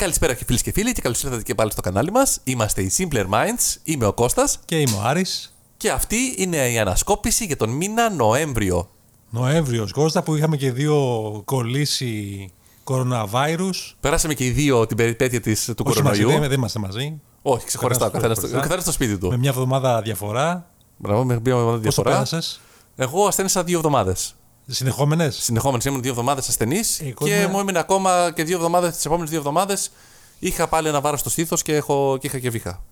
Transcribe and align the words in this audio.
Καλησπέρα 0.00 0.34
και 0.34 0.44
φίλες 0.44 0.62
και 0.62 0.72
φίλοι 0.72 0.92
και 0.92 1.00
καλώς 1.00 1.22
ήρθατε 1.22 1.42
και 1.42 1.54
πάλι 1.54 1.70
στο 1.72 1.80
κανάλι 1.80 2.10
μας. 2.10 2.40
Είμαστε 2.44 2.82
οι 2.82 2.92
Simpler 2.98 3.24
Minds. 3.24 3.76
Είμαι 3.84 4.06
ο 4.06 4.12
Κώστας 4.12 4.58
Και 4.64 4.80
είμαι 4.80 4.96
ο 4.96 5.00
Άρης. 5.04 5.56
και 5.76 5.90
αυτή 5.90 6.16
είναι 6.36 6.56
η 6.70 6.78
ανασκόπηση 6.78 7.44
για 7.44 7.56
τον 7.56 7.70
μήνα 7.70 8.10
Νοέμβριο. 8.10 8.88
Νοέμβριος 9.30 9.92
Κώστα 9.92 10.22
που 10.22 10.34
είχαμε 10.36 10.56
και 10.56 10.72
δύο 10.72 10.96
κολλήσει 11.44 12.50
κοροναβάιρους. 12.84 13.96
Περάσαμε 14.00 14.34
και 14.34 14.44
οι 14.44 14.50
δύο 14.50 14.86
την 14.86 14.96
περιπέτεια 14.96 15.40
της, 15.40 15.64
του 15.76 15.84
Όχι 15.86 16.02
μαζί, 16.02 16.18
κορονοϊού. 16.22 16.40
δεν, 16.40 16.48
δεν 16.48 16.58
είμαστε 16.58 16.78
μαζί. 16.78 17.20
Όχι, 17.42 17.66
ξεχωριστά. 17.66 18.06
Ο 18.06 18.10
καθένας, 18.10 18.30
Ξεχωριστά. 18.38 18.58
ο 18.58 18.62
καθένας 18.62 18.82
στο 18.82 18.92
σπίτι 18.92 19.12
Με 19.12 19.18
του. 19.18 19.38
μια 19.38 19.50
εβδομάδα 19.50 20.02
διαφορά. 20.02 20.70
Μπράβο, 20.96 21.24
με 21.24 21.40
μία 21.44 21.52
εβδομάδα 21.54 21.70
Πώς 21.80 21.94
το 21.94 22.02
διαφορά. 22.02 22.10
πέρασες; 22.10 22.60
Εγώ 22.96 23.26
ασθένησα 23.26 23.64
δύο 23.64 23.76
εβδομάδες. 23.76 24.34
Συνεχόμενες; 24.72 25.36
Συνεχόμενες 25.42 25.84
ήμουν 25.84 26.02
δύο 26.02 26.10
εβδομάδες 26.10 26.48
ασθενής 26.48 27.00
Εγώ 27.00 27.12
και 27.26 27.34
είμαι- 27.36 27.46
μου 27.46 27.58
έμεινε 27.60 27.78
ακόμα 27.78 28.32
και 28.34 28.44
δύο 28.44 28.56
εβδομάδες. 28.56 28.94
Τις 28.94 29.04
επόμενες 29.04 29.30
δύο 29.30 29.38
εβδομάδες 29.38 29.90
είχα 30.38 30.68
πάλι 30.68 30.88
ένα 30.88 31.00
βάρος 31.00 31.20
στο 31.20 31.30
στήθος 31.30 31.62
και, 31.62 31.74
έχω, 31.76 32.16
και 32.20 32.26
είχα 32.26 32.38
και 32.38 32.50
βήχα. 32.50 32.82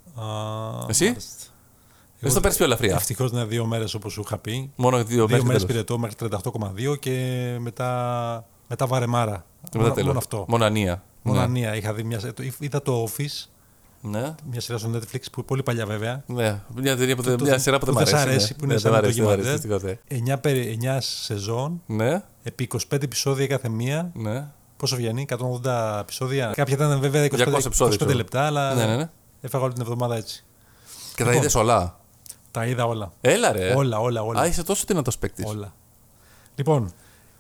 Εσύ; 0.89 1.17
Δεν 2.21 2.33
το 2.33 2.41
παίρνεις 2.41 2.57
πιο 2.57 2.65
ελαφριά. 2.65 2.95
Ευτυχώς 2.95 3.31
είναι 3.31 3.45
δύο 3.45 3.65
μέρες 3.67 3.95
όπως 3.95 4.13
σου 4.13 4.21
είχα 4.27 4.39
πει. 4.39 4.73
Μόνο 4.77 4.97
δύο, 4.97 5.05
Δύο 5.07 5.27
μέχρι 5.27 5.45
μέρες 5.45 5.61
τέλος. 5.65 5.65
πυρετό 5.65 5.99
μέχρι 5.99 6.17
38,2 6.17 6.97
και 6.99 7.57
μετά, 7.61 8.45
μετά 8.69 8.87
βαρεμάρα. 8.87 9.45
Μετά 9.63 9.79
Μόνο, 9.79 9.91
τέλος. 9.91 10.07
μόνο 10.07 10.19
αυτό. 10.19 10.45
Μόνο 10.49 10.65
ανία. 10.65 11.03
Μόνο 11.23 11.39
Ναι. 11.39 11.45
ανία. 11.45 11.75
Είχα 11.77 11.93
δει 11.95 12.03
μια, 12.03 12.21
το- 12.33 12.43
είδα 12.59 12.83
το 12.83 13.09
Office, 13.09 13.49
Ναι. 14.01 14.35
μια 14.51 14.61
σειρά 14.61 14.79
στο 14.79 14.91
Netflix 14.95 15.21
που 15.33 15.45
πολύ 15.45 15.63
παλιά 15.63 15.87
βέβαια. 15.87 16.23
Ναι, 16.27 16.61
μια, 16.75 16.97
ταινία 16.97 17.17
που, 17.17 17.23
δεν- 17.23 17.37
Το- 17.37 17.45
μια 17.45 17.53
το- 17.55 17.61
σειρά 17.61 17.79
που 17.79 17.85
δεν 17.85 17.95
που 17.95 18.01
μ' 18.01 18.05
δεν 18.05 18.15
σ' 18.15 18.21
αρέσει. 18.21 18.31
αρέσει, 18.31 18.53
ναι. 18.53 18.59
που 18.59 18.65
είναι 18.65 18.75
Ναι, 18.75 18.81
σαν 18.81 18.91
δεν 18.93 19.01
μ' 19.01 19.05
αρέσει, 19.05 19.19
δεν 19.21 19.29
μ' 19.29 19.33
αρέσει, 19.33 19.51
ντοκιμαντέρ. 19.51 19.89
δυστυχώς, 19.91 20.19
ναι. 20.27 20.33
9, 20.35 20.39
περι- 20.39 20.67
9 20.69 21.01
σεζόν, 21.01 21.83
Ναι, 21.87 22.23
επί 22.43 22.63
25 22.65 23.03
επεισόδια 23.05 23.47
κάθε 23.47 23.69
μία. 23.69 24.11
ναι. 24.15 24.47
Πόσο 24.77 24.97
βγαίνει, 24.97 25.23
180 25.23 25.99
επεισόδια. 26.01 26.53
Κάποια 26.57 26.75
ήταν 26.75 27.01
βέβαια 27.01 27.25
25, 27.25 27.29
200 27.37 27.67
επεισόδια, 27.67 27.93
25 27.95 27.97
ξέρω. 28.05 28.17
λεπτά, 28.17 28.43
αλλά 28.47 28.75
Ναι, 28.75 28.85
ναι, 28.87 28.97
ναι. 28.97 29.11
έφαγα 29.41 29.65
όλη 29.65 29.73
την 29.73 29.83
εβδομάδα 29.83 30.17
έτσι. 30.17 30.45
Και 31.15 31.23
τα 31.23 31.25
Λοιπόν. 31.25 31.41
είδες 31.43 31.55
όλα; 31.55 31.99
Τα 32.51 32.67
είδα 32.67 32.85
όλα. 32.87 33.13
Έλα 33.21 33.53
ρε. 33.53 33.75
Όλα, 33.75 33.99
όλα, 33.99 34.23
όλα. 34.23 34.41
Α, 34.41 34.47
είσαι 34.47 34.63
τόσο 34.63 34.85
δυνατό 34.87 35.11
παίκτη. 35.21 35.45
όλα. 35.47 35.73
Λοιπόν, 36.55 36.93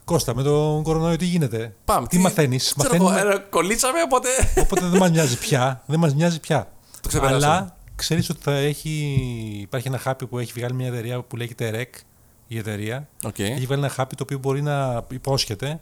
Κώστα, 0.08 0.34
με 0.34 0.42
τον 0.42 0.82
κορονοϊό 0.82 1.16
τι 1.16 1.24
γίνεται; 1.24 1.74
Πάμε. 1.84 2.06
τι 2.06 2.18
μαθαίνεις; 2.18 2.74
Ξέρω 2.78 2.94
εγώ, 2.94 3.12
ε, 3.12 3.44
Κολλήσαμε, 3.50 4.02
οπότε. 4.02 4.28
Οπότε 4.60 4.86
δεν 4.86 5.00
μας 5.00 5.10
νοιάζει 5.10 5.38
πια. 5.38 5.82
Δεν 5.86 5.98
μας 5.98 6.14
νοιάζει 6.14 6.40
πια. 6.40 6.72
Το 7.00 7.08
ξεπεράσαμε. 7.08 7.44
Αλλά 7.54 7.76
ξέρεις 7.94 8.30
ότι 8.30 8.40
θα 8.42 8.52
έχει, 8.52 9.18
υπάρχει 9.60 9.88
ένα 9.88 9.98
χάπι 9.98 10.26
που 10.26 10.38
έχει 10.38 10.52
βγάλει 10.56 10.74
μια 10.74 10.86
εταιρεία 10.86 11.20
που 11.22 11.36
λέγεται 11.36 11.70
REC, 11.74 12.00
η 12.46 12.58
εταιρεία. 12.58 13.08
Οκ. 13.24 13.38
Έχει 13.38 13.66
βγάλει 13.66 13.82
ένα 13.82 13.90
χάπι 13.92 14.14
το 14.16 14.22
οποίο 14.22 14.38
μπορεί 14.38 14.62
να 14.62 15.04
υπόσχεται 15.10 15.80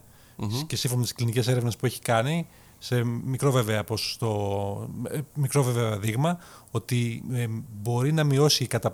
και 0.67 0.77
σύμφωνα 0.77 1.01
με 1.01 1.07
τις 1.07 1.17
κλινικές 1.17 1.49
έρευνες 1.49 1.77
που 1.77 1.87
έχει 1.87 2.01
κάνει, 2.01 2.47
σε 2.79 3.05
μικρό 3.05 3.51
βέβαια 3.51 3.85
ποσοστό, 3.85 4.91
ε, 5.11 5.19
μικρό 5.35 5.63
βέβαια 5.63 5.99
δείγμα, 5.99 6.39
ότι 6.71 7.23
ε, 7.33 7.47
μπορεί 7.83 8.13
να 8.13 8.25
μειώσει 8.25 8.67
κατά 8.67 8.91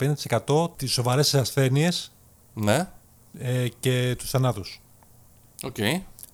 50% 0.47 0.71
τις 0.77 0.93
σοβαρές 0.93 1.35
ασθένειες 1.35 2.13
Ναι. 2.55 2.89
ε, 3.39 3.69
και 3.81 4.15
τους 4.19 4.31
θανάτους. 4.31 4.82
Οκ. 5.63 5.77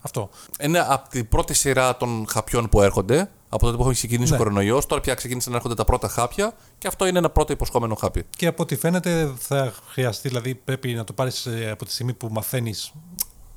Αυτό. 0.00 0.30
Είναι 0.60 0.78
από 0.88 1.08
την 1.08 1.28
πρώτη 1.28 1.54
σειρά 1.54 1.96
των 1.96 2.26
χαπιών 2.28 2.68
που 2.68 2.82
έρχονται. 2.82 3.30
Από 3.48 3.64
τότε 3.64 3.76
που 3.76 3.82
έχει 3.82 3.92
ξεκινήσει 3.92 4.30
Ναι. 4.30 4.36
ο 4.36 4.38
κορονοϊός. 4.38 4.86
Τώρα 4.86 5.00
πια 5.00 5.14
ξεκίνησαν 5.14 5.50
να 5.50 5.56
έρχονται 5.56 5.74
τα 5.74 5.84
πρώτα 5.84 6.08
χάπια. 6.08 6.52
Και 6.78 6.86
αυτό 6.88 7.06
είναι 7.06 7.18
ένα 7.18 7.30
πρώτο 7.30 7.52
υποσχόμενο 7.52 7.94
χάπι. 7.94 8.24
Και 8.36 8.46
από 8.46 8.62
ό,τι 8.62 8.76
φαίνεται 8.76 9.32
θα 9.38 9.72
χρειαστεί, 9.88 10.28
δηλαδή 10.28 10.54
πρέπει 10.54 10.92
να 10.92 11.04
το 11.04 11.12
πάρεις 11.12 11.46
ε, 11.46 11.70
από 11.70 11.84
τη 11.84 11.92
στιγμή 11.92 12.12
που 12.12 12.28
μαθαίνεις 12.30 12.92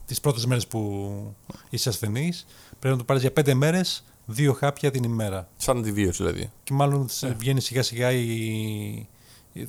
τις 0.05 0.19
πρώτες 0.21 0.45
μέρες 0.45 0.67
που 0.67 1.11
είσαι 1.69 1.89
ασθενής, 1.89 2.45
πρέπει 2.79 2.93
να 2.93 2.97
το 2.97 3.03
πάρεις 3.05 3.21
για 3.21 3.31
πέντε 3.31 3.53
μέρες, 3.53 4.03
δύο 4.25 4.53
χάπια 4.53 4.91
την 4.91 5.03
ημέρα. 5.03 5.47
Σαν 5.57 5.77
αντιβίωση 5.77 6.23
δηλαδή. 6.23 6.51
Και 6.63 6.73
μάλλον 6.73 7.09
Ναι. 7.19 7.29
βγαίνει 7.29 7.61
σιγά 7.61 7.83
σιγά 7.83 8.11
η... 8.11 9.07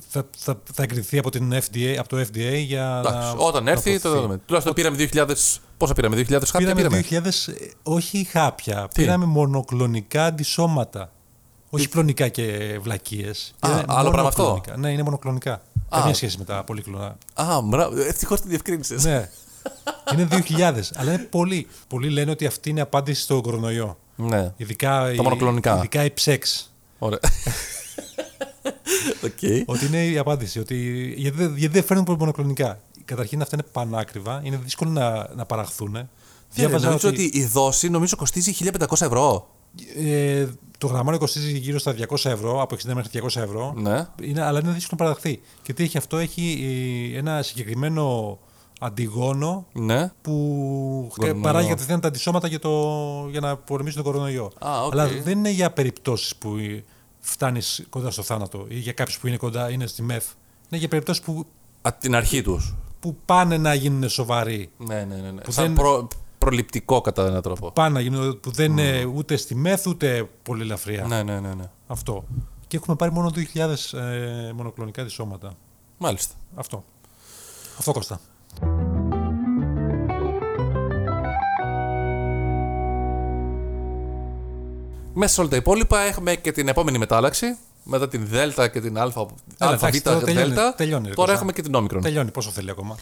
Θα, 0.09 0.25
θα, 0.37 0.61
θα 0.73 0.83
εγκριθεί 0.83 1.17
από, 1.17 1.29
την 1.29 1.53
FDA, 1.53 1.95
από 1.99 2.09
το 2.09 2.19
FDA 2.19 2.63
για 2.65 2.97
Εντάξει, 2.99 3.17
να... 3.35 3.43
όταν 3.43 3.63
να 3.63 3.71
έρθει, 3.71 3.93
το 3.93 3.99
προωθηθεί. 3.99 4.25
δούμε. 4.25 4.41
Τουλάχιστον 4.45 4.73
πήραμε 4.73 5.09
2.000. 5.13 5.35
Πόσα 5.77 5.93
πήραμε, 5.93 6.15
2.000 6.15 6.25
χάπια 6.45 6.73
Πήραμε 6.73 7.01
πήραμε. 7.01 7.29
2.000, 7.47 7.53
ε, 7.61 7.65
όχι 7.83 8.23
χάπια, 8.23 8.87
Τι; 8.93 9.01
πήραμε 9.01 9.25
μονοκλονικά 9.25 10.25
αντισώματα. 10.25 11.11
Όχι 11.69 11.87
κλωνικά 11.87 12.27
και 12.27 12.77
βλακείες. 12.81 13.53
Α, 13.59 13.69
Είναι 13.71 13.83
άλλο 13.87 14.09
πράγμα 14.11 14.27
αυτό; 14.29 14.43
μονοκλωνικά. 14.43 14.77
Ναι, 14.81 14.91
είναι 14.91 15.03
μονοκλωνικά. 15.03 15.61
Καμία 15.89 16.13
σχέση 16.13 16.37
με 16.37 16.43
τα 16.43 16.63
πολύκλωνα. 16.63 17.17
Α, 17.33 17.61
μπράβο. 17.61 18.01
Ευτυχώς 18.01 18.41
τη 18.41 18.47
διευκρίνισες. 18.47 19.03
Ναι. 19.03 19.29
Είναι 20.13 20.27
2.000. 20.31 20.73
αλλά 20.95 21.13
είναι 21.13 21.27
πολλοί. 21.29 21.67
Πολλοί 21.87 22.09
λένε 22.09 22.31
ότι 22.31 22.45
αυτή 22.45 22.69
είναι 22.69 22.81
απάντηση 22.81 23.21
στον 23.21 23.41
κορονοϊό. 23.41 23.97
ναι. 24.15 24.53
Ειδικά, 24.57 25.11
οι- 25.13 25.17
μονοκλωνικά. 25.19 25.77
Ειδικά 25.77 26.03
οι 26.03 26.11
ψεκ. 26.11 26.73
Ωραία. 26.99 27.19
Οκ. 29.23 29.65
ότι 29.65 29.85
είναι 29.85 30.05
η 30.05 30.17
απάντηση. 30.17 30.59
Ότι, 30.59 30.75
γιατί, 31.17 31.37
δεν- 31.37 31.55
γιατί 31.57 31.73
δεν 31.73 31.83
φέρνουν 31.83 32.15
μονοκλωνικά. 32.19 32.79
Καταρχήν 33.05 33.41
αυτά 33.41 33.55
είναι 33.55 33.67
πανάκριβα. 33.71 34.41
Είναι 34.43 34.57
δύσκολο 34.63 34.89
να, 34.91 35.29
να 35.35 35.45
παραχθούν. 35.45 36.09
Διάβαζα 36.53 36.85
νομίζω 36.87 37.09
ότι 37.09 37.29
η 37.33 37.45
δόση 37.45 37.89
νομίζω 37.89 38.15
κοστίζει 38.15 38.53
1500 38.79 39.01
ευρώ. 39.05 39.47
ε, 39.97 40.47
το 40.77 40.87
γραμμάριο 40.87 41.19
κοστίζει 41.19 41.57
γύρω 41.57 41.79
στα 41.79 41.95
200 42.09 42.29
ευρώ, 42.29 42.61
από 42.61 42.75
60 42.75 42.93
μέχρι 42.93 43.21
200 43.23 43.41
ευρώ. 43.41 43.73
Ναι. 43.77 44.07
Είναι, 44.21 44.41
αλλά 44.41 44.59
είναι 44.59 44.71
δύσκολο 44.71 44.97
να 45.01 45.05
παραχθεί. 45.05 45.39
Και 45.61 45.73
τι 45.73 45.83
έχει 45.83 45.97
αυτό, 45.97 46.17
έχει 46.17 46.63
ε, 47.13 47.17
ένα 47.17 47.41
συγκεκριμένο 47.41 48.37
αντιγόνο 48.79 49.65
Ναι. 49.73 50.11
που 50.21 50.31
Κορονοϊό. 51.17 51.41
παράγει 51.41 51.67
κατευθείαν 51.69 51.99
τα 51.99 52.07
αντισώματα 52.07 52.47
για, 52.47 52.59
το, 52.59 52.69
για 53.31 53.39
να 53.39 53.57
πολεμήσει 53.57 53.95
τον 53.95 54.05
κορονοϊό. 54.05 54.51
Α, 54.65 54.83
οκ. 54.83 54.91
Αλλά 54.93 55.07
δεν 55.23 55.37
είναι 55.37 55.49
για 55.49 55.71
περιπτώσεις 55.71 56.35
που 56.35 56.55
φτάνεις 57.25 57.85
κοντά 57.89 58.11
στο 58.11 58.21
θάνατο 58.21 58.65
ή 58.69 58.77
για 58.79 58.93
κάποιους 58.93 59.19
που 59.19 59.27
είναι 59.27 59.37
κοντά, 59.37 59.69
είναι 59.71 59.87
στη 59.87 60.01
ΜΕΘ. 60.01 60.25
Είναι 60.69 60.79
για 60.79 60.87
περιπτώσεις 60.87 61.23
που, 61.23 61.45
Από 61.81 61.99
την 61.99 62.15
αρχή 62.15 62.41
τους. 62.41 62.75
που 62.99 63.17
πάνε 63.25 63.57
να 63.57 63.73
γίνουν 63.73 64.09
σοβαροί. 64.09 64.69
Ναι, 64.77 65.03
ναι, 65.03 65.15
ναι. 65.15 65.31
ναι. 65.31 65.41
Που 65.41 65.51
Σαν 65.51 65.65
δεν- 65.65 65.73
προ, 65.73 66.07
προληπτικό 66.37 67.01
κατά 67.01 67.25
έναν 67.27 67.41
τρόπο. 67.41 67.71
Πάνε 67.71 67.93
να 67.93 67.99
γίνουν, 67.99 68.39
που 68.39 68.51
δεν 68.51 68.71
είναι 68.77 69.03
ούτε 69.05 69.35
στη 69.35 69.55
μεθ 69.55 69.87
ούτε 69.87 70.29
πολύ 70.43 70.61
ελαφριά. 70.61 71.05
Ναι, 71.05 71.23
ναι, 71.23 71.39
ναι, 71.39 71.53
ναι. 71.53 71.69
Αυτό. 71.87 72.23
Και 72.67 72.77
έχουμε 72.77 72.95
πάρει 72.95 73.11
μόνο 73.11 73.31
2.000 73.35 73.93
ε, 73.99 74.51
μονοκλονικά 74.55 75.01
αντισώματα. 75.01 75.53
Μάλιστα. 75.97 76.33
Αυτό. 76.55 76.83
Αυτό 77.77 77.91
Κώστα. 77.91 78.19
Μέσα 85.13 85.33
σε 85.33 85.39
όλα 85.41 85.49
τα 85.49 85.55
υπόλοιπα 85.55 85.99
έχουμε 85.99 86.35
και 86.35 86.51
την 86.51 86.67
επόμενη 86.67 86.97
μετάλλαξη. 86.97 87.57
Μετά 87.83 88.07
την 88.07 88.27
Δέλτα 88.27 88.67
και 88.67 88.81
την 88.81 88.97
Αλφα, 88.97 89.25
Αλφα 89.57 89.75
εντάξει, 89.87 89.99
Β, 89.99 90.03
τώρα 90.03 90.19
τελειώνει, 90.19 90.47
Δέλτα. 90.47 90.73
τελειώνει, 90.75 91.07
ρε 91.07 91.13
Τώρα 91.13 91.15
Κώστα. 91.27 91.33
έχουμε 91.33 91.51
και 91.51 91.61
την 91.61 91.75
Όμικρον. 91.75 92.01
Τελειώνει. 92.01 92.31
Πόσο 92.31 92.49
θέλει 92.49 92.69
ακόμα; 92.69 92.95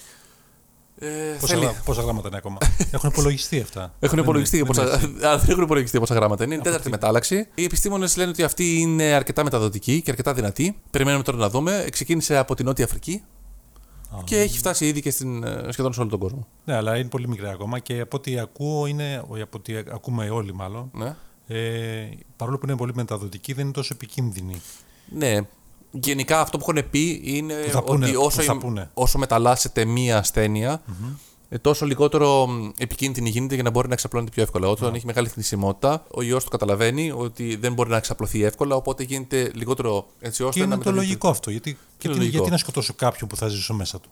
Ε, 1.00 1.08
Πόσα, 1.40 1.54
θέλει. 1.54 1.66
γρά- 1.66 1.82
πόσα 1.86 2.02
γράμματα 2.02 2.28
είναι 2.28 2.38
ακόμα; 2.38 2.58
Έχουν 2.92 3.10
υπολογιστεί 3.10 3.60
αυτά. 3.60 3.82
Έχουν 4.00 4.16
Δεν 4.16 4.24
υπολογιστεί 4.24 4.58
είναι- 4.58 4.66
πόσα, 4.66 4.86
δεν 4.98 5.10
είναι 5.10 5.28
Α, 5.28 5.38
δεν 5.38 5.50
έχουν 5.50 5.64
υπολογιστεί 5.64 6.00
πόσα 6.00 6.14
γράμματα 6.16 6.44
είναι. 6.44 6.54
Είναι 6.54 6.62
η 6.62 6.66
τέταρτη 6.66 6.86
τι; 6.86 6.92
μετάλλαξη. 6.92 7.48
Οι 7.56 7.64
επιστήμονες 7.64 8.18
λένε 8.18 8.30
ότι 8.30 8.44
αυτή 8.44 8.80
είναι 8.80 9.04
αρκετά 9.04 9.44
μεταδοτική 9.44 10.02
και 10.02 10.10
αρκετά 10.10 10.34
δυνατή. 10.34 10.80
Περιμένουμε 10.92 11.24
τώρα 11.24 11.38
να 11.38 11.50
δούμε. 11.50 11.86
Ξεκίνησε 11.92 12.38
από 12.38 12.56
την 12.56 12.66
Νότια 12.66 12.86
Αφρική 12.86 13.24
και 14.24 14.40
έχει 14.40 14.58
φτάσει 14.58 14.88
ήδη 14.88 15.02
και 15.02 15.12
στην, 15.12 15.44
ε, 15.44 15.66
σχεδόν 15.70 15.94
σε 15.94 16.00
όλο 16.02 16.10
τον 16.10 16.20
κόσμο. 16.20 16.48
Ναι, 16.66 16.76
αλλά 16.76 16.98
είναι 16.98 17.10
πολύ 17.10 17.28
μικρά 17.28 17.50
ακόμα 17.52 17.80
και 17.80 18.00
από 18.00 18.18
ό,τι 18.18 18.40
ακούω 18.40 18.86
είναι, 18.86 19.24
όχι, 19.28 19.42
από 19.42 19.58
ό,τι 19.58 19.76
ακούμε 19.78 20.30
όλοι 20.30 20.54
μάλλον, 20.54 20.92
Ναι. 20.94 21.16
Ε, 21.53 22.09
παρόλο 22.35 22.57
που 22.57 22.66
είναι 22.67 22.78
πολύ 22.78 22.91
μεταδοτική 22.95 23.53
δεν 23.53 23.63
είναι 23.63 23.73
τόσο 23.73 23.94
επικίνδυνη. 23.94 24.62
ναι. 25.09 25.38
Γενικά 25.94 26.39
αυτό 26.41 26.57
που 26.57 26.66
έχουν 26.69 26.89
πει 26.89 27.22
είναι 27.23 27.53
Που 27.53 27.69
θα 27.72 27.84
πούνε, 27.84 28.06
ότι 28.06 28.13
που 28.16 28.22
όσο, 28.23 28.41
θα 28.41 28.53
η- 28.53 28.57
πούνε. 28.57 28.89
όσο 28.94 29.17
μεταλλάσσεται 29.17 29.85
μία 29.85 30.17
ασθένεια, 30.17 30.81
ε, 31.50 31.57
τόσο 31.57 31.85
λιγότερο 31.85 32.47
μ, 32.47 32.69
επικίνδυνη 32.78 33.29
γίνεται 33.29 33.53
για 33.53 33.63
να 33.63 33.69
μπορεί 33.69 33.88
να 33.88 33.94
εξαπλώνεται 33.94 34.31
πιο 34.31 34.44
εύκολα. 34.44 34.68
Όταν 34.68 34.94
έχει 34.95 35.06
μεγάλη 35.06 35.27
θνησιμότητα, 35.27 36.06
ο 36.12 36.21
ιός 36.21 36.44
το 36.44 36.50
καταλαβαίνει 36.50 37.12
ότι 37.12 37.56
δεν 37.56 37.74
μπορεί 37.74 37.89
να 37.89 37.97
εξαπλωθεί 37.97 38.44
εύκολα, 38.44 38.75
οπότε 38.75 39.04
γίνεται 39.04 39.51
λιγότερο 39.56 40.07
έτσι 40.19 40.44
ώστε 40.44 40.59
Και 40.59 40.65
να 40.65 40.74
είναι 40.75 40.83
το 40.83 40.89
μεταδίδεται- 40.89 41.04
λογικό 41.07 41.30
αυτό. 41.30 41.50
Γιατί, 41.51 41.77
γιατί, 42.00 42.18
λογικό. 42.18 42.36
γιατί 42.36 42.51
να 42.51 42.57
σκοτώσω 42.57 42.94
κάποιον 42.94 43.30
που 43.30 43.36
θα 43.36 43.47
ζήσω 43.47 43.74
μέσα 43.74 44.00
του; 44.00 44.09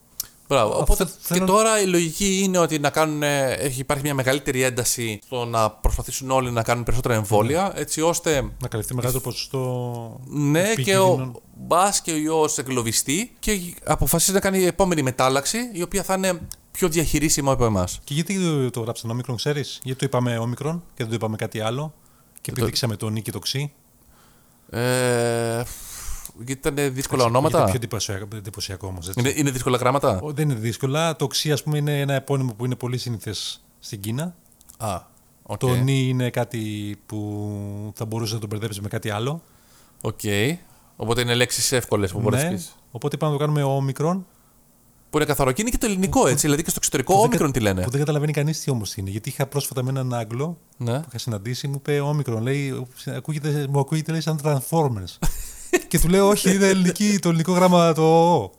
Μπράβο. 0.50 0.70
Αυτό 0.72 0.82
Οπότε 0.94 1.12
θέλω- 1.20 1.40
και 1.46 1.52
τώρα 1.52 1.82
η 1.82 1.86
λογική 1.86 2.40
είναι 2.44 2.58
ότι 2.58 2.80
να 2.80 2.90
κάνουν, 2.90 3.24
ε, 3.24 3.52
έχει 3.54 3.80
υπάρχει 3.80 4.04
μια 4.04 4.14
μεγαλύτερη 4.14 4.62
ένταση 4.62 5.20
στο 5.26 5.46
να 5.46 5.70
προσπαθήσουν 5.72 6.32
όλοι 6.32 6.52
να 6.52 6.64
κάνουν 6.64 6.84
περισσότερα 6.84 7.16
εμβόλια, 7.16 7.72
έτσι 7.76 8.02
ώστε 8.02 8.42
Να 8.62 8.68
καλυφθεί 8.68 8.94
μεγαλύτερο 8.96 9.24
ποσοστό. 9.24 10.20
ναι, 10.28 10.62
και 10.64 10.70
επικίνδυνων. 10.72 11.22
ο 11.36 11.42
μπας 11.58 12.02
και 12.02 12.12
ο 12.12 12.16
ιό 12.18 12.50
εγκλωβιστεί 12.56 13.36
και 13.40 13.60
αποφασίζει 13.84 14.32
να 14.34 14.40
κάνει 14.40 14.60
η 14.60 14.66
επόμενη 14.66 15.02
μετάλλαξη, 15.02 15.58
η 15.74 15.82
οποία 15.82 16.04
θα 16.04 16.14
είναι 16.14 16.40
πιο 16.72 16.90
διαχειρίσιμη 16.90 17.50
από 17.50 17.66
εμάς. 17.66 18.00
Και 18.04 18.14
γιατί 18.14 18.40
το, 18.40 18.70
το 18.70 18.80
γράψαν 18.80 19.10
όμικρον, 19.10 19.36
ξέρεις; 19.36 19.80
Γιατί 19.84 20.00
το 20.00 20.06
είπαμε 20.06 20.38
όμικρον 20.38 20.78
και 20.88 21.04
δεν 21.04 21.08
το 21.08 21.14
είπαμε 21.14 21.36
κάτι 21.36 21.60
άλλο; 21.60 21.94
Και 22.42 22.52
πηδήξαμε 22.52 23.32
το 23.32 23.40
νι 23.40 23.46
και 23.46 23.56
το 23.56 23.62
ξι; 23.62 23.72
Ε, 24.70 25.64
γιατί 26.46 26.70
ήταν 26.70 26.94
δύσκολα 26.94 27.22
Είναι 27.24 27.32
ονόματα; 27.32 27.64
πιο 27.64 27.74
εντυπωσιακό, 27.76 28.28
εντυπωσιακό 28.36 28.88
όμως. 28.88 29.12
Είναι, 29.16 29.34
είναι 29.36 29.52
δύσκολα 29.52 29.78
γράμματα; 29.78 30.22
Δεν 30.24 30.50
είναι 30.50 30.60
δύσκολα. 30.60 31.16
Το 31.16 31.28
ξι, 31.28 31.52
ας 31.52 31.64
πούμε, 31.64 31.78
είναι 31.78 32.00
ένα 32.00 32.14
επώνυμο 32.14 32.54
που 32.54 32.66
είναι 32.66 32.76
πολύ 32.76 32.98
σύνηθες 32.98 33.34
στην 33.80 34.00
Κίνα. 34.00 34.36
Α, 34.78 35.02
Οκ. 35.44 35.58
Το 35.58 35.76
νι 35.76 36.08
είναι 36.08 36.30
κάτι 36.30 36.96
που 37.06 37.92
θα 37.96 38.06
μπορούσες 38.06 38.34
να 38.34 38.40
το 38.40 38.48
μπερδέψεις 38.48 38.82
με 38.82 38.88
κάτι 38.88 39.10
άλλο. 39.10 39.42
Οκ. 40.02 40.20
Οπότε 40.96 41.22
είναι 41.22 41.34
λέξεις 41.36 41.72
εύκολες 41.72 42.12
που 42.12 42.20
μπορείς 42.20 42.44
να 42.44 42.50
Ναι. 42.50 42.56
πεις. 42.56 42.76
Οπότε 42.92 43.18
πάμε 43.18 43.32
να 43.34 43.38
το 43.40 43.46
κάνουμε 43.46 43.64
όμικρον. 43.64 44.26
Που 45.10 45.18
είναι 45.18 45.26
καθαρό. 45.28 45.52
Και 45.52 45.62
είναι 45.62 45.70
και 45.70 45.78
το 45.78 45.86
ελληνικό 45.86 46.28
έτσι. 46.28 46.42
Δηλαδή 46.42 46.64
και 46.64 46.70
στο 46.70 46.78
εξωτερικό 46.80 47.14
Που 47.14 47.20
δεν 47.20 47.28
όμικρον 47.28 47.52
κα- 47.52 47.58
τι 47.58 47.64
λένε. 47.66 47.84
Που 47.84 47.90
δεν 47.90 48.00
καταλαβαίνει 48.00 48.32
κανείς 48.32 48.60
τι 48.64 48.72
όμως 48.72 48.96
είναι. 48.96 49.10
Γιατί 49.10 49.30
είχα 49.30 49.46
πρόσφατα 49.48 49.84
με 49.84 49.90
έναν 49.90 50.14
Άγγλο 50.14 50.58
Ναι. 50.78 51.00
που 51.00 51.06
είχα 51.10 51.18
συναντήσει, 51.18 51.68
μου 51.68 51.76
είπε 51.78 52.00
όμικρον. 52.00 52.42
Λέει, 52.42 52.88
ακούγεται, 53.06 53.68
μου 53.70 53.80
ακούγεται 53.80 54.12
λέει, 54.12 54.22
σαν 54.22 54.40
Transformers. 54.44 55.18
και 55.88 56.00
του 56.00 56.08
λέω, 56.10 56.28
Όχι, 56.28 56.56
είναι 56.56 56.68
ελληνική, 56.68 57.20
το 57.22 57.30
ελληνικό 57.30 57.52
γράμμα 57.54 57.94
το 57.94 58.02
Ο. 58.34 58.52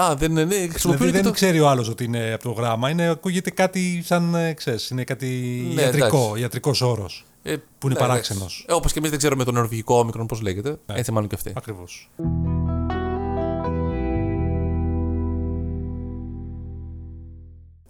Α, 0.00 0.14
δεν 0.16 0.30
είναι. 0.30 0.44
Ναι, 0.44 0.54
χρησιμοποιούν 0.54 0.80
Δηλαδή 0.82 1.06
και 1.06 1.12
δεν 1.12 1.22
το... 1.22 1.30
ξέρει 1.30 1.60
ο 1.60 1.68
άλλος 1.68 1.88
ότι 1.88 2.04
είναι 2.04 2.32
από 2.32 2.42
το 2.42 2.50
γράμμα. 2.50 2.90
Είναι, 2.90 3.08
ακούγεται 3.08 3.50
κάτι 3.50 4.02
σαν, 4.06 4.34
ε, 4.34 4.52
ξέρεις, 4.52 4.90
είναι 4.90 5.04
κάτι 5.04 5.26
Ναι, 5.74 5.82
ιατρικό, 5.82 6.06
εντάξει. 6.18 6.40
ιατρικός 6.40 6.80
όρος. 6.80 7.24
Ε, 7.42 7.56
που 7.78 7.86
είναι 7.86 7.94
ναι, 7.94 8.06
παράξενος. 8.06 8.40
εντάξει. 8.42 8.64
Ε, 8.68 8.72
Όπως 8.72 8.92
και 8.92 8.98
εμείς 8.98 9.10
δεν 9.10 9.18
ξέρουμε 9.18 9.44
το 9.44 9.52
νορβηγικό 9.52 9.98
όμικρον 9.98 10.26
πώς 10.26 10.40
λέγεται. 10.40 10.76
Έτσι 10.86 11.12
μάλλον 11.12 11.28
και 11.28 11.34
αυτή. 11.34 11.52
Ακριβώς. 11.56 12.10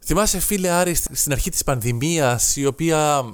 Θυμάσαι, 0.04 0.38
φίλε 0.40 0.68
Άρη, 0.70 0.94
στη- 0.94 1.16
στην 1.16 1.32
αρχή 1.32 1.50
της 1.50 1.64
πανδημίας, 1.64 2.56
η 2.56 2.66
οποία 2.66 3.24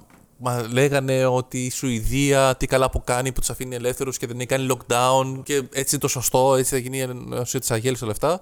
μα 0.44 0.68
λέγανε 0.72 1.26
ότι 1.26 1.64
η 1.64 1.70
Σουηδία 1.70 2.56
τι 2.56 2.66
καλά 2.66 2.90
που 2.90 3.04
κάνει, 3.04 3.32
που 3.32 3.40
τους 3.40 3.50
αφήνει 3.50 3.74
ελεύθερους 3.74 4.18
και 4.18 4.26
δεν 4.26 4.36
έχει 4.36 4.46
κάνει 4.46 4.66
lockdown 4.70 5.40
και 5.42 5.54
έτσι 5.54 5.88
είναι 5.90 5.98
το 6.00 6.08
σωστό, 6.08 6.54
έτσι 6.54 6.74
θα 6.74 6.80
γίνει 6.80 6.96
η 6.96 7.00
ενωσία 7.00 7.60
της 7.60 7.70
Αγέλης 7.70 8.02
όλα 8.02 8.10
αυτά. 8.10 8.40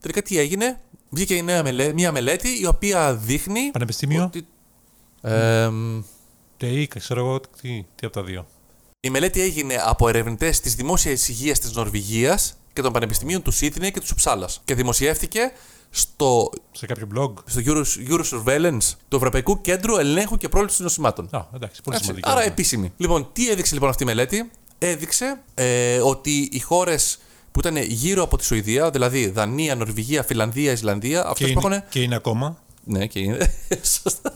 Τελικά 0.00 0.22
τι 0.22 0.38
έγινε, 0.38 0.80
βγήκε 1.10 1.34
η 1.34 1.42
νέα 1.42 1.62
μελέ- 1.62 1.94
μια 1.94 2.12
μελέτη 2.12 2.60
η 2.60 2.66
οποία 2.66 3.14
δείχνει 3.14 3.70
Πανεπιστήμιο, 3.70 4.24
ότι... 4.24 4.46
Εμ, 5.22 6.02
ΤΕΙ, 6.56 6.86
ξέρω 6.86 7.20
εγώ 7.20 7.40
τι, 7.40 7.84
τι 7.94 8.06
από 8.06 8.14
τα 8.14 8.22
δύο. 8.22 8.46
η 9.00 9.10
μελέτη 9.10 9.40
έγινε 9.40 9.74
από 9.84 10.08
ερευνητές 10.08 10.60
της 10.60 10.74
Δημόσιας 10.74 11.28
Υγείας 11.28 11.58
της 11.58 11.72
Νορβηγίας 11.72 12.56
και 12.72 12.82
των 12.82 12.92
Πανεπιστημίων 12.92 13.42
του 13.42 13.50
Σίδνεϊ 13.50 13.90
και 13.90 14.00
του 14.00 14.14
Ψάλα. 14.14 14.48
Και 14.64 14.74
δημοσιεύτηκε 14.74 15.52
στο, 15.98 16.50
Σε 16.72 16.86
κάποιο 16.86 17.08
blog. 17.14 17.32
στο 17.44 17.60
Euro, 17.64 17.84
Eurosurveillance 18.10 18.94
του 19.08 19.16
Ευρωπαϊκού 19.16 19.60
Κέντρου 19.60 19.96
Ελέγχου 19.96 20.36
και 20.36 20.48
Πρόληψης 20.48 20.78
Νοσημάτων. 20.80 21.28
Α, 21.30 21.44
εντάξει, 21.54 21.82
πολύ 21.82 21.96
Έτσι, 21.96 22.02
σημαντικό. 22.08 22.30
Άρα 22.30 22.38
αυτό. 22.38 22.50
επίσημη. 22.52 22.92
Λοιπόν, 22.96 23.28
τι 23.32 23.50
έδειξε 23.50 23.74
λοιπόν 23.74 23.88
αυτή 23.88 24.02
η 24.02 24.06
μελέτη; 24.06 24.50
Έδειξε 24.78 25.40
ε, 25.54 25.98
ότι 25.98 26.48
οι 26.52 26.60
χώρες 26.60 27.18
που 27.52 27.60
ήταν 27.60 27.76
γύρω 27.76 28.22
από 28.22 28.36
τη 28.36 28.44
Σουηδία, 28.44 28.90
δηλαδή 28.90 29.28
Δανία, 29.30 29.74
Νορβηγία, 29.74 30.22
Φιλανδία, 30.22 30.72
Ισλανδία, 30.72 31.20
και, 31.20 31.28
αυτέ 31.28 31.44
που 31.44 31.66
είναι, 31.66 31.76
έχουν. 31.76 31.88
και 31.88 32.02
είναι 32.02 32.14
ακόμα. 32.14 32.58
Ναι, 32.84 33.06
και 33.06 33.18
είναι. 33.18 33.54
Σωστά. 34.02 34.32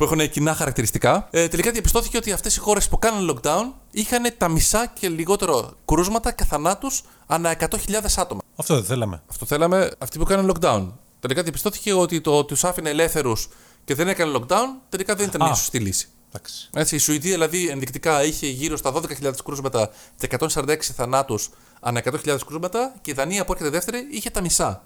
Που 0.00 0.06
έχουν 0.06 0.30
κοινά 0.30 0.54
χαρακτηριστικά. 0.54 1.28
Ε, 1.30 1.48
τελικά 1.48 1.70
διαπιστώθηκε 1.70 2.16
ότι 2.16 2.32
αυτές 2.32 2.56
οι 2.56 2.60
χώρες 2.60 2.88
που 2.88 2.98
κάνουν 2.98 3.30
lockdown 3.30 3.72
είχαν 3.90 4.22
τα 4.38 4.48
μισά 4.48 4.86
και 4.86 5.08
λιγότερο 5.08 5.72
κρούσματα 5.84 6.32
και 6.32 6.44
θανάτους 6.44 7.02
ανά 7.26 7.56
100.000 7.60 7.68
άτομα. 8.16 8.40
Αυτό 8.56 8.74
δεν 8.74 8.84
θέλαμε. 8.84 9.22
Αυτό 9.30 9.46
θέλαμε 9.46 9.90
αυτοί 9.98 10.18
που 10.18 10.24
κάνουν 10.24 10.52
lockdown. 10.52 10.88
Τελικά 11.20 11.42
διαπιστώθηκε 11.42 11.92
ότι 11.92 12.20
το 12.20 12.44
τους 12.44 12.64
άφηνε 12.64 12.90
ελεύθερους 12.90 13.48
και 13.84 13.94
δεν 13.94 14.08
έκανε 14.08 14.32
lockdown, 14.36 14.66
τελικά 14.88 15.14
δεν 15.14 15.26
ήταν 15.26 15.42
Α. 15.42 15.44
μια 15.44 15.54
σωστή 15.54 15.78
λύση. 15.78 16.08
Εντάξει. 16.28 16.68
Έτσι, 16.74 16.94
η 16.94 16.98
Σουηδία 16.98 17.32
δηλαδή 17.32 17.68
ενδεικτικά 17.68 18.24
είχε 18.24 18.46
γύρω 18.46 18.76
στα 18.76 18.92
12.000 18.94 19.32
κρούσματα 19.44 19.90
και 20.16 20.28
146 20.38 20.76
θανάτους 20.80 21.50
ανά 21.80 22.02
100.000 22.04 22.38
κρούσματα 22.46 22.94
και 23.00 23.10
η 23.10 23.14
Δανία 23.14 23.44
που 23.44 23.52
έρχεται 23.52 23.70
δεύτερη 23.70 24.06
είχε 24.10 24.30
τα 24.30 24.40
μισά. 24.40 24.84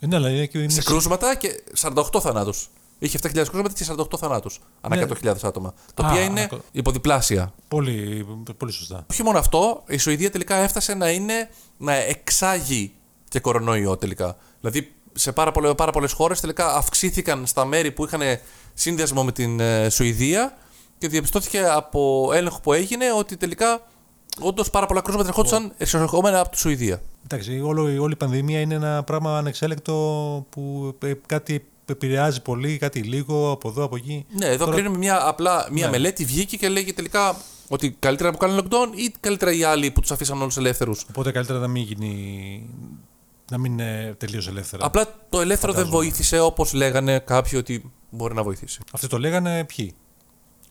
Ε, 0.00 0.06
Ναι, 0.06 0.16
αλλά 0.16 0.30
είναι 0.30 0.46
και 0.46 0.58
είναι 0.58 0.72
Σε 0.72 0.82
κρούσματα 0.82 1.36
και 1.36 1.62
48 1.80 2.02
θανάτους. 2.20 2.70
Είχε 3.02 3.18
7.000 3.22 3.32
κρούσματα 3.32 3.72
και 3.72 3.84
48 3.88 4.18
θανάτους 4.18 4.60
ανά 4.80 4.96
Ναι. 4.96 5.02
100.000 5.02 5.34
άτομα. 5.42 5.74
Τα 5.94 6.06
Α, 6.06 6.10
οποία 6.10 6.22
είναι 6.22 6.40
ακο- 6.42 6.60
υποδιπλάσια. 6.72 7.52
πολύ, 7.68 8.26
πολύ 8.56 8.72
σωστά. 8.72 9.06
Όχι 9.10 9.22
μόνο 9.22 9.38
αυτό, 9.38 9.82
η 9.86 9.96
Σουηδία 9.96 10.30
τελικά 10.30 10.56
έφτασε 10.56 10.94
να 10.94 11.10
είναι 11.10 11.50
να 11.76 11.92
εξάγει 11.94 12.92
και 13.28 13.40
κορονοϊό 13.40 13.96
τελικά. 13.96 14.36
Δηλαδή 14.60 14.92
σε 15.12 15.32
πάρα, 15.32 15.52
πολλέ, 15.52 15.74
πάρα 15.74 15.92
πολλές 15.92 16.12
χώρες 16.12 16.40
τελικά 16.40 16.74
αυξήθηκαν 16.74 17.46
στα 17.46 17.64
μέρη 17.64 17.90
που 17.92 18.04
είχαν 18.04 18.20
σύνδεσμο 18.74 19.24
με 19.24 19.32
την 19.32 19.60
ε, 19.60 19.88
Σουηδία 19.88 20.56
και 20.98 21.08
διαπιστώθηκε 21.08 21.60
από 21.68 22.30
έλεγχο 22.34 22.60
που 22.60 22.72
έγινε 22.72 23.12
ότι 23.12 23.36
τελικά 23.36 23.82
όντως 24.40 24.70
πάρα 24.70 24.86
πολλά 24.86 25.00
κρούσματα 25.00 25.28
ερχόντουσαν 25.28 25.72
εξερχόμενα 25.76 26.40
από 26.40 26.50
τη 26.50 26.58
Σουηδία. 26.58 27.02
Εντάξει, 27.24 27.60
όλο, 27.60 27.82
όλη 28.02 28.12
η 28.12 28.16
πανδημία 28.16 28.60
είναι 28.60 28.74
ένα 28.74 29.02
πράγμα 29.02 29.38
ανεξέλεκτο 29.38 29.92
που 30.50 30.94
ε, 31.02 31.12
κάτι 31.26 31.66
επηρεάζει 31.90 32.42
πολύ, 32.42 32.78
κάτι 32.78 33.00
λίγο, 33.00 33.50
από 33.50 33.68
εδώ, 33.68 33.84
από 33.84 33.96
εκεί. 33.96 34.24
Ναι, 34.30 34.46
εδώ 34.46 34.64
Τώρα- 34.64 34.76
κρίνουμε 34.76 34.98
μια, 34.98 35.26
απλά 35.28 35.68
μια 35.70 35.84
Ναι. 35.84 35.90
μελέτη 35.90 36.24
βγήκε 36.24 36.56
και 36.56 36.68
λέγει 36.68 36.92
τελικά 36.92 37.36
ότι 37.68 37.96
καλύτερα 37.98 38.30
που 38.30 38.36
κάνουν 38.36 38.60
lockdown 38.60 38.88
ή 38.98 39.12
καλύτερα 39.20 39.52
οι 39.52 39.62
άλλοι 39.64 39.90
που 39.90 40.00
τους 40.00 40.10
αφήσαν 40.10 40.42
όλους 40.42 40.56
ελεύθερους. 40.56 41.04
Οπότε 41.08 41.30
καλύτερα 41.30 41.58
να 41.58 41.68
μην 41.68 41.82
γίνει. 41.82 42.66
να 43.50 43.58
μην 43.58 43.72
είναι 43.72 44.14
τελείως 44.18 44.48
ελεύθερα. 44.48 44.86
Απλά 44.86 45.04
το 45.28 45.40
ελεύθερο 45.40 45.72
δεν 45.72 45.84
Φαντάζομαι. 45.84 46.04
βοήθησε 46.10 46.40
όπως 46.40 46.72
λέγανε 46.72 47.18
κάποιοι 47.18 47.52
ότι 47.62 47.90
μπορεί 48.10 48.34
να 48.34 48.42
βοηθήσει. 48.42 48.80
Αυτοί 48.92 49.06
το 49.06 49.18
λέγανε 49.18 49.64
ποιοι; 49.64 49.94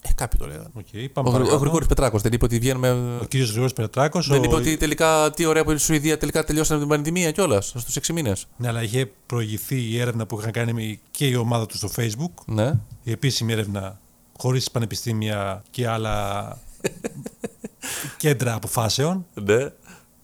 Ε, 0.02 0.10
κάποιοι 0.16 0.40
το 0.40 0.48
λέγανε. 0.48 0.68
Okay, 0.78 1.06
Ο, 1.08 1.12
πάμε 1.14 1.30
Γρη- 1.30 1.30
ο 1.30 1.32
παρακάτω. 1.32 1.58
Γρηγόρης 1.58 1.88
Πετράκος 1.88 2.22
δεν 2.22 2.34
είπε 2.34 2.46
ότι 2.46 2.60
βγαίνουμε. 2.60 2.90
Ο 3.22 3.26
κύριος 3.26 3.50
Γρηγόρης 3.50 3.74
Πετράκος. 3.74 4.28
Δεν 4.28 4.44
είπε 4.44 4.56
ότι 4.56 4.78
τελικά 4.78 5.32
τι 5.32 5.46
ωραία 5.46 5.64
που 5.64 5.72
η 5.72 5.78
Σουηδία 5.78 6.18
τελικά 6.18 6.44
τελειώσανε 6.44 6.80
την 6.80 6.90
πανδημία 6.90 7.32
κιόλας 7.32 7.68
στους 7.78 7.96
6 7.96 8.14
μήνες. 8.14 8.48
Ναι, 8.58 8.68
αλλά 8.68 8.84
είχε 8.84 9.12
προηγηθεί 9.26 9.82
η 9.82 10.00
έρευνα 10.00 10.26
που 10.26 10.40
είχαν 10.40 10.52
κάνει 10.52 11.00
και 11.12 11.28
η 11.28 11.36
ομάδα 11.36 11.66
του 11.66 11.78
στο 11.78 11.90
Facebook. 11.96 12.44
Ναι. 12.46 12.74
Η 13.04 13.12
επίσημη 13.12 13.52
έρευνα 13.52 14.00
χωρίς 14.38 14.72
πανεπιστήμια 14.72 15.64
και 15.70 15.88
άλλα 15.88 16.58
κέντρα 18.18 18.54
αποφάσεων. 18.54 19.26
Ναι. 19.34 19.70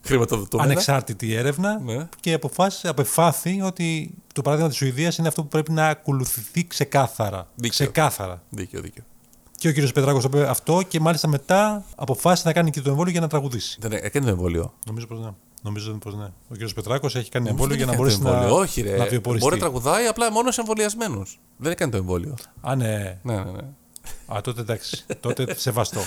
Χρηματοδοτούμενα. 0.01 0.69
Ανεξάρτητη 0.71 1.33
έρευνα. 1.33 1.79
Ναι. 1.79 2.07
Και 2.19 2.33
αποφάσισε, 2.33 2.87
απεφάθη 2.87 3.61
ότι 3.61 4.13
το 4.33 4.41
παράδειγμα 4.41 4.69
της 4.69 4.77
Σουηδίας 4.79 5.17
είναι 5.17 5.27
αυτό 5.27 5.41
που 5.41 5.47
πρέπει 5.47 5.71
να 5.71 5.87
ακολουθηθεί 5.87 6.67
ξεκάθαρα. 6.67 7.47
Δίκαιο. 7.55 7.69
Ξεκάθαρα. 7.69 8.41
Δίκιο, 8.49 8.81
δίκιο. 8.81 9.03
Και 9.57 9.67
ο 9.67 9.71
κύριος 9.71 9.91
Πετράκος 9.91 10.23
το 10.23 10.37
είπε 10.37 10.49
αυτό 10.49 10.81
και 10.87 10.99
μάλιστα 10.99 11.27
μετά 11.27 11.85
αποφάσισε 11.95 12.47
να 12.47 12.53
κάνει 12.53 12.69
και 12.69 12.81
το 12.81 12.89
εμβόλιο 12.89 13.11
για 13.11 13.21
να 13.21 13.27
τραγουδήσει. 13.27 13.77
Δεν 13.81 13.91
έκανε 13.91 14.25
το 14.25 14.31
εμβόλιο. 14.31 14.73
Νομίζω 14.85 15.07
πως 15.07 15.19
ναι. 15.19 15.29
Νομίζω 15.61 15.93
πως 15.93 16.15
ναι. 16.15 16.25
Ο 16.25 16.51
κύριος 16.51 16.73
Πετράκος 16.73 17.15
έχει 17.15 17.29
κάνει 17.29 17.45
Νομίζω 17.49 17.63
εμβόλιο 17.63 17.85
για 17.85 17.85
δεν 17.85 17.95
να 17.95 18.03
έκανε 18.03 18.15
μπορέσει 18.15 18.21
το 18.21 18.29
να, 18.29 18.43
εμβόλιο. 18.43 18.63
Όχι, 18.63 18.81
ρε. 18.81 18.97
να 18.97 19.05
βιοποριστεί. 19.05 19.47
Μπορεί 19.47 19.59
να 19.59 19.61
τραγουδάει 19.61 20.05
απλά 20.05 20.31
μόνος 20.31 20.53
σε 20.53 20.61
εμβολιασμένου. 20.61 21.23
Δεν 21.57 21.71
έκανε 21.71 21.91
το 21.91 21.97
εμβόλιο. 21.97 22.35
Α, 22.61 22.75
ναι. 22.75 23.19
Ναι, 23.21 23.35
ναι, 23.35 23.51
ναι. 23.51 24.35
Α, 24.35 24.41
τότε 24.41 24.61
εντάξει. 24.61 25.05
τότε 25.19 25.55
σεβαστό. 25.55 25.99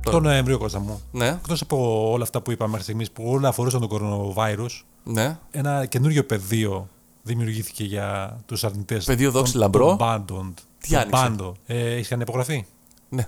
Το 0.00 0.20
Νοέμβριο, 0.20 0.58
Κώστα 0.58 0.78
μου, 0.78 1.02
Ναι, 1.10 1.28
εκτός 1.28 1.60
από 1.60 2.10
όλα 2.10 2.22
αυτά 2.22 2.40
που 2.40 2.50
είπαμε 2.50 2.70
μέχρι 2.70 2.84
στιγμής 2.84 3.10
που 3.10 3.24
όλα 3.26 3.48
αφορούσαν 3.48 3.88
τον 3.88 3.88
coronavirus, 3.92 4.82
ναι. 5.04 5.38
ένα 5.50 5.86
καινούριο 5.86 6.24
πεδίο 6.24 6.88
δημιουργήθηκε 7.24 7.84
για 7.84 8.38
τους 8.46 8.64
αρνητές. 8.64 9.04
Πεδίο 9.04 9.30
δόξη 9.30 9.56
λαμπρό. 9.56 9.86
Των 9.86 9.96
πάντων. 9.96 10.54
Τι 10.78 10.88
Των 10.88 10.98
άνοιξε; 10.98 11.22
πάντων. 11.22 11.56
Ε, 11.66 11.94
έχει 11.94 12.08
κάνει 12.08 12.22
υπογραφή. 12.22 12.64
ναι. 13.08 13.26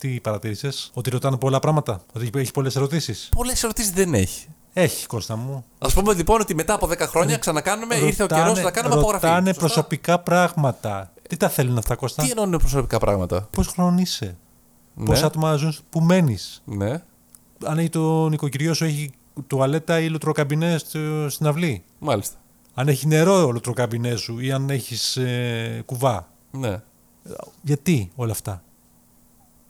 Τι 0.00 0.20
παρατήρησες, 0.20 0.90
Ότι 0.94 1.10
ρωτάνε 1.10 1.36
πολλά 1.36 1.58
πράγματα, 1.58 2.00
Ότι 2.14 2.24
έχει- 2.24 2.38
έχει 2.38 2.50
πολλές 2.50 2.76
ερωτήσεις. 2.76 3.28
Πολλές 3.36 3.62
ερωτήσεις 3.62 3.90
δεν 3.92 4.14
έχει. 4.14 4.46
Έχει, 4.72 5.06
Κώστα 5.06 5.36
μου. 5.36 5.64
Α 5.78 5.88
πούμε 5.88 6.14
λοιπόν 6.14 6.40
ότι 6.40 6.54
μετά 6.54 6.74
από 6.74 6.86
10 6.86 7.06
χρόνια 7.06 7.36
ξανακάνουμε, 7.38 7.94
ήρθε 7.94 8.22
ο 8.22 8.26
καιρός 8.26 8.62
να 8.62 8.70
κάνουμε 8.70 8.94
απογραφή. 8.94 9.26
Ρωτάνε 9.26 9.46
Σωστά. 9.46 9.60
προσωπικά 9.60 10.18
πράγματα. 10.18 11.12
Τι 11.28 11.36
τα 11.36 11.48
θέλουν 11.48 11.78
αυτά, 11.78 11.94
Κώστα; 11.94 12.22
Τι 12.22 12.30
εννοούν 12.30 12.56
προσωπικά 12.58 12.98
πράγματα; 12.98 13.48
Πώς 13.50 13.66
χρόνο 13.66 13.98
είσαι, 14.00 14.36
Ναι. 14.94 15.04
Πόσα 15.04 15.26
άτομα 15.26 15.56
ζουν, 15.56 15.74
πού 15.90 16.00
μένεις; 16.00 16.62
Ναι, 16.64 17.02
Αν 17.64 17.78
έχει 17.78 17.88
το 17.88 18.28
νοικοκυριό 18.28 18.74
σου 18.74 18.84
έχει 18.84 19.10
τουαλέτα 19.46 20.00
ή 20.00 20.08
λουτροκαμπινές 20.08 20.80
στο- 20.80 21.28
στην 21.30 21.46
αυλή; 21.46 21.82
μάλιστα. 21.98 22.36
Αν 22.74 22.88
έχει 22.88 23.06
νερό 23.06 23.46
ο 23.46 23.50
λουτροκαμπινέ 23.52 24.16
σου 24.16 24.38
ή 24.40 24.52
αν 24.52 24.70
έχεις 24.70 25.16
ε, 25.16 25.82
κουβά. 25.86 26.28
Ναι. 26.50 26.82
Γιατί 27.62 28.12
όλα 28.14 28.32
αυτά; 28.32 28.62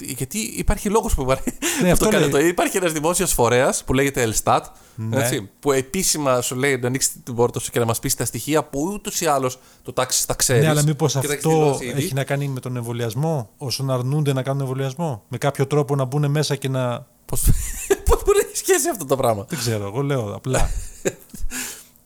Γιατί 0.01 0.39
υπάρχει 0.39 0.89
λόγος 0.89 1.15
που 1.15 1.23
υπάρχει. 1.23 1.53
Ναι, 1.81 1.87
που 1.87 1.93
αυτό 1.93 2.05
το 2.05 2.11
κάνει 2.11 2.25
λέει. 2.25 2.33
αυτό. 2.35 2.47
Υπάρχει 2.47 2.77
ένας 2.77 2.93
δημόσιος 2.93 3.33
φορέας 3.33 3.85
που 3.85 3.93
λέγεται 3.95 4.23
ΕΛΣΤΑΤ. 4.23 4.67
Ναι. 4.95 5.21
Έτσι, 5.21 5.51
που 5.61 5.73
επίσημα 5.73 6.41
σου 6.41 6.55
λέει 6.55 6.77
να 6.79 6.87
ανοίξεις 6.87 7.13
την 7.23 7.35
πόρτα 7.35 7.61
σου 7.61 7.71
και 7.71 7.79
να 7.79 7.85
μας 7.85 7.99
πεις 7.99 8.15
τα 8.15 8.25
στοιχεία 8.25 8.65
που 8.65 8.91
ούτως 8.93 9.21
ή 9.21 9.27
άλλως 9.27 9.59
το 9.83 9.93
Taxis 9.93 10.27
τα 10.27 10.35
ξέρει. 10.35 10.63
Ναι, 10.63 10.69
αλλά 10.69 10.83
μήπως 10.83 11.17
αυτό 11.17 11.79
έχει 11.95 12.15
να 12.15 12.25
κάνει 12.25 12.49
με 12.49 12.61
τον 12.61 12.77
εμβολιασμό, 12.77 13.51
όσων 13.57 13.91
αρνούνται 13.91 14.33
να 14.33 14.43
κάνουν 14.43 14.61
εμβολιασμό; 14.61 15.23
Με 15.29 15.39
κάποιο 15.39 15.67
τρόπο 15.67 15.97
να 15.97 16.05
μπουν 16.05 16.31
μέσα 16.31 16.57
και 16.57 16.69
να. 16.69 17.07
Πώς 17.25 17.43
μπορεί 18.25 18.39
να 18.39 18.49
έχει 18.49 18.57
σχέση 18.57 18.89
αυτό 18.89 19.05
το 19.05 19.17
πράγμα; 19.17 19.45
Δεν 19.49 19.59
ξέρω, 19.59 19.87
εγώ 19.87 20.03
λέω 20.03 20.35
απλά. 20.35 20.71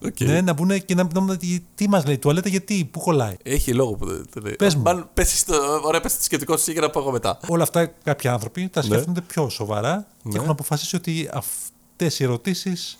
Οκ. 0.04 0.20
ναι, 0.20 0.40
να 0.40 0.52
μπουν 0.52 0.84
και 0.84 0.94
να 0.94 1.08
να- 1.20 1.36
τι, 1.36 1.60
τι 1.74 1.88
μας 1.88 2.06
λέει, 2.06 2.18
τουαλέτα 2.18 2.48
γιατί, 2.48 2.88
πού 2.90 3.00
κολλάει. 3.00 3.36
Έχει 3.42 3.74
λόγο 3.74 3.92
που 3.94 4.06
δεν 4.06 4.24
δεν 4.32 4.42
λέει. 4.42 4.54
Πες 4.56 4.74
μου. 4.74 4.82
Μάλλον 4.82 5.08
πες 5.14 5.32
εσύ 5.32 5.46
το- 5.46 5.80
Ωραία, 5.84 6.00
πες 6.00 6.16
το 6.16 6.22
σκεπτικό 6.22 6.56
σου 6.56 6.70
για 6.70 6.80
να 6.80 6.90
πω 6.90 6.98
εγώ 7.00 7.10
μετά. 7.10 7.38
Όλα 7.48 7.62
αυτά 7.62 7.86
κάποιοι 7.86 8.30
άνθρωποι 8.30 8.68
τα 8.68 8.82
σκέφτονται 8.82 9.20
πιο 9.20 9.48
σοβαρά 9.48 10.06
και 10.22 10.28
Ναι. 10.28 10.36
έχουν 10.38 10.50
αποφασίσει 10.50 10.96
ότι 10.96 11.28
αυτές 11.32 12.18
οι 12.18 12.24
ερωτήσεις 12.24 12.98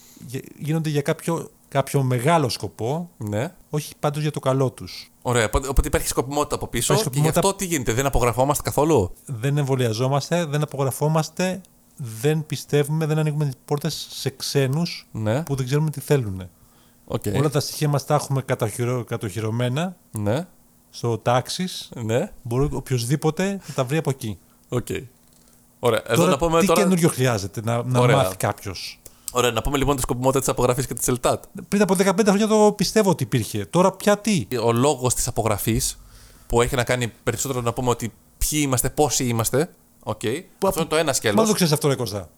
γίνονται 0.58 0.88
για 0.88 1.02
κάποιο, 1.02 1.50
κάποιο 1.68 2.02
μεγάλο 2.02 2.48
σκοπό, 2.48 3.10
Ναι. 3.16 3.52
όχι 3.70 3.92
πάντως 4.00 4.22
για 4.22 4.30
το 4.30 4.40
καλό 4.40 4.70
τους. 4.70 5.10
Ωραία. 5.22 5.44
Οπότε 5.44 5.68
οπότε 5.68 5.88
υπάρχει 5.88 6.08
σκοπιμότητα 6.08 6.54
από 6.54 6.66
πίσω. 6.66 6.92
Υπάρχει 6.92 7.10
Και 7.10 7.18
γι' 7.18 7.24
σκοπιμότητα- 7.26 7.48
αυτό 7.48 7.64
τι 7.64 7.72
γίνεται, 7.72 7.92
δεν 7.92 8.06
απογραφόμαστε 8.06 8.62
καθόλου; 8.62 9.12
Δεν 9.26 9.58
εμβολιαζόμαστε, 9.58 10.44
δεν 10.44 10.62
απογραφόμαστε, 10.62 11.60
δεν 11.96 12.46
πιστεύουμε, 12.46 13.06
δεν 13.06 13.18
ανοίγουμε 13.18 13.44
τις 13.44 13.54
πόρτες 13.64 14.06
σε 14.10 14.30
ξένους 14.30 15.08
Ναι. 15.12 15.42
που 15.42 15.54
δεν 15.54 15.66
ξέρουμε 15.66 15.90
τι 15.90 16.00
θέλουν. 16.00 16.48
Οκ. 17.08 17.22
Όλα 17.36 17.50
τα 17.50 17.60
στοιχεία 17.60 17.88
μας 17.88 18.04
τα 18.06 18.14
έχουμε 18.14 18.42
κατοχυρω- 18.42 19.04
κατοχυρωμένα 19.04 19.96
Ναι. 20.10 20.46
στο 20.90 21.18
Taxis. 21.18 21.64
Ναι. 21.94 22.32
Μπορεί 22.42 22.68
οποιοδήποτε 22.72 23.60
να 23.68 23.74
τα 23.74 23.84
βρει 23.84 23.96
από 23.96 24.10
εκεί. 24.10 24.38
Οκ. 24.68 24.86
Ωραία. 25.78 26.02
Εδώ 26.06 26.16
τώρα, 26.16 26.30
να 26.30 26.36
πούμε 26.36 26.60
τι 26.60 26.66
τώρα. 26.66 26.80
καινούριο 26.82 27.08
χρειάζεται 27.08 27.60
να, 27.64 27.82
να 27.82 28.00
Ωραία. 28.00 28.16
μάθει 28.16 28.36
κάποιος; 28.36 29.00
Ωραία, 29.32 29.50
να 29.50 29.62
πούμε 29.62 29.76
λοιπόν 29.78 29.94
τη 29.96 30.02
σκοπιμότητα 30.02 30.38
της 30.40 30.48
απογραφής 30.48 30.86
και 30.86 30.94
της 30.94 31.08
ΕΛΣΤΑΤ. 31.08 31.44
Πριν 31.68 31.82
από 31.82 31.94
15 31.94 32.26
χρόνια 32.26 32.46
το 32.46 32.72
πιστεύω 32.76 33.10
ότι 33.10 33.22
υπήρχε. 33.22 33.64
Τώρα 33.64 33.92
πια 33.92 34.18
τι; 34.18 34.46
Ο 34.62 34.72
λόγος 34.72 35.14
της 35.14 35.26
απογραφής 35.28 35.98
που 36.46 36.62
έχει 36.62 36.74
να 36.74 36.84
κάνει 36.84 37.12
περισσότερο 37.22 37.60
να 37.60 37.72
πούμε 37.72 37.90
ότι 37.90 38.12
ποιοι 38.38 38.60
είμαστε, 38.62 38.90
πόσοι 38.90 39.24
είμαστε. 39.24 39.70
Οκ. 40.02 40.20
Αυτό 40.66 40.80
είναι 40.80 40.88
το 40.88 40.96
ένα 40.96 41.04
Μα 41.04 41.12
σκέλος. 41.12 41.36
δεν 41.36 41.46
το 41.46 41.52
ξέρεις 41.52 41.72
αυτό, 41.72 41.88
ρε 41.88 41.94
Κώστα. 41.94 42.28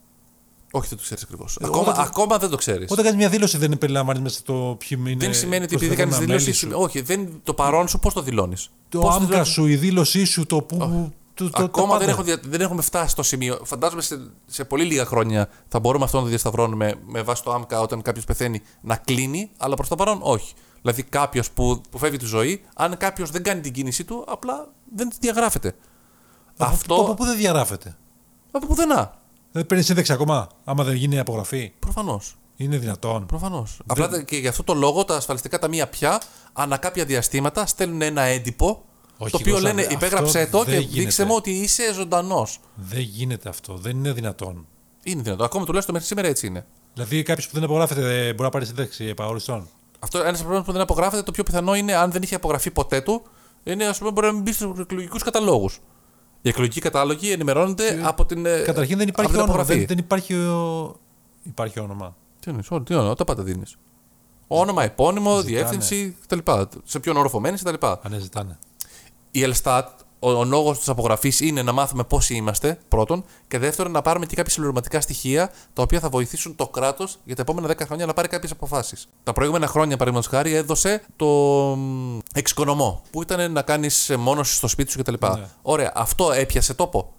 Όχι, 0.70 0.88
δεν 0.88 0.98
το 0.98 1.04
ξέρεις 1.04 1.22
ακριβώς. 1.22 1.56
Ε, 1.60 1.64
Ακόμα, 1.66 1.90
όταν- 1.92 2.04
ακόμα 2.06 2.38
δεν 2.38 2.50
το 2.50 2.56
ξέρεις. 2.56 2.90
Όταν 2.90 3.04
κάνεις 3.04 3.18
μια 3.20 3.28
δήλωση, 3.28 3.58
δεν 3.58 3.78
περιλαμβάνεις 3.78 4.22
μέσα 4.22 4.38
στο 4.38 4.76
ποιοι 4.78 4.98
είναι. 5.06 5.14
Δεν 5.16 5.34
σημαίνει 5.34 5.64
ότι 5.64 5.74
επειδή 5.74 5.86
προσθετόμενα 5.94 6.10
κάνεις 6.16 6.18
μέλη 6.18 6.40
δήλωση. 6.40 6.66
σου. 6.66 6.82
Όχι, 6.82 7.00
δεν, 7.00 7.40
το 7.42 7.54
παρόν 7.54 7.88
σου 7.88 7.98
πώς 7.98 8.14
το 8.14 8.22
δηλώνεις; 8.22 8.70
Το 8.88 9.08
άμκα 9.08 9.44
σου, 9.44 9.66
η 9.66 9.76
δήλωσή 9.76 10.24
σου, 10.24 10.46
το 10.46 10.62
που. 10.62 10.76
το- 11.34 11.50
το- 11.50 11.62
Ακόμα 11.62 11.86
τα 11.92 11.98
δεν, 11.98 11.98
πάντα. 11.98 12.10
έχω, 12.10 12.22
δια- 12.22 12.40
δεν 12.44 12.60
έχουμε 12.60 12.82
φτάσει 12.82 13.08
στο 13.10 13.22
σημείο. 13.22 13.58
Φαντάζομαι 13.64 14.02
σε, 14.02 14.30
σε 14.46 14.64
πολύ 14.64 14.84
λίγα 14.84 15.04
χρόνια 15.04 15.48
θα 15.68 15.80
μπορούμε 15.80 16.04
αυτό 16.04 16.16
να 16.16 16.22
το 16.22 16.28
διασταυρώνουμε 16.28 16.94
με 17.06 17.22
βάση 17.22 17.42
το 17.42 17.52
άμκα 17.52 17.80
όταν 17.80 18.02
κάποιος 18.02 18.24
πεθαίνει 18.24 18.62
να 18.80 18.96
κλείνει, 18.96 19.50
αλλά 19.56 19.74
προς 19.74 19.88
το 19.88 19.94
παρόν 19.94 20.18
όχι. 20.22 20.54
Δηλαδή 20.82 21.02
κάποιος 21.02 21.50
που, 21.50 21.80
που 21.90 21.98
φεύγει 21.98 22.16
τη 22.16 22.24
ζωή, 22.24 22.62
αν 22.74 22.96
κάποιος 22.96 23.30
δεν 23.30 23.42
κάνει 23.42 23.60
την 23.60 23.72
κίνησή 23.72 24.04
του, 24.04 24.24
απλά 24.28 24.68
δεν 24.96 25.08
τη 25.08 25.16
διαγράφεται. 25.20 25.74
Από- 26.56 26.70
αυτό 26.72 26.94
Από 26.94 27.14
πού 27.14 27.24
δεν 27.24 27.36
διαγράφεται; 27.36 27.96
από 28.50 28.66
πουθενά. 28.66 29.17
Δεν 29.52 29.66
παίρνει 29.66 29.84
σύνδεξη 29.84 30.12
ακόμα, 30.12 30.48
άμα 30.64 30.84
δεν 30.84 30.94
γίνει 30.94 31.14
η 31.14 31.18
απογραφή. 31.18 31.72
Προφανώς. 31.78 32.36
Είναι 32.56 32.76
δυνατόν. 32.76 33.26
Προφανώς. 33.26 33.80
Απλά 33.86 34.22
και 34.22 34.36
γι' 34.36 34.48
αυτό 34.48 34.62
το 34.64 34.74
λόγο 34.74 35.04
τα 35.04 35.16
ασφαλιστικά 35.16 35.58
ταμεία 35.58 35.88
πια 35.88 36.20
ανά 36.52 36.76
κάποια 36.76 37.04
διαστήματα 37.04 37.66
στέλνουν 37.66 38.02
ένα 38.02 38.22
έντυπο 38.22 38.84
Όχι, 39.18 39.30
το 39.30 39.38
οποίο 39.40 39.52
Κώστα, 39.52 39.68
λένε 39.68 39.80
αυτό 39.82 39.94
υπέγραψε 39.94 40.48
το 40.50 40.64
δεν 40.64 40.74
και 40.74 40.80
γίνεται. 40.80 41.00
δείξε 41.00 41.24
μου 41.24 41.34
ότι 41.34 41.50
είσαι 41.50 41.92
ζωντανός. 41.92 42.60
Δεν 42.74 43.00
γίνεται 43.00 43.48
αυτό. 43.48 43.76
Δεν 43.76 43.96
είναι 43.96 44.12
δυνατόν. 44.12 44.66
Είναι 45.02 45.22
δυνατό. 45.22 45.44
Ακόμα 45.44 45.64
τουλάχιστον 45.64 45.94
μέχρι 45.94 46.08
σήμερα 46.08 46.28
έτσι 46.28 46.46
είναι. 46.46 46.66
Δηλαδή 46.94 47.22
κάποιος 47.22 47.46
που 47.48 47.54
δεν 47.54 47.64
απογράφεται 47.64 48.00
δεν 48.00 48.24
μπορεί 48.24 48.42
να 48.42 48.48
πάρει 48.48 48.66
σύνδεξη 48.66 49.04
επαόριστον. 49.04 49.68
Αυτό 49.98 50.18
ένας 50.18 50.38
πρόβλημα 50.38 50.64
που 50.64 50.72
δεν 50.72 50.80
απογράφεται, 50.80 51.22
το 51.22 51.32
πιο 51.32 51.42
πιθανό 51.42 51.74
είναι 51.74 51.94
αν 51.94 52.10
δεν 52.10 52.22
είχε 52.22 52.34
απογραφεί 52.34 52.70
ποτέ 52.70 53.00
του, 53.00 53.22
είναι 53.64 53.86
ας 53.86 53.98
πούμε 53.98 54.10
μπορεί 54.10 54.26
να 54.26 54.32
μην 54.32 54.42
μπει 54.42 54.52
στους 54.52 54.78
εκλογικούς 54.78 55.22
καταλόγους. 55.22 55.80
Οι 56.42 56.48
εκλογικοί 56.48 56.80
κατάλογοι 56.80 57.30
ενημερώνονται 57.30 58.00
από 58.04 58.26
την. 58.26 58.46
ε, 58.46 58.58
Καταρχήν 58.60 58.98
δεν 58.98 59.08
από 59.08 59.22
υπάρχει 59.22 59.32
την 59.32 59.40
όνομα. 59.40 59.54
απογραφή. 59.54 59.78
Δεν, 59.78 59.86
δεν 59.86 59.98
υπάρχει, 59.98 60.34
ο... 60.34 60.96
υπάρχει 61.42 61.80
όνομα. 61.80 62.16
Τι 62.40 62.48
εννοείς, 62.50 62.70
ό, 62.70 62.80
τι 62.82 62.94
όνομα, 62.94 63.14
τα 63.14 63.24
πάντα 63.24 63.42
δίνεις. 63.42 63.76
Όνομα, 64.46 64.84
επώνυμο, 64.84 65.30
Ζητάνε. 65.30 65.48
διεύθυνση 65.56 66.16
κτλ. 66.26 66.38
Σε 66.84 67.00
ποιον 67.00 67.16
όροφο 67.16 67.40
μένεις 67.40 67.62
κτλ. 67.62 67.86
Αν 67.86 67.98
ναι, 68.10 68.18
ζητάνε. 68.18 68.58
Η 69.30 69.42
Ελστάτ, 69.42 69.88
ο, 70.18 70.30
ο 70.30 70.44
λόγος 70.44 70.78
της 70.78 70.88
απογραφής 70.88 71.40
είναι 71.40 71.62
να 71.62 71.72
μάθουμε 71.72 72.04
πόσοι 72.04 72.34
είμαστε, 72.34 72.78
πρώτον, 72.88 73.24
και 73.48 73.58
δεύτερον, 73.58 73.92
να 73.92 74.02
πάρουμε 74.02 74.26
και 74.26 74.36
κάποια 74.36 74.50
συμπληρωματικά 74.52 75.00
στοιχεία 75.00 75.50
τα 75.72 75.82
οποία 75.82 76.00
θα 76.00 76.08
βοηθήσουν 76.08 76.54
το 76.56 76.68
κράτος 76.68 77.18
για 77.24 77.34
τα 77.36 77.42
επόμενα 77.42 77.68
10 77.68 77.74
χρόνια 77.84 78.06
να 78.06 78.12
πάρει 78.12 78.28
κάποιες 78.28 78.50
αποφάσεις. 78.50 79.08
Τα 79.22 79.32
προηγούμενα 79.32 79.66
χρόνια, 79.66 79.96
παραδείγματος 79.96 80.30
χάρη, 80.38 80.54
έδωσε 80.54 81.02
το 81.16 81.26
μ, 81.76 82.18
Εξοικονομώ, 82.34 83.02
που 83.10 83.22
ήταν 83.22 83.52
να 83.52 83.62
κάνεις 83.62 84.12
μόνωση 84.18 84.54
στο 84.54 84.68
σπίτι 84.68 84.90
σου 84.90 84.98
κτλ. 84.98 85.14
Ναι. 85.20 85.46
Ωραία, 85.62 85.92
αυτό 85.94 86.32
έπιασε 86.32 86.74
τόπο. 86.74 87.12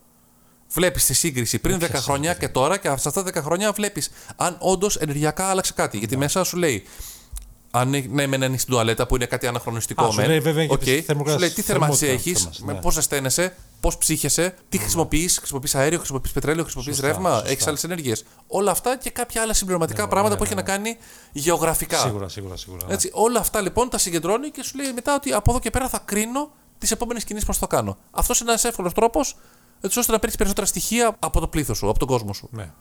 Βλέπεις 0.71 1.05
τη 1.05 1.13
σύγκριση 1.13 1.59
πριν 1.59 1.75
10 1.75 1.81
Έπιασε, 1.81 2.03
χρόνια 2.03 2.33
και 2.33 2.47
τώρα, 2.49 2.77
και 2.77 2.87
σε 2.87 3.07
αυτά 3.07 3.23
τα 3.23 3.41
10 3.41 3.43
χρόνια 3.43 3.71
βλέπεις 3.71 4.09
αν 4.35 4.55
όντως 4.59 4.95
ενεργειακά 4.97 5.45
άλλαξε 5.45 5.73
κάτι. 5.73 5.97
Γιατί 5.97 6.13
Ναι. 6.13 6.19
μέσα 6.21 6.43
σου 6.43 6.57
λέει, 6.57 6.83
αν 7.71 7.89
ναι, 7.89 7.99
ναι, 8.09 8.27
μεν 8.27 8.41
είναι 8.41 8.57
στην 8.57 8.73
τουαλέτα 8.73 9.07
που 9.07 9.15
είναι 9.15 9.25
κάτι 9.25 9.47
αναχρονιστικό. 9.47 10.05
Α, 10.05 10.11
σου 10.11 10.17
μεν. 10.19 10.27
λέει 10.29 10.39
βέβαια 10.39 10.63
για 10.63 10.73
Οκ. 10.73 10.79
τις 10.79 11.05
θερμοκρασίες- 11.05 11.33
Σου 11.33 11.39
λέει 11.39 11.49
τι 11.49 11.61
θερμάτιση 11.61 11.99
θερμότητα, 12.05 12.29
έχεις, 12.29 12.37
θερμάτιση, 12.39 12.63
με 12.65 12.73
ναι. 12.73 12.79
πώς 12.79 12.97
αισθάνεσαι, 12.97 13.55
πώς 13.79 13.97
ψύχεσαι, 13.97 14.53
τι 14.69 14.77
χρησιμοποιείς, 14.77 15.37
χρησιμοποιείς 15.37 15.75
αέριο, 15.75 15.97
χρησιμοποιείς 15.97 16.31
πετρέλαιο, 16.31 16.63
χρησιμοποιείς 16.63 16.95
Σωστά, 16.95 17.11
ρεύμα, 17.11 17.33
σωστά. 17.33 17.49
έχεις 17.49 17.67
άλλες 17.67 17.83
ενέργειες. 17.83 18.23
Όλα 18.47 18.71
αυτά 18.71 18.97
και 18.97 19.09
κάποια 19.09 19.41
άλλα 19.41 19.53
συμπληρωματικά 19.53 20.01
Ναι, 20.03 20.07
πράγματα 20.09 20.33
ναι, 20.33 20.37
που 20.39 20.43
έχει 20.45 20.55
ναι. 20.55 20.61
να 20.61 20.67
κάνει 20.67 20.97
γεωγραφικά. 21.31 21.97
Σίγουρα, 21.97 22.27
σίγουρα, 22.29 22.55
σίγουρα. 22.57 22.85
ναι. 22.87 22.93
Έτσι, 22.93 23.09
όλα 23.13 23.39
αυτά 23.39 23.61
λοιπόν 23.61 23.89
τα 23.89 23.97
συγκεντρώνει 23.97 24.49
και 24.49 24.63
σου 24.63 24.77
λέει 24.77 24.91
μετά 24.93 25.15
ότι 25.15 25.33
από 25.33 25.51
εδώ 25.51 25.59
και 25.59 25.69
πέρα 25.69 25.89
θα 25.89 26.01
κρίνω 26.05 26.51
τις 26.77 26.91
επόμενες 26.91 27.23
κινήσεις 27.23 27.47
πώς 27.47 27.57
θα 27.57 27.67
κάνω. 27.67 27.97
Αυτός 28.11 28.39
είναι 28.39 28.49
ένας 28.49 28.63
εύκολος 28.63 28.93
τρόπος 28.93 29.35
έτσι 29.81 29.99
ώστε 29.99 30.11
να 30.11 30.19
παίρνεις 30.19 30.37
περισσότερα 30.37 30.65
στοιχεία 30.67 31.15
από 31.19 31.39
το 31.39 31.47
πλήθος 31.47 31.77
σου, 31.77 31.89
από 31.89 31.99
τον 31.99 32.07
κόσμο 32.07 32.33
σου. 32.33 32.49
Ναι. 32.51 32.71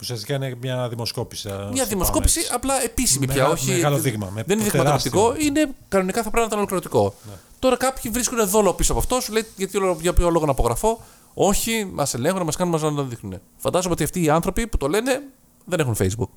Ουσιαστικά 0.00 0.34
είναι 0.34 0.54
μια 0.60 0.88
δημοσκόπηση. 0.88 1.48
ας 1.48 1.70
Μια 1.72 1.82
το 1.82 1.88
δημοσκόπηση 1.88 2.34
πάμε 2.34 2.44
έτσι. 2.44 2.54
απλά 2.54 2.82
επίσημη 2.82 3.26
Μεγα- 3.26 3.40
πια. 3.40 3.48
Όχι, 3.52 3.70
μεγάλο 3.70 3.98
δείγμα, 3.98 4.30
με 4.34 4.42
δεν 4.46 4.58
είναι 4.60 4.68
τεράστιο. 4.68 5.10
δειγματοληπτικό, 5.10 5.46
είναι 5.60 5.74
κανονικά 5.88 6.16
θα 6.22 6.30
πρέπει 6.30 6.38
να 6.40 6.46
ήταν 6.46 6.58
ολοκληρωτικό. 6.58 7.14
Ναι. 7.28 7.32
Τώρα 7.58 7.76
κάποιοι 7.76 8.10
βρίσκουν 8.10 8.48
δόλο 8.48 8.72
πίσω 8.74 8.92
από 8.92 9.00
αυτό, 9.00 9.20
σου 9.20 9.32
λέει 9.32 9.46
γιατί, 9.56 9.76
όλο- 9.76 9.96
για 10.00 10.12
ποιο 10.12 10.30
λόγο 10.30 10.44
να 10.44 10.50
απογραφώ; 10.50 11.00
Όχι, 11.34 11.90
μας 11.92 12.14
ελέγχουν, 12.14 12.42
μας 12.42 12.56
κάνουν, 12.56 12.72
μας 12.72 12.82
να 12.82 12.94
το 12.94 13.02
δείχνουν. 13.04 13.40
Φαντάζομαι 13.56 13.94
ότι 13.94 14.04
αυτοί 14.04 14.22
οι 14.22 14.28
άνθρωποι 14.28 14.66
που 14.66 14.76
το 14.76 14.88
λένε 14.88 15.22
δεν 15.64 15.80
έχουν 15.80 15.96
Facebook. 15.98 16.28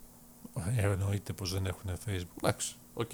Ε, 0.78 0.82
εννοείται 0.92 1.34
πως 1.34 1.54
δεν 1.54 1.66
έχουν 1.66 1.92
Facebook. 2.06 2.38
Εντάξει, 2.44 2.76
οκ. 2.94 3.10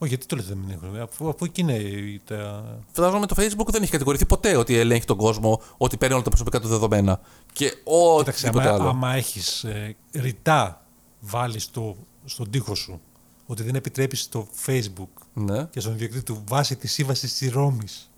Όχι, 0.00 0.08
γιατί 0.08 0.26
το 0.26 0.36
λέτε 0.36 0.48
δεν 0.48 0.80
έχουν. 0.82 1.00
Αφού, 1.00 1.28
αφού 1.28 1.44
εκεί 1.44 1.60
είναι 1.60 1.72
η- 1.74 2.20
τα. 2.24 2.64
Φαντάζομαι 2.92 3.26
το 3.26 3.34
Facebook 3.38 3.66
δεν 3.70 3.82
έχει 3.82 3.90
κατηγορηθεί 3.90 4.26
ποτέ 4.26 4.56
ότι 4.56 4.76
ελέγχει 4.76 5.04
τον 5.06 5.16
κόσμο, 5.16 5.60
ότι 5.76 5.96
παίρνει 5.96 6.14
όλα 6.14 6.22
τα 6.22 6.28
προσωπικά 6.28 6.60
του 6.60 6.68
δεδομένα. 6.68 7.20
Και 7.52 7.64
Κοίταξε, 8.18 8.46
οτιδήποτε 8.46 8.68
άμα, 8.68 8.76
άλλο. 8.80 8.88
άμα 8.88 9.14
έχεις 9.14 9.64
ε, 9.64 9.96
ρητά 10.12 10.84
βάλεις 11.20 11.62
στο, 11.62 11.96
στον 12.24 12.50
τοίχο 12.50 12.74
σου 12.74 13.00
ότι 13.46 13.62
δεν 13.62 13.74
επιτρέπεις 13.74 14.20
στο 14.20 14.48
Facebook 14.66 15.22
Ναι. 15.32 15.64
και 15.64 15.80
στον 15.80 15.92
ιδιοκτήτη 15.92 16.22
του 16.24 16.42
βάσει 16.48 16.76
τη 16.76 16.86
σύμβαση 16.86 17.26
της 17.26 17.50
Ρώμης. 17.52 18.10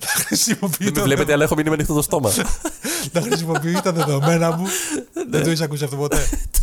να 0.00 0.06
χρησιμοποιεί 0.06 0.76
Δεν 0.84 0.86
με 0.86 0.90
τα 0.98 1.02
βλέπετε, 1.02 1.32
αλλά 1.32 1.44
έχω 1.44 1.54
μείνει 1.54 1.68
με 1.68 1.74
ανοιχτό 1.74 1.94
το 1.94 2.02
στόμα. 2.02 2.30
να 3.12 3.20
χρησιμοποιείς 3.20 3.80
τα 3.80 3.92
δεδομένα 3.92 4.56
μου. 4.56 4.66
δεν 5.30 5.42
το 5.42 5.48
έχεις 5.48 5.60
ακούσει 5.60 5.84
αυτό 5.84 5.96
ποτέ. 5.96 6.28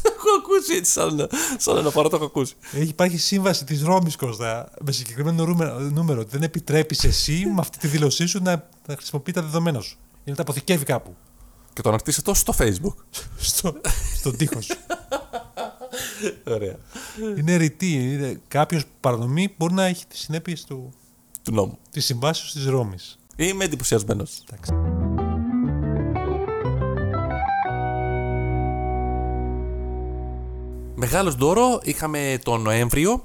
Το 0.55 0.61
έχω 0.61 0.73
ακούσει 0.73 0.73
έτσι, 0.75 0.91
σαν, 0.91 1.29
σαν 1.57 1.77
ένα 1.77 1.91
παρά 1.91 2.09
το 2.09 2.15
έχω 2.15 2.25
ακούσει. 2.25 2.53
Έχει 2.73 2.89
υπάρχει 2.89 3.17
σύμβαση 3.17 3.65
της 3.65 3.81
Ρώμης, 3.83 4.15
Κώστα, 4.15 4.71
με 4.85 4.91
συγκεκριμένο 4.91 5.45
νούμερο, 5.45 5.79
νούμερο 5.79 6.19
ότι 6.19 6.29
δεν 6.31 6.43
επιτρέπεις 6.43 7.03
εσύ 7.03 7.45
με 7.45 7.59
αυτή 7.59 7.77
τη 7.77 7.87
δήλωσή 7.87 8.25
σου 8.25 8.39
να, 8.43 8.67
να 8.87 8.95
χρησιμοποιεί 8.95 9.31
τα 9.31 9.41
δεδομένα 9.41 9.79
σου. 9.79 9.97
Ή 10.23 10.29
να 10.29 10.35
τα 10.35 10.41
αποθηκεύει 10.41 10.85
κάπου. 10.85 11.15
Και 11.73 11.81
το 11.81 11.89
ανακτήσει 11.89 12.17
αυτό 12.19 12.33
στο 12.33 12.53
Facebook. 12.57 12.95
Στο, 13.37 13.75
στον 14.17 14.37
τοίχο 14.37 14.61
σου. 14.61 14.75
Ωραία. 16.47 16.75
είναι 17.37 17.55
ρητή. 17.55 18.41
Κάποιος 18.47 18.83
παρανομεί 18.99 19.53
μπορεί 19.57 19.73
να 19.73 19.85
έχει 19.85 20.05
τις 20.05 20.19
συνέπειες 20.19 20.63
του 20.63 20.93
Του 21.43 21.51
νόμου. 21.51 21.77
της 21.91 22.05
συμβάσεως 22.05 22.51
της 22.53 22.65
Ρώμης. 22.65 23.19
Είμαι 23.35 23.63
εντυπωσιασμένος. 23.65 24.43
Μεγάλο 30.97 31.31
δώρο 31.31 31.79
είχαμε 31.83 32.39
τον 32.43 32.61
Νοέμβριο 32.61 33.23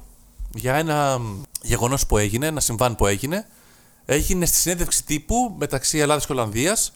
για 0.54 0.74
ένα 0.74 1.20
γεγονός 1.62 2.06
που 2.06 2.18
έγινε, 2.18 2.46
ένα 2.46 2.60
συμβάν 2.60 2.96
που 2.96 3.06
έγινε. 3.06 3.46
Έγινε 4.04 4.46
στη 4.46 4.56
συνέντευξη 4.56 5.04
τύπου 5.04 5.54
μεταξύ 5.58 5.98
Ελλάδας 5.98 6.26
και 6.26 6.32
Ολλανδίας 6.32 6.92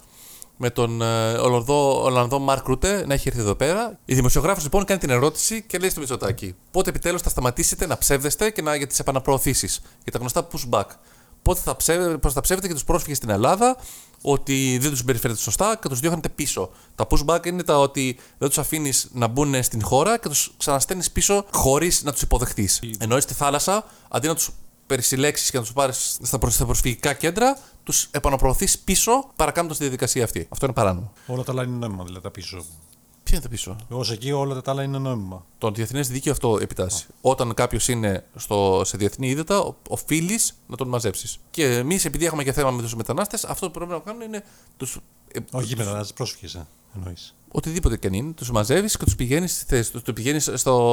με 0.56 0.70
τον 0.70 1.02
ε, 1.02 1.32
Ολλανδό, 1.32 2.02
Ολλανδό 2.02 2.38
Μαρκ 2.38 2.66
Ρούτε 2.66 3.06
να 3.06 3.14
έχει 3.14 3.28
έρθει 3.28 3.40
εδώ 3.40 3.54
πέρα. 3.54 3.98
Η 4.04 4.14
δημοσιογράφος 4.14 4.62
λοιπόν 4.62 4.84
κάνει 4.84 5.00
την 5.00 5.10
ερώτηση 5.10 5.62
και 5.62 5.78
λέει 5.78 5.90
στο 5.90 6.00
Μητσοτάκι: 6.00 6.54
Πότε 6.70 6.90
επιτέλους 6.90 7.22
θα 7.22 7.28
σταματήσετε 7.28 7.86
να 7.86 7.98
ψεύδεστε 7.98 8.50
και 8.50 8.62
να, 8.62 8.74
για 8.74 8.86
τις 8.86 8.98
επαναπροωθήσεις, 8.98 9.80
για 10.02 10.12
τα 10.12 10.18
γνωστά 10.18 10.46
pushback; 10.52 10.86
Πότε 11.42 11.60
θα, 11.60 11.76
ψεύδε, 11.76 12.18
πώς 12.18 12.32
θα 12.32 12.40
ψεύδετε 12.40 12.68
και 12.68 12.74
τους 12.74 12.84
πρόσφυγες 12.84 13.16
στην 13.16 13.30
Ελλάδα 13.30 13.76
ότι 14.26 14.78
δεν 14.80 14.90
τους 14.90 14.98
συμπεριφέρετε 14.98 15.40
σωστά 15.40 15.78
και 15.82 15.88
τους 15.88 16.00
διώχνετε 16.00 16.28
πίσω. 16.28 16.70
Τα 16.94 17.06
pushback 17.10 17.46
είναι 17.46 17.62
τα 17.62 17.78
ότι 17.78 18.16
δεν 18.38 18.48
τους 18.48 18.58
αφήνεις 18.58 19.08
να 19.12 19.26
μπουν 19.26 19.62
στην 19.62 19.84
χώρα 19.84 20.18
και 20.18 20.28
τους 20.28 20.52
ξαναστέλνει 20.56 21.04
πίσω 21.12 21.44
χωρίς 21.52 22.02
να 22.02 22.12
τους 22.12 22.22
υποδεχτείς. 22.22 22.80
Ενώ 22.98 23.20
στη 23.20 23.34
θάλασσα, 23.34 23.84
αντί 24.08 24.26
να 24.26 24.34
τους 24.34 24.50
περισυλλέξεις 24.86 25.50
και 25.50 25.56
να 25.56 25.62
τους 25.62 25.72
πάρεις 25.72 26.18
στα, 26.22 26.38
προ- 26.38 26.52
στα 26.52 26.64
προσφυγικά 26.64 27.12
κέντρα, 27.12 27.58
τους 27.84 28.08
επαναπροωθείς 28.10 28.78
πίσω 28.78 29.30
παρακάμπτοντας 29.36 29.76
τη 29.78 29.82
διαδικασία 29.82 30.24
αυτή. 30.24 30.46
Αυτό 30.48 30.64
είναι 30.64 30.74
παράνομο. 30.74 31.12
Όλα 31.26 31.42
τα 31.42 31.52
άλλα 31.52 31.62
είναι 31.62 31.76
νόμιμα, 31.76 32.04
δηλαδή 32.04 32.22
τα 32.22 32.30
πίσω. 32.30 32.64
Ποια 33.24 33.36
είναι 33.36 33.42
τα 33.42 33.48
πίσω; 33.48 33.76
Ω 33.88 34.12
εκεί 34.12 34.32
όλα 34.32 34.60
τα 34.60 34.70
άλλα 34.70 34.82
είναι 34.82 34.98
νόμιμα. 34.98 35.44
Το 35.58 35.70
διεθνές 35.70 36.08
δίκαιο 36.08 36.32
αυτό 36.32 36.58
επιτάσσει. 36.60 37.06
Όταν 37.20 37.54
κάποιος 37.54 37.88
είναι 37.88 38.24
στο, 38.36 38.82
σε 38.84 38.96
διεθνή 38.96 39.28
είδετα, 39.28 39.76
οφείλεις 39.88 40.54
να 40.66 40.76
τον 40.76 40.88
μαζέψεις. 40.88 41.38
Και 41.50 41.76
εμείς, 41.76 42.04
επειδή 42.04 42.24
έχουμε 42.24 42.44
και 42.44 42.52
θέμα 42.52 42.70
με 42.70 42.82
τους 42.82 42.94
μετανάστες, 42.94 43.44
αυτό 43.44 43.66
που 43.66 43.72
πρέπει 43.72 43.90
να 43.92 43.98
κάνουμε 43.98 44.24
είναι 44.24 44.44
τους. 44.76 44.98
Όχι 45.52 45.76
μετανάστε, 45.76 46.12
πρόσφυγες. 46.14 46.58
Εννοείς. 46.96 47.34
οτιδήποτε 47.48 47.96
και 47.96 48.06
αν 48.06 48.12
είναι, 48.12 48.32
τους 48.32 48.50
μαζεύεις 48.50 48.96
και 48.96 49.04
τους 49.04 49.16
πηγαίνεις 49.16 49.52
στη 49.52 49.64
θέση 49.64 49.92
τους. 49.92 50.02
Τους 50.02 50.14
πηγαίνεις 50.14 50.50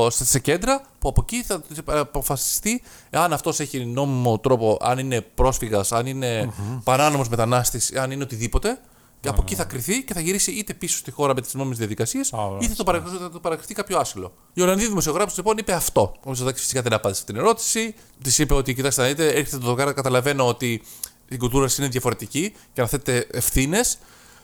σε 0.07 0.39
κέντρα 0.39 0.81
που 0.99 1.09
από 1.09 1.21
εκεί 1.21 1.43
θα 1.43 1.63
αποφασιστεί 1.85 2.81
αν 3.09 3.33
αυτός 3.33 3.59
έχει 3.59 3.85
νόμιμο 3.85 4.39
τρόπο, 4.39 4.77
αν 4.81 4.97
είναι 4.99 5.21
πρόσφυγας, 5.21 5.91
αν 5.91 6.05
είναι 6.05 6.45
mm-hmm. 6.49 6.79
παράνομος 6.83 7.29
μετανάστης, 7.29 7.95
αν 7.95 8.11
είναι 8.11 8.23
οτιδήποτε. 8.23 8.79
Και 9.21 9.29
από 9.29 9.41
εκεί 9.41 9.55
θα 9.55 9.63
κρυθεί 9.63 10.03
και 10.03 10.13
θα 10.13 10.19
γυρίσει 10.19 10.51
είτε 10.51 10.73
πίσω 10.73 10.97
στη 10.97 11.11
χώρα 11.11 11.33
με 11.33 11.41
τις 11.41 11.53
νόμιμε 11.53 11.75
διαδικασίες, 11.75 12.33
είτε 12.59 12.73
θα 12.73 12.83
το, 12.83 13.03
θα 13.19 13.29
το 13.29 13.39
παρακριθεί 13.39 13.73
κάποιο 13.73 13.97
άσυλο. 13.97 14.33
Η 14.53 14.61
Ολλανδή 14.61 14.87
δημοσιογράφο 14.87 15.33
λοιπόν 15.35 15.57
είπε 15.57 15.73
αυτό. 15.73 16.01
Ο 16.01 16.29
Μητσοτάκη 16.29 16.59
φυσικά 16.59 16.81
δεν 16.81 16.93
απάντησε 16.93 17.21
αυτή 17.21 17.33
την 17.33 17.41
ερώτηση. 17.41 17.95
Της 18.21 18.39
είπε 18.39 18.53
ότι 18.53 18.73
κοιτάξτε 18.73 19.01
να 19.01 19.07
δείτε, 19.07 19.27
έρχεται 19.27 19.57
το 19.57 19.65
δοκάρα, 19.65 19.93
καταλαβαίνω 19.93 20.47
ότι 20.47 20.81
η 21.27 21.37
κουλτούρα 21.37 21.69
είναι 21.77 21.87
διαφορετική 21.87 22.53
και 22.73 22.81
να 22.81 22.87
θέτετε 22.87 23.27
ευθύνες. 23.31 23.97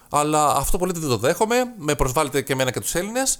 Αλλά 0.09 0.55
αυτό 0.55 0.77
πολύ 0.77 0.91
δεν 0.91 1.09
το 1.09 1.17
δέχομαι. 1.17 1.73
Με 1.77 1.95
προσβάλλετε 1.95 2.41
και 2.41 2.53
εμένα 2.53 2.71
και 2.71 2.79
τους 2.79 2.95
Έλληνες. 2.95 3.39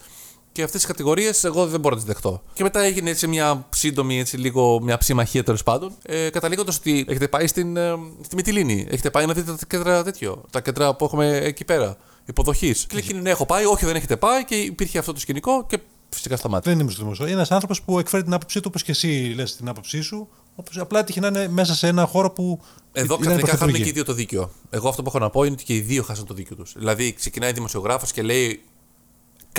Και 0.58 0.64
αυτές 0.64 0.82
τις 0.82 0.90
κατηγορίες 0.90 1.44
εγώ 1.44 1.68
δεν 1.68 1.80
μπορώ 1.80 1.96
να 1.96 2.02
τις 2.02 2.10
δεχτώ. 2.10 2.42
Και 2.54 2.64
μετά 2.64 2.82
έγινε 2.82 3.10
έτσι 3.10 3.28
μια 3.28 3.68
σύντομη, 3.70 4.20
έτσι 4.20 4.38
λίγο 4.38 4.80
μια 4.82 4.98
ψημαχία 4.98 5.44
τέλος 5.44 5.64
πάντων. 5.64 5.92
Ε, 6.02 6.30
Καταλήγοντας 6.30 6.78
ότι 6.78 7.06
έχετε 7.08 7.28
πάει 7.28 7.48
στην, 7.48 7.78
ε, 7.78 7.94
στη 8.22 8.36
Μυτιλίνη. 8.36 8.88
Έχετε 8.90 9.10
πάει 9.10 9.26
να 9.26 9.34
δείτε 9.34 9.52
τα 9.52 9.66
κέντρα 9.68 10.04
τέτοιο. 10.04 10.44
Τα 10.52 10.62
κέντρα 10.62 10.96
που 10.96 11.06
έχουμε 11.06 11.38
εκεί 11.38 11.66
πέρα. 11.66 11.98
Υποδοχής. 12.26 12.86
Και 12.86 13.04
λέει 13.12 13.22
ναι, 13.22 13.30
έχω 13.30 13.46
πάει. 13.46 13.66
Όχι, 13.66 13.86
δεν 13.86 13.96
έχετε 13.96 14.18
πάει. 14.18 14.46
Και 14.46 14.56
υπήρχε 14.56 14.98
αυτό 14.98 15.14
το 15.14 15.20
σκηνικό 15.20 15.66
και 15.66 15.80
φυσικά 16.10 16.38
σταμάτησε. 16.38 16.72
Δεν 16.72 16.80
είμαι 16.80 16.92
στο 16.92 17.02
δημοσίο. 17.02 17.26
Είναι 17.26 17.34
ένας 17.34 17.52
άνθρωπος 17.52 17.82
που 17.82 18.00
εκφέρει 18.00 18.24
την 18.24 18.34
άποψή 18.34 18.60
του 18.60 18.66
όπως 18.68 18.84
και 18.84 18.92
εσύ 18.92 19.34
λες 19.36 19.56
την 19.56 19.70
άποψή 19.70 20.02
σου. 20.02 20.28
Όπως 20.56 20.78
απλά 20.78 21.00
έτυχε 21.00 21.20
να 21.20 21.28
είναι 21.28 21.48
μέσα 21.48 21.76
σε 21.76 21.88
ένα 21.88 22.06
χώρο 22.06 22.32
που. 22.32 22.60
Εδώ 22.92 23.18
καθαρικά 23.18 23.58
χάνουν 23.58 23.76
και 23.76 23.88
οι 23.88 23.92
δύο 23.92 24.06
το 24.06 24.14
δίκιο. 24.14 24.52
Εγώ 24.70 24.90
αυτό 24.90 25.02
που 25.02 25.10
έχω 25.10 25.20
να 25.20 25.30
πω 25.30 25.44
είναι 25.44 25.54
ότι 25.54 25.64
και 25.64 25.76
οι 25.76 25.82
δύο 25.82 26.04
χάσαν 26.04 26.26
το 26.26 26.34
δίκιο 26.34 26.56
τους. 26.56 26.74
Δηλαδή, 26.78 27.14
ξεκινάει 27.14 27.52
δημοσιογράφος 27.52 28.12
και 28.12 28.22
λέει 28.22 28.62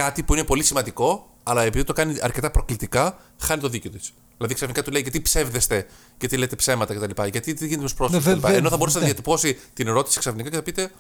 κάτι 0.03 0.23
που 0.23 0.35
είναι 0.35 0.45
πολύ 0.45 0.63
σημαντικό, 0.63 1.31
αλλά 1.43 1.63
επειδή 1.63 1.85
το 1.85 1.93
κάνει 1.93 2.19
αρκετά 2.21 2.51
προκλητικά, 2.51 3.19
χάνει 3.39 3.61
το 3.61 3.69
δίκιο 3.69 3.91
της. 3.91 4.13
Δηλαδή 4.37 4.55
ξαφνικά 4.55 4.83
του 4.83 4.91
λέει 4.91 5.03
γιατί 5.03 5.21
ψεύδεστε, 5.21 5.87
γιατί 6.19 6.37
λέτε 6.37 6.57
ψέματα 6.57 6.95
κτλ. 6.95 7.23
Γιατί 7.23 7.55
τι 7.55 7.65
γίνεται 7.65 7.77
με 7.77 7.83
τους 7.83 7.95
πρόσφυγες 7.95 8.39
κτλ. 8.39 8.53
Ενώ 8.53 8.69
θα 8.69 8.77
μπορούσε 8.77 8.99
να 8.99 9.05
διατυπώσει 9.05 9.59
την 9.75 9.87
ερώτηση 9.87 10.19
ξαφνικά 10.19 10.49
και 10.51 10.57
θα 10.57 10.63
πείτε 10.63 10.91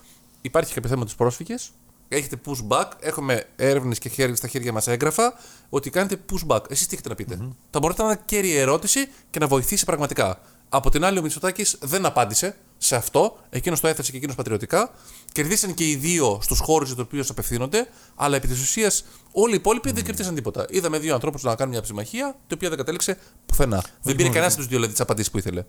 υπάρχει 0.41 0.75
κάποιο 0.75 0.89
θέμα 0.89 1.01
με 1.01 1.07
τους 1.07 1.15
πρόσφυγες, 1.15 1.71
έχετε 2.09 2.37
pushback, 2.47 2.85
έχουμε 3.01 3.45
έρευνες 3.57 3.99
και 3.99 4.35
στα 4.35 4.49
χέρια 4.49 4.73
μας 4.73 4.87
έγγραφα 4.87 5.35
ότι 5.69 5.91
κάνετε 5.91 6.21
pushback. 6.33 6.71
Εσείς 6.71 6.87
τι 6.87 6.95
έχετε 6.95 7.09
να 7.09 7.15
πείτε; 7.15 7.39
Mm-hmm. 7.41 7.55
Θα 7.71 7.79
μπορείτε 7.79 8.03
να 8.03 8.09
είναι 8.09 8.21
κέρια 8.25 8.61
ερώτηση 8.61 9.09
και 9.31 9.39
να 9.39 9.47
βοηθήσει 9.47 9.85
πραγματικά. 9.85 10.41
Από 10.69 10.91
την 10.91 11.05
άλλη, 11.05 11.19
ο 11.19 11.23
Μητσοτάκης 11.23 11.77
δεν 11.81 12.07
απάντησε 12.07 12.57
σε 12.79 12.97
αυτό. 12.97 13.39
Εκείνος 13.51 13.81
το 13.81 13.89
έθεσε 13.89 14.11
και 14.11 14.17
εκείνος 14.17 14.37
πατριωτικά. 14.37 14.91
Κερδίσαν 15.33 15.75
και 15.75 15.89
οι 15.91 15.97
δύο 15.97 16.39
στους 16.43 16.59
χώρους 16.59 16.89
για 16.89 16.97
του 16.97 17.05
οποίου 17.07 17.25
απευθύνονται, 17.29 17.89
αλλά 18.15 18.37
επί 18.37 18.49
της 18.49 18.63
ουσίας 18.63 19.05
όλοι 19.33 19.53
οι 19.53 19.57
υπόλοιποι 19.57 19.91
mm. 19.91 19.95
δεν 19.95 20.05
κερδίσαν 20.05 20.35
τίποτα. 20.35 20.67
Είδαμε 20.69 20.99
δύο 20.99 21.15
ανθρώπους 21.15 21.43
να 21.43 21.55
κάνουν 21.55 21.73
μια 21.73 21.83
ψημαχία, 21.83 22.37
η 22.49 22.55
οποία 22.55 22.69
δεν 22.69 22.79
κατέληξε 22.79 23.19
πουθενά. 23.47 23.85
δεν 24.03 24.17
πήρε 24.17 24.29
κανένας 24.29 24.53
από 24.53 24.57
τους 24.57 24.67
δύο 24.67 24.77
δηλαδή, 24.77 24.93
τις 24.93 25.01
απαντήσεις 25.01 25.31
που 25.31 25.39
ήθελε. 25.39 25.65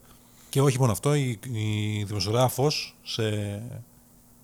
Και 0.50 0.62
όχι 0.62 0.80
μόνο 0.80 0.92
αυτό, 0.92 1.16
η, 1.16 1.40
η 1.52 2.04
δημοσιογράφος 2.04 2.96
σε, 3.04 3.24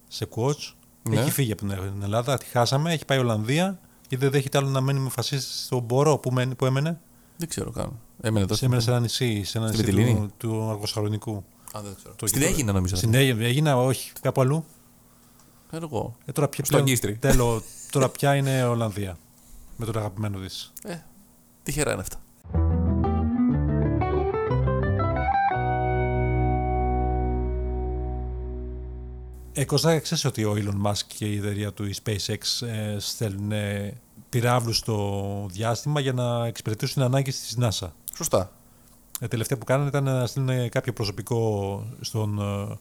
σε 0.07 0.27
coach 0.35 0.73
ναι. 1.03 1.19
έχει 1.19 1.31
φύγει 1.31 1.51
από 1.51 1.61
την 1.65 2.03
Ελλάδα, 2.03 2.37
τη 2.37 2.45
χάσαμε, 2.45 2.93
έχει 2.93 3.05
πάει 3.05 3.17
η 3.17 3.21
Ολλανδία 3.21 3.79
και 4.07 4.17
δεν 4.17 4.31
δέχεται 4.31 4.57
άλλο 4.57 4.69
να 4.69 4.81
μένει 4.81 4.99
με 4.99 5.09
φασίστη 5.09 5.51
στον 5.51 5.79
Μπορό 5.79 6.17
που, 6.17 6.33
που 6.57 6.65
έμενε. 6.65 6.99
Δεν 7.37 7.47
ξέρω 7.47 7.71
καν. 7.71 7.99
Έμενε 8.21 8.45
τόσο. 8.45 8.65
Έμενε 8.65 8.81
σε 8.81 8.89
ένα 8.89 8.99
νησί, 8.99 9.43
σε 9.43 9.57
ένα 9.57 9.69
νησί 9.69 9.83
του, 9.83 10.31
του 10.37 10.69
Αργοσαλονικού. 10.69 11.43
Α, 11.77 11.81
δεν 11.81 11.95
ξέρω. 11.97 12.15
Στην 12.23 12.41
Έγινα 12.41 12.71
νομίζω. 12.71 12.95
Στην 12.95 13.13
Έγινα, 13.13 13.77
όχι, 13.77 14.11
κάπου 14.21 14.41
αλλού. 14.41 14.65
Εγώ. 15.71 16.15
Ε, 16.25 16.31
τώρα, 16.31 16.47
πια, 16.47 16.63
πλέον, 16.67 16.85
τέλο, 17.19 17.63
τώρα 17.91 18.09
πια 18.09 18.35
είναι 18.35 18.63
Ολλανδία. 18.63 19.17
Με 19.77 19.85
τον 19.85 19.97
αγαπημένο 19.97 20.39
της. 20.39 20.73
Ε, 20.83 20.95
τυχερά 21.63 21.91
είναι 21.91 22.01
αυτά. 22.01 22.19
Ε, 29.57 29.65
Κωστά, 29.65 29.99
ξέρεις 29.99 30.25
ότι 30.25 30.43
ο 30.43 30.55
Elon 30.57 30.89
Musk 30.89 31.01
και 31.07 31.25
η 31.25 31.37
εταιρεία 31.37 31.73
του 31.73 31.85
η 31.85 31.95
SpaceX 32.03 32.67
ε, 32.67 32.95
στέλνουν 32.99 33.51
πυράβλους 34.39 34.77
στο 34.77 35.45
διάστημα 35.51 35.99
για 35.99 36.13
να 36.13 36.45
εξυπηρετήσουν 36.45 37.03
ανάγκες 37.03 37.39
της 37.39 37.57
NASA. 37.61 37.87
Σωστά. 38.15 38.51
Ε, 39.19 39.27
τελευταία 39.27 39.57
που 39.57 39.65
κάνανε 39.65 39.89
ήταν 39.89 40.03
να 40.03 40.25
στείλουν 40.25 40.69
κάποιο 40.69 40.93
προσωπικό 40.93 41.83
στον 42.01 42.39
ε, 42.39 42.75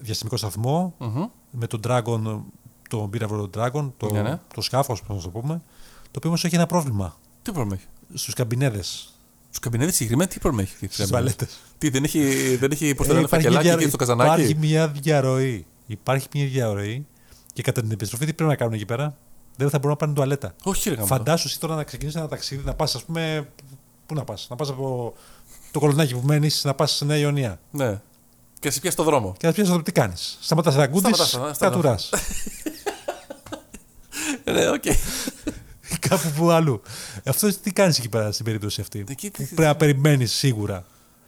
διαστημικό 0.00 0.36
σταθμό 0.36 0.94
mm-hmm. 0.98 1.28
με 1.50 1.66
τον 1.66 1.80
Dragon, 1.86 2.40
τον 2.88 3.10
πύραυλο 3.10 3.50
Dragon, 3.56 3.90
το, 3.96 4.10
ναι, 4.12 4.22
ναι. 4.22 4.40
το 4.54 4.60
σκάφος, 4.60 5.02
πώς 5.02 5.16
να 5.16 5.22
το 5.22 5.28
πούμε, 5.28 5.62
το 6.02 6.10
οποίο 6.16 6.28
όμως 6.28 6.44
έχει 6.44 6.54
ένα 6.54 6.66
πρόβλημα. 6.66 7.16
Τι 7.42 7.52
πρόβλημα 7.52 7.76
έχει; 7.76 8.18
Στους 8.18 8.34
καμπινέδες. 8.34 9.14
Στους 9.46 9.58
καμπινέδες 9.58 9.94
συγκεκριμένα 9.94 10.30
τι 10.30 10.38
πρόβλημα 10.38 10.62
έχει. 10.62 10.92
Στι 10.92 11.04
βαλέτε. 11.04 11.48
Τι, 11.78 11.90
δεν 11.90 12.04
έχει, 12.04 12.56
δεν 12.56 12.70
έχει 12.70 12.94
πώς 12.94 13.06
το 13.06 13.28
φακελάκι 13.28 13.76
και 13.76 13.88
στο 13.88 13.96
καζανάκι; 13.96 14.40
Υπάρχει 14.40 14.54
μια 14.54 14.88
διαρροή. 14.88 15.66
Υπάρχει 15.86 16.28
μια 16.34 16.46
διαρροή 16.46 17.06
και 17.52 17.62
κατά 17.62 17.80
την 17.80 17.90
επιστροφή 17.90 18.26
τι 18.26 18.32
πρέπει 18.32 18.50
να 18.50 18.56
κάνουν 18.56 18.74
εκεί 18.74 18.84
πέρα; 18.84 19.16
Δεν 19.56 19.70
θα 19.70 19.78
μπορούν 19.78 19.90
να 19.90 19.96
πάνε 19.96 20.12
τουαλέτα. 20.12 20.54
Όχι, 20.62 20.90
ρε 20.90 21.04
Φαντάσου 21.04 21.46
εσύ 21.48 21.60
τώρα 21.60 21.74
να 21.74 21.84
ξεκινήσεις 21.84 22.20
ένα 22.20 22.28
ταξίδι, 22.28 22.64
να 22.64 22.74
πας, 22.74 22.94
ας 22.94 23.04
πούμε. 23.04 23.48
Πού 24.06 24.14
να 24.14 24.24
πας, 24.24 24.46
να 24.50 24.56
πας 24.56 24.70
από 24.70 25.14
το 25.70 25.78
κολονάκι 25.78 26.14
που 26.14 26.26
μένεις, 26.26 26.64
να 26.64 26.74
πας 26.74 26.92
σε 26.92 27.04
Νέα 27.04 27.16
Ιωνία. 27.16 27.60
Ναι. 27.70 28.00
Και 28.58 28.66
να 28.66 28.70
σε 28.70 28.80
πιάσεις 28.80 28.98
το 28.98 29.04
δρόμο. 29.04 29.34
Και 29.38 29.46
να 29.46 29.52
πιάσεις 29.52 29.62
το 29.62 29.68
δρόμο, 29.68 29.82
τι 29.82 29.92
κάνει. 29.92 30.14
Σταματάς 30.40 30.74
να 30.74 30.86
γκούντι, 30.86 31.10
κατουρά. 31.58 31.98
Ναι, 34.44 34.68
οκ. 34.68 34.82
Κάπου 36.08 36.32
που 36.36 36.50
αλλού. 36.50 36.82
Αυτό 37.24 37.60
τι 37.60 37.72
κάνεις 37.72 37.98
εκεί 37.98 38.08
πέρα 38.08 38.32
στην 38.32 38.44
περίπτωση 38.44 38.80
αυτή; 38.80 39.04
Πρέπει 39.04 39.54
να 39.60 39.76
περιμένεις 39.76 40.32
σίγουρα; 40.32 40.84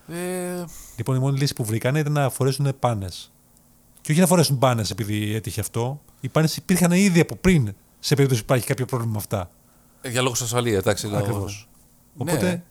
Ε... 0.08 0.64
Λοιπόν, 0.96 1.16
η 1.16 1.18
μόνη 1.18 1.38
λύση 1.38 1.54
που 1.54 1.64
βρήκαν 1.64 1.94
ήταν 1.94 2.12
να 2.12 2.30
φορέσουν 2.30 2.72
πάνες. 2.78 3.32
Και 4.00 4.12
όχι 4.12 4.20
να 4.20 4.26
φορέσουν 4.26 4.58
πάνες 4.58 4.90
επειδή 4.90 5.34
έτυχε 5.34 5.60
αυτό. 5.60 6.00
Οι 6.20 6.28
πάνες 6.28 6.56
υπήρχαν 6.56 6.92
ήδη 6.92 7.20
από 7.20 7.36
πριν 7.36 7.74
σε 8.04 8.14
περίπτωση 8.14 8.44
που 8.44 8.46
υπάρχει 8.52 8.66
κάποιο 8.66 8.84
πρόβλημα 8.84 9.12
με 9.12 9.18
αυτά. 9.18 9.50
Ε, 10.00 10.08
για 10.08 10.22
λόγους 10.22 10.42
ασφαλείας, 10.42 10.78
εντάξει. 10.78 11.10
Ακριβώς. 11.14 11.68
Ναι. 12.14 12.22
Οπότε 12.22 12.62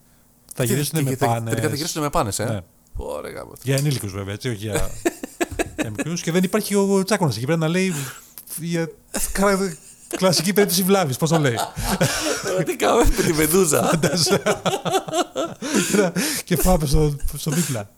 θα 0.56 0.64
γυρίσουν 0.64 1.04
με 1.04 1.16
πάνες. 1.16 1.50
Τελικά 1.50 1.70
θα 1.70 1.76
γυρίσουν 1.76 2.02
με 2.02 2.10
πάνες, 2.10 2.40
ε; 2.40 2.46
Ναι. 2.46 2.60
Ωραία, 2.96 3.46
για 3.64 3.76
ενήλικους 3.76 4.12
βέβαια, 4.12 4.34
έτσι, 4.34 4.50
όχι 4.50 4.58
για, 4.58 4.90
μικρού. 5.98 6.14
Και 6.14 6.32
δεν 6.32 6.44
υπάρχει 6.44 6.76
ο 6.76 7.04
Τσάκονα 7.04 7.34
εκεί 7.36 7.46
πέρα 7.46 7.58
να 7.58 7.68
λέει. 7.68 7.94
Για... 8.58 8.90
Κλασική 10.18 10.54
περίπτωση 10.54 10.84
βλάβης, 10.84 11.18
πώς 11.18 11.30
το 11.30 11.40
λέει. 11.40 11.56
Τι 12.66 12.76
κάνουμε 12.76 13.06
με 13.18 13.24
τη 13.24 13.34
Μεδούζα. 13.34 14.00
και 16.46 16.56
πάμε 16.56 16.86
στο, 16.86 17.16
στο 17.38 17.52
δίπλα. 17.52 17.90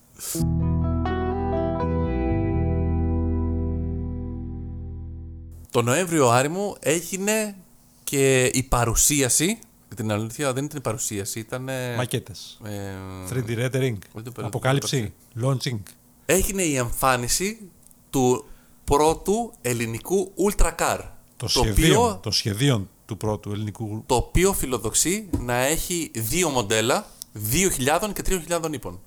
Το 5.74 5.82
Νοέμβριο 5.82 6.30
Άρη 6.30 6.48
μου 6.48 6.76
έγινε 6.80 7.56
και 8.04 8.46
η 8.46 8.64
παρουσίαση. 8.64 9.60
Την 9.96 10.12
αλήθεια 10.12 10.54
δεν 10.54 10.66
ήταν 10.66 10.78
η 10.78 10.82
παρουσίαση, 10.82 11.40
ήταν. 11.40 11.70
Μακέτες. 11.98 12.60
Ε, 12.64 12.92
3D 13.30 13.66
rendering. 13.66 13.98
Αποκάλυψη. 14.36 15.14
Launching. 15.44 15.80
Έγινε 16.26 16.62
η 16.62 16.76
εμφάνιση 16.76 17.60
του 18.10 18.46
πρώτου 18.84 19.54
ελληνικού 19.62 20.32
Ultra 20.36 20.76
Car. 20.80 21.00
Το, 21.38 21.48
το, 21.54 21.60
οποίο, 21.60 22.20
το 22.24 22.32
σχεδίο 22.32 22.88
του 23.06 23.18
πρώτου 23.18 23.52
ελληνικού. 23.52 24.04
Το 24.06 24.16
οποίο 24.16 24.54
φιλοδοξεί 24.54 25.30
να 25.40 25.56
έχει 25.56 26.12
δύο 26.14 26.50
μοντέλα 26.50 27.06
2.000 27.52 28.10
και 28.14 28.42
3.000 28.48 28.74
ύπων. 28.74 29.00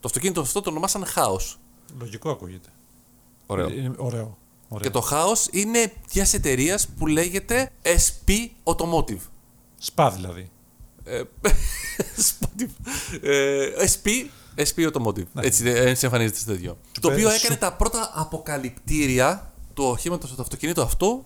Το 0.00 0.08
αυτοκίνητο 0.08 0.40
αυτό 0.40 0.60
το 0.60 0.70
ονομάσαν 0.70 1.06
Χάος. 1.06 1.58
Λογικό 1.98 2.30
ακούγεται. 2.30 2.68
Ωραίο. 3.46 3.68
Είναι 3.68 3.92
ωραίο. 3.96 4.40
Και 4.80 4.90
το 4.90 5.00
χάος 5.00 5.48
είναι 5.50 5.92
μια 6.14 6.26
εταιρείας 6.32 6.88
που 6.98 7.06
λέγεται 7.06 7.70
SP 7.82 8.28
Automotive. 8.64 9.20
ΣΠΑ 9.78 10.10
δηλαδή. 10.10 10.50
Ε, 11.04 11.22
ε, 13.22 13.86
SP, 13.92 14.06
SP 14.68 14.78
Automotive. 14.90 15.26
Ναι. 15.32 15.46
Έτσι, 15.46 15.68
έτσι 15.68 16.04
εμφανίζεται 16.04 16.38
στο 16.38 16.52
τέτοιο. 16.52 16.78
Το 17.00 17.12
οποίο 17.12 17.30
έκανε 17.30 17.56
τα 17.56 17.72
πρώτα 17.72 18.10
αποκαλυπτήρια 18.14 19.52
του 19.74 19.84
οχήματος 19.84 20.34
του 20.34 20.42
αυτοκινήτου 20.42 20.82
αυτού 20.82 21.24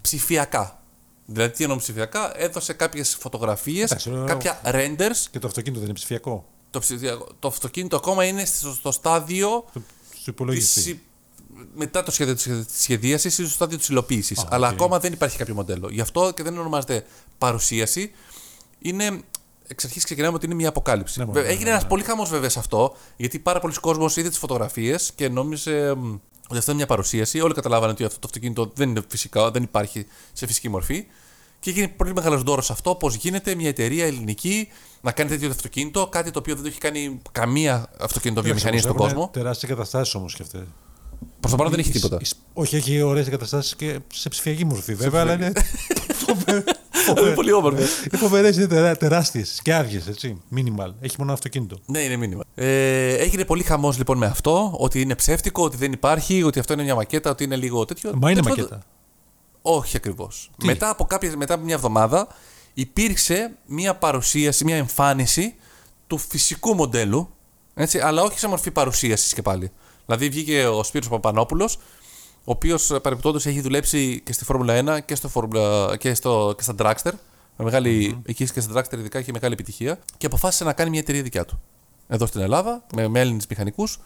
ψηφιακά. 0.00 0.82
Δηλαδή, 1.26 1.52
τι 1.52 1.62
εννοώ 1.62 1.78
ψηφιακά, 1.78 2.40
έδωσε 2.40 2.72
κάποιες 2.72 3.16
φωτογραφίες, 3.20 4.08
κάποια 4.26 4.60
renders. 4.64 5.26
Και 5.30 5.38
το 5.38 5.46
αυτοκίνητο 5.46 5.80
δεν 5.80 5.88
είναι 5.88 5.98
ψηφιακό. 5.98 6.44
Το, 6.70 6.80
το 7.38 7.48
αυτοκίνητο 7.48 7.96
ακόμα 7.96 8.24
είναι 8.24 8.44
στο, 8.44 8.92
στάδιο 8.92 9.64
του 9.72 9.84
υπολογιστή 10.26 11.02
μετά 11.74 12.02
το 12.02 12.10
σχέδιο 12.10 12.34
της 12.34 12.48
σχεδίασης 12.80 13.38
ή 13.38 13.42
στο 13.42 13.52
στάδιο 13.52 13.78
της 13.78 13.88
υλοποίησης. 13.88 14.46
Αλλά 14.48 14.68
ακόμα 14.68 14.98
δεν 14.98 15.12
υπάρχει 15.12 15.36
κάποιο 15.36 15.54
μοντέλο. 15.54 15.88
Γι' 15.90 16.00
αυτό 16.00 16.32
και 16.32 16.42
δεν 16.42 16.58
ονομάζεται 16.58 17.04
παρουσίαση. 17.38 18.10
Είναι 18.78 19.22
εξ 19.68 19.84
αρχής 19.84 20.04
ξεκινάμε 20.04 20.34
ότι 20.34 20.46
είναι 20.46 20.54
μια 20.54 20.68
αποκάλυψη. 20.68 21.24
Ναι, 21.24 21.40
Έγινε 21.40 21.64
ναι, 21.64 21.70
ένας 21.70 21.82
ναι. 21.82 21.88
πολύ 21.88 22.02
χαμός 22.02 22.30
βέβαια 22.30 22.48
σε 22.48 22.58
αυτό, 22.58 22.96
γιατί 23.16 23.38
πάρα 23.38 23.60
πολλοί 23.60 23.74
κόσμοι 23.80 24.06
είδε 24.14 24.28
τις 24.28 24.38
φωτογραφίες 24.38 25.12
και 25.14 25.28
νόμιζε 25.28 25.90
Ότι 26.48 26.58
αυτό 26.58 26.70
είναι 26.70 26.74
μια 26.74 26.86
παρουσίαση. 26.86 27.40
Όλοι 27.40 27.54
καταλάβανε 27.54 27.92
ότι 27.92 28.04
αυτό 28.04 28.18
το 28.18 28.26
αυτοκίνητο 28.26 28.72
δεν 28.74 28.88
είναι 28.88 29.02
φυσικά, 29.08 29.50
δεν 29.50 29.62
υπάρχει 29.62 30.06
σε 30.32 30.46
φυσική 30.46 30.68
μορφή. 30.68 31.06
Και 31.60 31.70
έγινε 31.70 31.88
πολύ 31.88 32.14
μεγάλος 32.14 32.42
δώρος 32.42 32.70
αυτό, 32.70 32.94
πώς 32.94 33.14
γίνεται 33.14 33.54
μια 33.54 33.68
εταιρεία 33.68 34.06
ελληνική 34.06 34.68
να 35.00 35.12
κάνει 35.12 35.30
τέτοιο 35.30 35.50
αυτοκίνητο, 35.50 36.06
κάτι 36.06 36.30
το 36.30 36.38
οποίο 36.38 36.54
δεν 36.54 36.62
το 36.62 36.68
έχει 36.68 36.78
κάνει 36.78 37.20
καμία 37.32 37.90
αυτοκίνητο 38.00 38.42
βιομηχανία 38.42 38.80
στον 38.80 38.96
κόσμο. 38.96 39.28
Τεράστιες 39.32 39.70
εγκαταστάσεις 39.70 40.14
όμως 40.14 40.34
και 40.34 40.42
αυτές. 40.42 40.62
Προς 41.40 41.50
το 41.50 41.56
παρόν 41.56 41.70
δεν 41.70 41.80
έχει 41.80 41.90
τίποτα. 41.90 42.18
Όχι, 42.52 42.76
έχει 42.76 43.02
ωραίες 43.02 43.26
εγκαταστάσεις 43.26 43.76
και 43.76 43.98
σε 44.12 44.28
ψηφιακή 44.28 44.64
μορφή 44.64 44.94
βέβαια, 44.94 45.20
αλλά 45.20 45.32
είναι. 45.32 45.52
Είναι 47.20 47.34
πολύ 47.34 47.52
όμορφο. 47.52 47.82
Οι 48.12 48.16
φοβερές 48.16 48.56
είναι 48.56 48.94
τεράστιες 48.94 49.60
και 49.62 49.74
άδειε, 49.74 50.00
έτσι. 50.08 50.40
Μίνιμαλ. 50.48 50.92
Έχει 51.00 51.16
μόνο 51.18 51.32
αυτοκίνητο. 51.32 51.78
Ναι, 51.86 51.98
είναι 51.98 52.16
μήνυμα. 52.16 52.44
Ε, 52.54 53.14
έγινε 53.14 53.44
πολύ 53.44 53.62
χαμός 53.62 53.98
λοιπόν 53.98 54.18
με 54.18 54.26
αυτό, 54.26 54.74
ότι 54.78 55.00
είναι 55.00 55.14
ψεύτικο, 55.14 55.62
ότι 55.62 55.76
δεν 55.76 55.92
υπάρχει, 55.92 56.42
ότι 56.42 56.58
αυτό 56.58 56.72
είναι 56.72 56.82
μια 56.82 56.94
μακέτα, 56.94 57.30
ότι 57.30 57.44
είναι 57.44 57.56
λίγο 57.56 57.84
τέτοιο. 57.84 58.12
Μα 58.14 58.30
είναι 58.30 58.40
Τέλος 58.40 58.56
μακέτα. 58.56 58.68
πάντων, 59.62 59.80
Όχι 59.82 59.96
ακριβώς. 59.96 60.50
Μετά 60.64 60.90
από, 60.90 61.04
κάποιες, 61.04 61.34
μετά 61.36 61.54
από 61.54 61.64
μια 61.64 61.74
εβδομάδα 61.74 62.26
υπήρξε 62.74 63.56
μια 63.66 63.94
παρουσίαση, 63.94 64.64
μια 64.64 64.76
εμφάνιση 64.76 65.54
του 66.06 66.18
φυσικού 66.18 66.74
μοντέλου, 66.74 67.28
έτσι, 67.74 67.98
αλλά 67.98 68.22
όχι 68.22 68.38
σε 68.38 68.48
μορφή 68.48 68.70
παρουσίασης 68.70 69.32
και 69.32 69.42
πάλι. 69.42 69.70
Δηλαδή 70.08 70.28
βγήκε 70.28 70.66
ο 70.66 70.82
Σπύρος 70.82 71.08
Παπανόπουλος, 71.08 71.76
ο 72.44 72.50
οποίος 72.50 72.86
παρεμπιπτόντως 73.02 73.46
έχει 73.46 73.60
δουλέψει 73.60 74.20
και 74.24 74.32
στη 74.32 74.44
Φόρμουλα 74.44 74.98
1 74.98 75.04
και, 75.04 75.14
στο 75.14 75.28
Φόρμουλα, 75.28 75.96
και, 75.96 76.14
στο, 76.14 76.54
και 76.56 76.62
στα 76.62 76.74
Dragster. 76.78 77.12
Με 77.56 77.64
μεγάλη, 77.64 78.22
Εκεί 78.26 78.50
και 78.50 78.60
στα 78.60 78.72
Dragster 78.74 78.98
ειδικά 78.98 79.18
είχε 79.18 79.32
μεγάλη 79.32 79.52
επιτυχία 79.52 79.98
και 80.16 80.26
αποφάσισε 80.26 80.64
να 80.64 80.72
κάνει 80.72 80.90
μια 80.90 80.98
εταιρεία 81.00 81.22
δικιά 81.22 81.44
του. 81.44 81.60
Εδώ 82.08 82.26
στην 82.26 82.40
Ελλάδα, 82.40 82.84
με, 82.94 83.08
με 83.08 83.20
Έλληνες 83.20 83.46
μηχανικούς. 83.46 83.98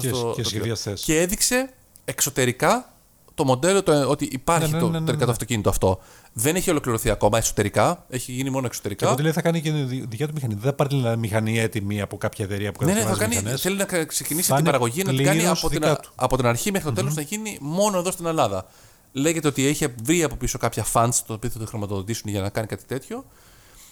Και- 0.00 0.10
και 0.34 0.42
σχεδιαστές. 0.44 1.02
και 1.02 1.20
έδειξε 1.20 1.70
εξωτερικά 2.04 2.92
το 3.36 3.44
μοντέλο, 3.44 3.82
το, 3.82 4.08
ότι 4.08 4.24
υπάρχει 4.24 4.70
Ναι, 4.70 4.76
ναι, 4.76 4.82
το, 4.82 4.88
ναι, 4.88 4.98
ναι, 4.98 5.04
τελικά 5.04 5.18
ναι. 5.18 5.24
το 5.24 5.30
αυτοκίνητο 5.30 5.68
αυτό. 5.68 5.98
Δεν 6.32 6.56
έχει 6.56 6.70
ολοκληρωθεί 6.70 7.10
ακόμα 7.10 7.38
εσωτερικά, 7.38 8.04
έχει 8.08 8.32
γίνει 8.32 8.50
μόνο 8.50 8.60
Και 8.60 8.66
εξωτερικά. 8.66 9.04
από 9.04 9.14
ό,τι 9.14 9.22
λέει 9.22 9.32
θα 9.32 9.42
κάνει 9.42 9.60
και 9.60 9.70
δι- 9.72 10.08
δικιά 10.08 10.26
του 10.26 10.32
μηχανή. 10.34 10.54
Δεν 10.54 10.62
θα 10.62 10.72
πάρει 10.72 10.96
δηλαδή, 10.96 11.16
μηχανή 11.16 11.58
έτοιμη 11.58 12.00
από 12.00 12.16
κάποια 12.16 12.44
εταιρεία 12.44 12.72
που 12.72 12.84
Ναι, 12.84 12.92
ναι, 12.92 12.98
θα 12.98 13.02
κατασκευάζει 13.04 13.32
κάνει, 13.34 13.42
μηχανές. 13.42 13.60
θέλει 13.62 13.76
να 13.76 13.84
κα- 13.84 14.04
ξεκινήσει 14.06 14.48
Θα 14.48 14.54
την 14.56 14.64
είναι 14.64 14.72
παραγωγή 14.72 15.02
να 15.02 15.12
την 15.14 15.24
κάνει 15.24 15.38
πλήρως 15.38 15.58
από 15.58 15.68
την, 15.70 15.80
δικά 15.80 15.96
του. 15.96 16.10
από 16.14 16.36
την 16.36 16.46
αρχή 16.46 16.70
μέχρι 16.70 16.88
το 16.88 16.94
τελο 16.94 17.12
να 17.14 17.20
γίνει 17.22 17.58
μόνο 17.60 17.98
εδώ 17.98 18.10
στην 18.10 18.26
Ελλάδα. 18.26 18.66
Λέγεται 19.12 19.48
ότι 19.48 19.66
έχει 19.66 19.86
βρει 20.02 20.22
από 20.22 20.36
πίσω 20.36 20.58
κάποια 20.58 20.84
funds 20.92 21.14
το 21.26 21.32
οποίο 21.32 21.50
θα 21.50 21.58
το 21.58 21.66
χρηματοδοτήσουν 21.66 22.30
για 22.30 22.40
να 22.40 22.48
κάνει 22.48 22.66
κάτι 22.66 22.84
τέτοιο. 22.84 23.24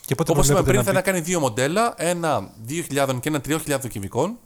Και 0.04 0.14
πότε 0.14 0.30
Όπως 0.32 0.44
είπαμε 0.44 0.62
προβλέπετε 0.62 0.70
πριν, 0.70 0.76
να 0.76 0.82
θα 0.84 0.92
μπει- 0.92 1.04
να 1.06 1.12
κάνει 1.12 1.20
δύο 1.20 1.40
μοντέλα, 1.40 1.94
ένα 1.96 2.50
2.000 2.68 3.20
και 3.20 3.28
ένα 3.28 3.40
3.000 3.40 3.88
κυβικών. 3.88 4.36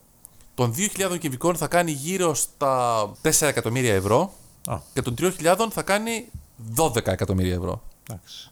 Των 0.54 0.74
2.000 0.76 1.18
κυβικών 1.18 1.56
θα 1.56 1.66
κάνει 1.66 1.90
γύρω 1.90 2.34
στα 2.34 3.02
4 3.22 3.46
εκατομμύρια 3.48 3.94
ευρώ 3.94 4.32
Α, 4.68 4.78
και 4.92 5.02
των 5.02 5.14
3.000 5.18 5.68
θα 5.70 5.82
κάνει 5.82 6.30
12 6.76 6.96
εκατομμύρια 7.06 7.54
ευρώ. 7.54 7.82
εντάξει. 8.10 8.50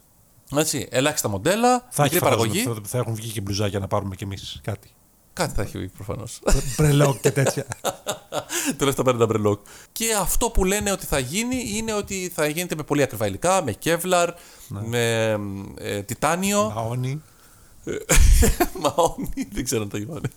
Έτσι, 0.57 0.89
ελάχιστα 0.91 1.29
μοντέλα, 1.29 1.87
Θα, 1.91 2.03
μικρή 2.03 2.17
έχει 2.17 2.25
παραγωγή. 2.25 2.59
φαντάζομαι, 2.59 2.87
θα, 2.87 2.91
θα 2.91 2.99
έχουν 2.99 3.15
βγει 3.15 3.31
και 3.31 3.41
μπλουζάκια 3.41 3.79
να 3.79 3.87
πάρουμε 3.87 4.15
κι 4.17 4.25
εμείς 4.25 4.61
κάτι. 4.63 4.91
Κάτι 5.33 5.55
θα 5.55 5.63
έχει 5.63 5.89
προφανώς. 5.89 6.41
Μπρελόκ 6.77 7.21
και 7.21 7.31
τέτοια. 7.31 7.67
Τέλο 8.77 8.93
θα 8.93 9.03
παίρνει 9.03 9.21
τα 9.21 9.27
μπρελόκ. 9.27 9.61
Και 9.93 10.15
αυτό 10.21 10.51
που 10.51 10.65
λένε 10.65 10.93
ότι 10.93 11.07
θα 11.07 11.19
γίνει 11.19 11.65
είναι 11.75 11.93
ότι 11.93 12.33
θα 12.35 12.47
γίνεται 12.47 12.75
με 12.75 12.83
πολύ 12.83 13.03
ακριβά 13.03 13.27
υλικά, 13.27 13.63
με 13.63 13.73
κεύλαρ, 13.73 14.35
με 14.69 15.37
ε, 15.79 16.03
τιτάνιο. 16.03 16.73
Αόνι. 16.77 17.23
Μαόνι, 18.83 19.49
δεν 19.53 19.65
ξέρω 19.65 19.83
αν 19.83 19.89
το 19.89 19.97
γιώνει. 19.97 20.31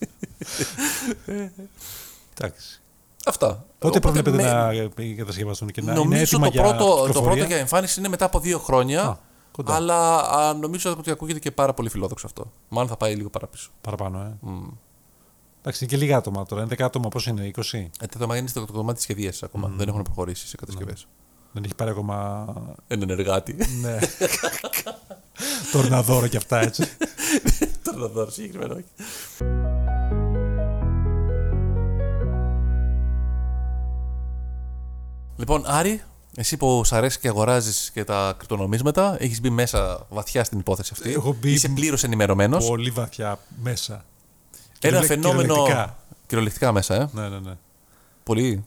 Εντάξει. 2.38 2.82
Αυτά. 3.26 3.48
Πότε 3.48 3.66
Οπότε 3.80 4.00
προβλέπετε 4.00 4.36
με- 4.38 4.44
να 4.44 4.70
ε, 5.04 5.14
κατασκευαστούν 5.18 5.68
και 5.72 5.82
να 5.82 5.92
είναι 5.92 6.02
Νομίζω 6.02 6.22
έτοιμα 6.22 6.46
το 6.46 6.52
για 6.52 6.62
πρώτο, 6.62 6.78
το 6.86 7.06
κυκλοφορία; 7.06 7.32
πρώτο 7.32 7.46
για 7.48 7.58
εμφάνιση 7.58 8.00
είναι 8.00 8.10
μετά 8.10 8.26
από 8.26 8.40
δύο 8.40 8.60
χρόνια. 8.60 9.04
Α, 9.04 9.18
κοντά. 9.52 9.74
αλλά 9.76 10.18
α, 10.20 10.54
νομίζω 10.54 10.92
ότι 10.92 11.12
ακούγεται 11.12 11.40
και 11.40 11.52
πάρα 11.52 11.74
πολύ 11.74 11.90
φιλόδοξο 11.90 12.26
αυτό. 12.26 12.52
Μάλλον 12.70 12.90
θα 12.90 12.98
πάει 12.98 13.16
λίγο 13.16 13.30
παραπίσω. 13.30 13.70
Παραπάνω, 13.82 14.20
ε. 14.20 14.38
Mm. 14.48 14.70
Εντάξει, 15.60 15.84
είναι 15.84 15.94
και 15.94 16.00
λίγα 16.00 16.18
άτομα 16.18 16.46
τώρα. 16.46 16.62
Είναι 16.62 16.76
10 16.78 16.82
άτομα, 16.82 17.10
πώς 17.10 17.26
είναι, 17.28 17.52
20. 17.56 17.62
Ε, 18.00 18.06
το 18.06 18.20
θέμα 18.20 18.38
είναι 18.38 18.48
στο 18.48 18.66
το 18.66 18.74
κομμάτι 18.74 18.94
της 18.96 19.04
σχεδίαση 19.04 19.46
ακόμα. 19.46 19.72
Δεν 19.78 19.88
έχουν 19.88 20.02
προχωρήσει 20.02 20.48
σε 20.48 20.56
κατασκευές. 20.56 21.08
Δεν 21.52 21.64
έχει 21.64 21.76
πάρει 21.76 21.90
ακόμα. 21.90 22.46
Έναν 22.88 23.10
εργάτη. 23.10 23.56
ναι. 23.82 23.98
Τορναδόρο 25.72 26.28
και 26.28 26.38
αυτά 26.38 26.60
έτσι. 26.60 26.84
Τώρα 27.84 27.98
θα 28.00 28.08
δω 28.08 28.30
συγκεκριμένο. 28.30 28.74
όχι. 28.74 28.86
Λοιπόν, 35.40 35.64
Άρη, 35.66 36.02
εσύ 36.36 36.58
που 36.58 36.84
σ' 36.84 36.94
αρέσει 36.94 37.20
και 37.20 37.28
αγοράζεις 37.28 37.92
και 37.94 38.04
τα 38.04 38.34
κρυπτονομίσματα, 38.38 39.16
έχεις 39.20 39.42
μπει 39.42 39.50
μέσα 39.50 40.06
βαθιά 40.10 40.44
στην 40.44 40.60
υπόθεση 40.60 40.90
αυτή. 40.94 41.12
Έχω 41.14 41.34
μπει 41.40 41.52
Είσαι 41.52 41.70
πλήρως 41.70 42.04
ενημερωμένος. 42.04 42.66
Πολύ 42.68 42.90
βαθιά 42.90 43.40
μέσα. 43.64 43.94
Ένα 43.94 44.04
Κυριολε- 44.80 45.08
φαινόμενο. 45.08 45.42
κυριολεκτικά. 45.54 45.98
Κυριολεκτικά 46.28 46.72
μέσα, 46.72 46.96
ε. 46.96 47.10
Ναι, 47.12 47.30
ναι, 47.30 47.40
ναι. 47.40 47.58
Πολύ. 48.24 48.66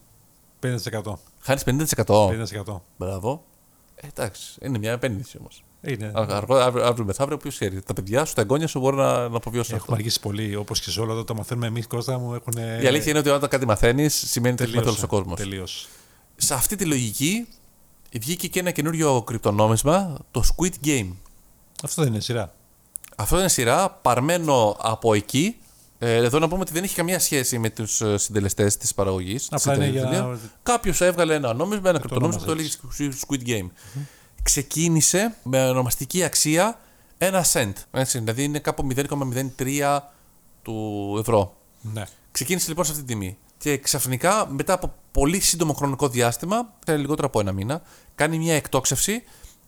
50%. 0.61 1.19
Χάνεις 1.41 1.63
50%. 1.65 2.29
50%. 2.29 2.83
Μπράβο. 2.97 3.45
Ε, 3.95 4.07
εντάξει, 4.07 4.59
είναι 4.63 4.79
μια 4.79 4.93
επένδυση 4.93 5.37
όμως. 5.41 5.65
Είναι. 5.83 6.13
Αργό, 6.15 6.55
αύριο, 6.57 6.85
αύριο 6.87 7.05
μεθαύριο, 7.05 7.37
ποιος 7.37 7.55
ξέρει. 7.55 7.83
Τα 7.83 7.93
παιδιά 7.93 8.25
σου, 8.25 8.35
τα 8.35 8.41
εγγόνια 8.41 8.67
σου 8.67 8.81
μπορούν 8.81 8.99
να, 8.99 9.29
να 9.29 9.37
αποβιώσουν 9.37 9.61
αυτό. 9.75 9.75
Έχουμε 9.75 9.97
αργήσει 9.97 10.21
πολύ. 10.21 10.57
Όπως 10.57 10.81
και 10.81 10.91
σε 10.91 11.01
όλα 11.01 11.13
εδώ 11.13 11.25
τα 11.25 11.35
μαθαίνουμε 11.35 11.67
εμείς, 11.67 11.87
Κώστα 11.87 12.19
μου. 12.19 12.35
Έχουν... 12.35 12.83
Η 12.83 12.87
αλήθεια 12.87 13.11
είναι 13.11 13.19
ότι 13.19 13.29
όταν 13.29 13.49
κάτι 13.49 13.67
μαθαίνεις, 13.67 14.15
σημαίνει 14.31 14.55
ότι 14.55 14.63
έχει 14.63 14.79
όλο 14.79 14.97
ο 15.05 15.07
κόσμο. 15.07 15.35
Τελείω. 15.35 15.67
Σε 16.44 16.55
αυτή 16.55 16.76
τη 16.76 16.85
λογική 16.85 17.46
βγήκε 18.20 18.48
και 18.48 18.61
ένα 18.61 18.70
καινούριο 18.70 19.22
κρυπτονόμισμα, 19.22 20.16
το 20.31 20.44
Squid 20.55 20.87
Game. 20.87 21.09
Αυτό 21.83 22.02
δεν 22.02 22.12
είναι 22.12 22.20
σειρά. 22.22 22.55
Αυτό 23.16 23.38
είναι 23.38 23.48
σειρά 23.48 23.90
παρμένο 23.90 24.76
από 24.81 25.14
εκεί. 25.14 25.57
Ε, 25.98 26.14
εδώ 26.14 26.38
να 26.38 26.48
πούμε 26.48 26.61
ότι 26.61 26.72
δεν 26.72 26.83
έχει 26.83 26.94
καμία 26.94 27.18
σχέση 27.18 27.59
με 27.59 27.70
τους 27.70 28.02
συντελεστές 28.14 28.76
της 28.76 28.94
παραγωγής. 28.94 29.48
Απλά 29.50 29.74
είναι 29.74 29.87
για- 29.88 30.38
Κάποιος 30.62 31.00
έβγαλε 31.00 31.35
ένα 31.35 31.55
νόμισμα, 31.55 31.88
ένα 31.88 31.98
κρυπτονόμισμα 31.98 32.40
που 32.40 32.46
το 32.46 32.52
ονόμασε 32.52 33.02
έλεγε 33.02 33.14
Squid 33.28 33.48
Game. 33.48 33.70
Ξεκίνησε 34.42 35.35
με 35.42 35.68
ονομαστική 35.68 36.22
αξία 36.24 36.78
ένα 37.18 37.44
cent. 37.52 37.72
Έτσι, 37.90 38.18
δηλαδή 38.18 38.44
είναι 38.44 38.59
κάπου 38.59 38.87
0,03 38.87 40.12
του 40.62 41.16
ευρώ. 41.20 41.57
Ναι. 41.81 42.05
Ξεκίνησε 42.33 42.68
λοιπόν 42.68 42.85
σε 42.85 42.90
αυτή 42.92 43.05
την 43.05 43.18
τιμή. 43.18 43.37
Και 43.62 43.79
ξαφνικά, 43.79 44.46
μετά 44.51 44.72
από 44.72 44.92
πολύ 45.12 45.40
σύντομο 45.40 45.72
χρονικό 45.72 46.09
διάστημα, 46.09 46.72
ε, 46.87 46.96
λιγότερο 46.96 47.27
από 47.27 47.40
ένα 47.40 47.53
μήνα, 47.53 47.83
κάνει 48.14 48.38
μια 48.38 48.55
εκτόξευση 48.55 49.22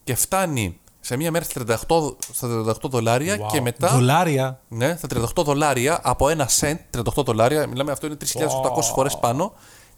και 0.05 0.15
φτάνει 0.15 0.79
σε 1.01 1.17
μια 1.17 1.31
μέρα 1.31 1.45
στα 1.45 1.61
38, 1.87 2.17
στα 2.33 2.49
38 2.49 2.89
δολάρια 2.89 3.37
Wow. 3.37 3.47
και 3.53 3.61
μετά. 3.61 3.89
Δολάρια; 3.89 4.61
Ναι, 4.69 4.97
στα 4.97 5.07
38 5.37 5.45
δολάρια 5.45 6.01
από 6.03 6.29
ένα 6.29 6.49
cent, 6.61 6.77
38 6.91 7.23
δολάρια, 7.25 7.67
μιλάμε 7.67 7.93
αυτό 7.93 8.07
είναι 8.07 8.17
3.800 8.17 8.83
φορές 8.95 9.19
πάνω, 9.21 9.53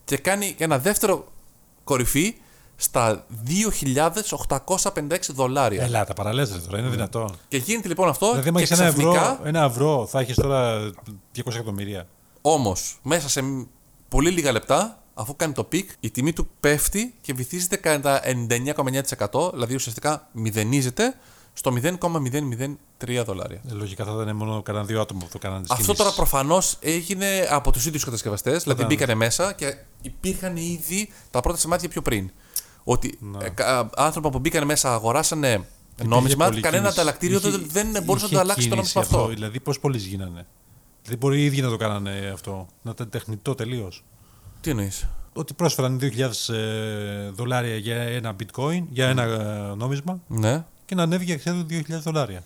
και 0.05 0.17
κάνει 0.17 0.55
ένα 0.59 0.79
δεύτερο 0.79 1.25
κορυφή 1.85 2.35
στα 2.77 3.27
2.856 3.47 5.33
δολάρια. 5.35 5.83
Ελά, 5.83 6.05
τα 6.05 6.13
παραλέζε 6.13 6.59
τώρα. 6.59 6.79
Είναι 6.79 6.89
δυνατόν. 6.89 7.35
Και 7.49 7.57
γίνεται 7.57 7.89
λοιπόν 7.89 8.09
αυτό 8.09 8.29
Δηλαδή, 8.31 8.49
άμα 8.49 8.59
και 8.59 8.65
έχεις 8.65 8.79
ένα 8.79 8.89
ευρώ, 8.89 9.13
ξαφνικά, 9.13 9.49
ένα 9.49 9.63
ευρώ, 9.65 10.07
θα 10.07 10.21
έχεις 10.21 10.35
τώρα 10.37 10.91
200 11.33 11.55
εκατομμύρια. 11.55 12.07
όμως, 12.43 12.99
μέσα 13.03 13.29
σε 13.29 13.43
μ- 13.43 13.67
πολύ 14.09 14.31
λίγα 14.31 14.53
λεπτά, 14.53 15.03
αφού 15.15 15.37
κάνει 15.37 15.53
το 15.53 15.65
peak, 15.65 15.91
η 16.01 16.11
τιμή 16.11 16.33
του 16.33 16.49
πέφτει 16.61 17.15
και 17.21 17.33
βυθίζεται 17.35 17.77
κατά 17.77 18.21
99,9%, 18.25 19.51
δηλαδή 19.53 19.75
ουσιαστικά 19.75 20.29
μηδενίζεται 20.33 21.15
στο 21.53 21.73
0,003 21.83 23.23
δολάρια. 23.25 23.61
Ε, 23.71 23.73
Λογικά 23.73 24.05
θα 24.05 24.13
ήταν 24.23 24.37
μόνο 24.37 24.63
κανένα 24.63 24.85
δύο 24.85 25.01
άτομα 25.01 25.21
που 25.21 25.29
το 25.33 25.39
κάνανε 25.39 25.61
τις 25.63 25.71
Αυτό 25.71 25.83
κινήσεις. 25.83 26.05
τώρα 26.05 26.17
προφανώς 26.17 26.77
έγινε 26.81 27.47
από 27.51 27.73
τους 27.73 27.87
ίδιους 27.87 28.05
κατασκευαστές, 28.05 28.63
δηλαδή 28.63 28.83
Κατάλαβα. 28.83 28.95
μπήκανε 28.95 29.15
μέσα 29.15 29.53
και 29.53 29.77
υπήρχαν 30.03 30.57
ήδη 30.57 31.09
τα 31.31 31.41
πρώτα 31.41 31.59
σημάδια 31.59 31.89
πιο 31.89 32.03
πριν. 32.03 32.31
Ότι 32.85 33.19
ε, 33.43 33.49
κα- 33.49 33.91
άνθρωποι 33.97 34.31
που 34.31 34.39
μπήκαν 34.39 34.65
μέσα 34.67 34.93
αγοράσανε 34.95 35.49
Υπήρχε 35.93 36.15
νόμισμα, 36.15 36.45
πολλή 36.49 36.61
κανένα 36.61 36.83
κίνηση. 36.83 37.01
ανταλλακτήριο 37.01 37.39
Είχε- 37.39 37.51
δεν, 37.73 37.93
δεν 37.93 38.03
μπορούσε 38.03 38.25
να 38.25 38.31
είχε 38.31 38.35
το 38.37 38.41
αλλάξει 38.43 38.69
το 38.69 38.75
κίνηση 38.75 38.93
νόμισμα 38.99 39.19
αυτό. 39.19 39.35
Δηλαδή, 39.35 39.61
πώς 39.61 39.81
πολλοί 39.81 39.99
γίνανε. 39.99 40.47
Δηλαδή, 41.07 41.17
μπορεί 41.27 41.41
οι 41.41 41.45
ίδιοι 41.45 41.61
να 41.61 41.69
το 41.69 41.77
κάνανε 41.77 42.31
αυτό. 42.33 42.67
Να 42.83 42.91
ήταν 42.91 43.09
τεχνητό 43.11 43.55
τελείως. 43.55 44.05
Τι 44.61 44.71
εννοείς; 44.71 45.07
Ότι 45.33 45.55
πρόσφεραν 45.55 45.99
2.000 46.03 46.55
ε, 46.55 47.29
δολάρια 47.31 47.77
για 47.77 47.97
ένα 47.97 48.37
bitcoin, 48.41 48.83
για 48.91 49.09
ένα 49.09 49.23
ε, 49.23 49.75
νόμισμα 49.75 50.21
Ναι. 50.27 50.65
και 50.85 50.95
να 50.95 51.03
ανέβηκε 51.03 51.33
εξέδου 51.33 51.67
2.000 51.71 51.83
δολάρια. 51.89 52.45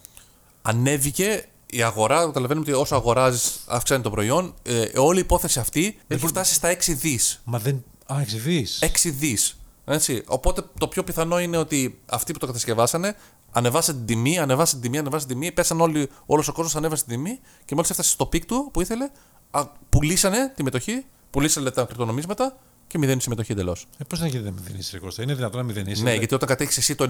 Ανέβηκε 0.62 1.44
η 1.70 1.82
αγορά, 1.82 2.24
καταλαβαίνουμε 2.24 2.66
ότι 2.70 2.80
όσο 2.80 2.94
αγοράζεις, 2.94 3.60
αυξάνει 3.66 4.02
το 4.02 4.10
προϊόν. 4.10 4.54
Ε, 4.62 4.98
όλη 4.98 5.18
η 5.18 5.22
υπόθεση 5.22 5.58
αυτή 5.58 5.98
έχει 6.08 6.26
φτάσει 6.26 6.54
στα 6.54 6.68
6 6.68 6.94
δις. 6.94 7.40
Μα 7.44 7.58
δεν. 7.58 7.84
Α, 8.12 8.20
εξηδείς. 8.20 8.78
6 8.82 9.10
δις. 9.10 9.56
Έτσι. 9.84 10.22
Οπότε 10.26 10.62
το 10.78 10.88
πιο 10.88 11.04
πιθανό 11.04 11.40
είναι 11.40 11.56
ότι 11.56 11.98
αυτοί 12.06 12.32
που 12.32 12.38
το 12.38 12.46
κατασκευάσανε 12.46 13.16
ανεβάσαν 13.52 13.96
την 13.96 14.06
τιμή, 14.06 14.38
ανεβάσαν 14.38 14.72
την 14.80 14.82
τιμή, 14.82 14.98
ανεβάσαν 14.98 15.28
την 15.28 15.38
τιμή, 15.38 15.52
πέσαν 15.52 15.80
όλοι, 15.80 16.08
όλος 16.26 16.48
ο 16.48 16.52
κόσμος 16.52 16.76
ανέβασε 16.76 17.04
την 17.04 17.14
τιμή 17.14 17.40
και 17.64 17.74
μόλις 17.74 17.90
έφτασε 17.90 18.10
στο 18.10 18.26
peak 18.26 18.44
του 18.46 18.68
που 18.72 18.80
ήθελε, 18.80 19.10
α, 19.50 19.64
πουλήσανε 19.88 20.52
τη 20.56 20.62
μετοχή, 20.62 21.04
πουλήσανε 21.30 21.70
τα 21.70 21.84
κρυπτονομίσματα 21.84 22.56
και 22.86 22.98
μηδένισε 22.98 23.20
η 23.20 23.24
μετοχή 23.24 23.52
εντελώς. 23.52 23.86
Ε, 23.98 24.04
Πώς 24.04 24.20
να 24.20 24.26
γίνεται 24.26 24.50
να 24.50 24.54
μηδενίσει, 24.60 24.90
Ρε 24.92 24.98
Κώστα, 24.98 25.22
είναι 25.22 25.34
δυνατόν 25.34 25.60
να 25.60 25.66
μηδενίσει. 25.66 26.02
Ναι, 26.02 26.14
γιατί 26.14 26.34
όταν 26.34 26.48
κατέχεις 26.48 26.76
εσύ 26.76 26.94
το 26.94 27.04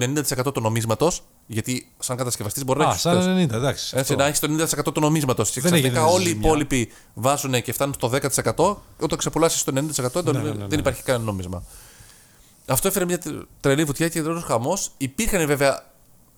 90% 0.47 0.53
του 0.53 0.61
νομίσματος, 0.61 1.23
γιατί 1.47 1.91
σαν 1.99 2.17
κατασκευαστής 2.17 2.63
μπορεί 2.65 2.79
να 2.79 2.85
Α, 2.85 2.89
έχεις. 2.89 3.01
σαν 3.01 3.37
90, 3.37 3.55
εντάξει. 3.55 3.83
Έτσι, 3.97 4.13
αυτό. 4.13 4.15
να 4.15 4.25
έχεις 4.25 4.39
το 4.39 4.47
90% 4.47 4.93
του 4.93 4.99
νομίσματος. 4.99 5.49
Και 5.51 5.61
Δεν 5.61 5.73
έγινε 5.73 5.89
ξαφνικά 5.89 6.13
όλοι 6.13 6.23
οι 6.25 6.27
ζημιά. 6.27 6.47
υπόλοιποι 6.47 6.91
βάζουν 7.13 7.61
και 7.61 7.73
φτάνουν 7.73 7.93
στο 7.93 8.07
10%. 8.09 8.83
Όταν 8.99 9.17
ξεπουλάσεις 9.17 9.63
το 9.63 9.71
90%, 9.71 10.23
Ναι, 10.23 10.31
ναι, 10.31 10.39
ναι, 10.43 10.51
δεν 10.51 10.67
ναι. 10.69 10.75
υπάρχει 10.75 11.03
κανένα 11.03 11.25
νόμισμα. 11.25 11.63
Αυτό 12.67 12.87
έφερε 12.87 13.05
μια 13.05 13.17
τε- 13.17 13.33
τρελή 13.59 13.83
βουτιά 13.83 14.09
και 14.09 14.21
τρελός 14.21 14.43
χαμός. 14.43 14.91
Υπήρχαν 14.97 15.47
βέβαια 15.47 15.83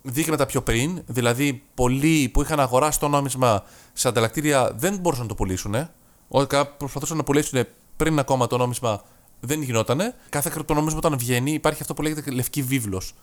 δείγματα 0.03 0.45
πιο 0.45 0.61
πριν, 0.61 1.01
δηλαδή 1.05 1.63
πολλοί 1.73 2.29
που 2.33 2.41
είχαν 2.41 2.59
αγοράσει 2.59 2.99
το 2.99 3.07
νόμισμα 3.07 3.63
σε 3.93 4.07
ανταλλακτήρια 4.07 4.71
δεν 4.75 4.97
μπορούσαν 4.97 5.23
να 5.23 5.29
το 5.29 5.35
πουλήσουν. 5.35 5.89
Όταν 6.27 6.69
προσπαθούσαν 6.77 7.17
να 7.17 7.23
πουλήσουν 7.23 7.65
πριν 7.97 8.19
ακόμα 8.19 8.47
το 8.47 8.57
νόμισμα 8.57 9.01
δεν 9.39 9.61
γινότανε. 9.61 10.15
Κάθε 10.29 10.49
κρυπτονόμισμα 10.53 10.97
όταν 10.97 11.17
βγαίνει 11.17 11.51
υπάρχει 11.51 11.81
αυτό 11.81 11.93
που 11.93 12.01
λέγεται 12.01 12.31
λευκή 12.31 12.61
βίβλος. 12.61 13.13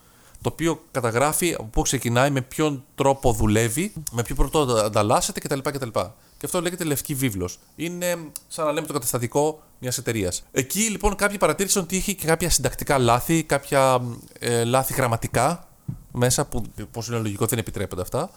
Το 0.42 0.50
οποίο 0.52 0.82
καταγράφει 0.90 1.54
από 1.54 1.64
πού 1.64 1.82
ξεκινάει, 1.82 2.30
με 2.30 2.40
ποιον 2.40 2.84
τρόπο 2.94 3.32
δουλεύει, 3.32 3.92
με 4.12 4.22
ποιο 4.22 4.34
πρώτο 4.34 4.58
ανταλλάσσεται 4.58 5.40
κτλ. 5.40 5.58
κτλ. 5.58 5.88
Και 6.36 6.46
αυτό 6.46 6.60
λέγεται 6.60 6.84
λευκή 6.84 7.14
βίβλος. 7.14 7.58
Είναι 7.76 8.16
σαν 8.48 8.64
να 8.66 8.72
λέμε 8.72 8.86
το 8.86 8.92
καταστατικό 8.92 9.62
μιας 9.78 9.98
εταιρείας. 9.98 10.42
Εκεί 10.52 10.80
λοιπόν 10.80 11.14
κάποιοι 11.14 11.38
παρατήρησαν 11.38 11.82
ότι 11.82 11.96
είχε 11.96 12.12
και 12.12 12.26
κάποια 12.26 12.50
συντακτικά 12.50 12.98
λάθη, 12.98 13.42
κάποια 13.42 14.00
ε, 14.38 14.64
λάθη 14.64 14.92
γραμματικά 14.92 15.68
μέσα, 16.12 16.44
που 16.46 16.62
πώς 16.90 17.08
είναι 17.08 17.16
λογικό 17.18 17.46
δεν 17.46 17.58
επιτρέπονται 17.58 18.02
αυτά. 18.02 18.30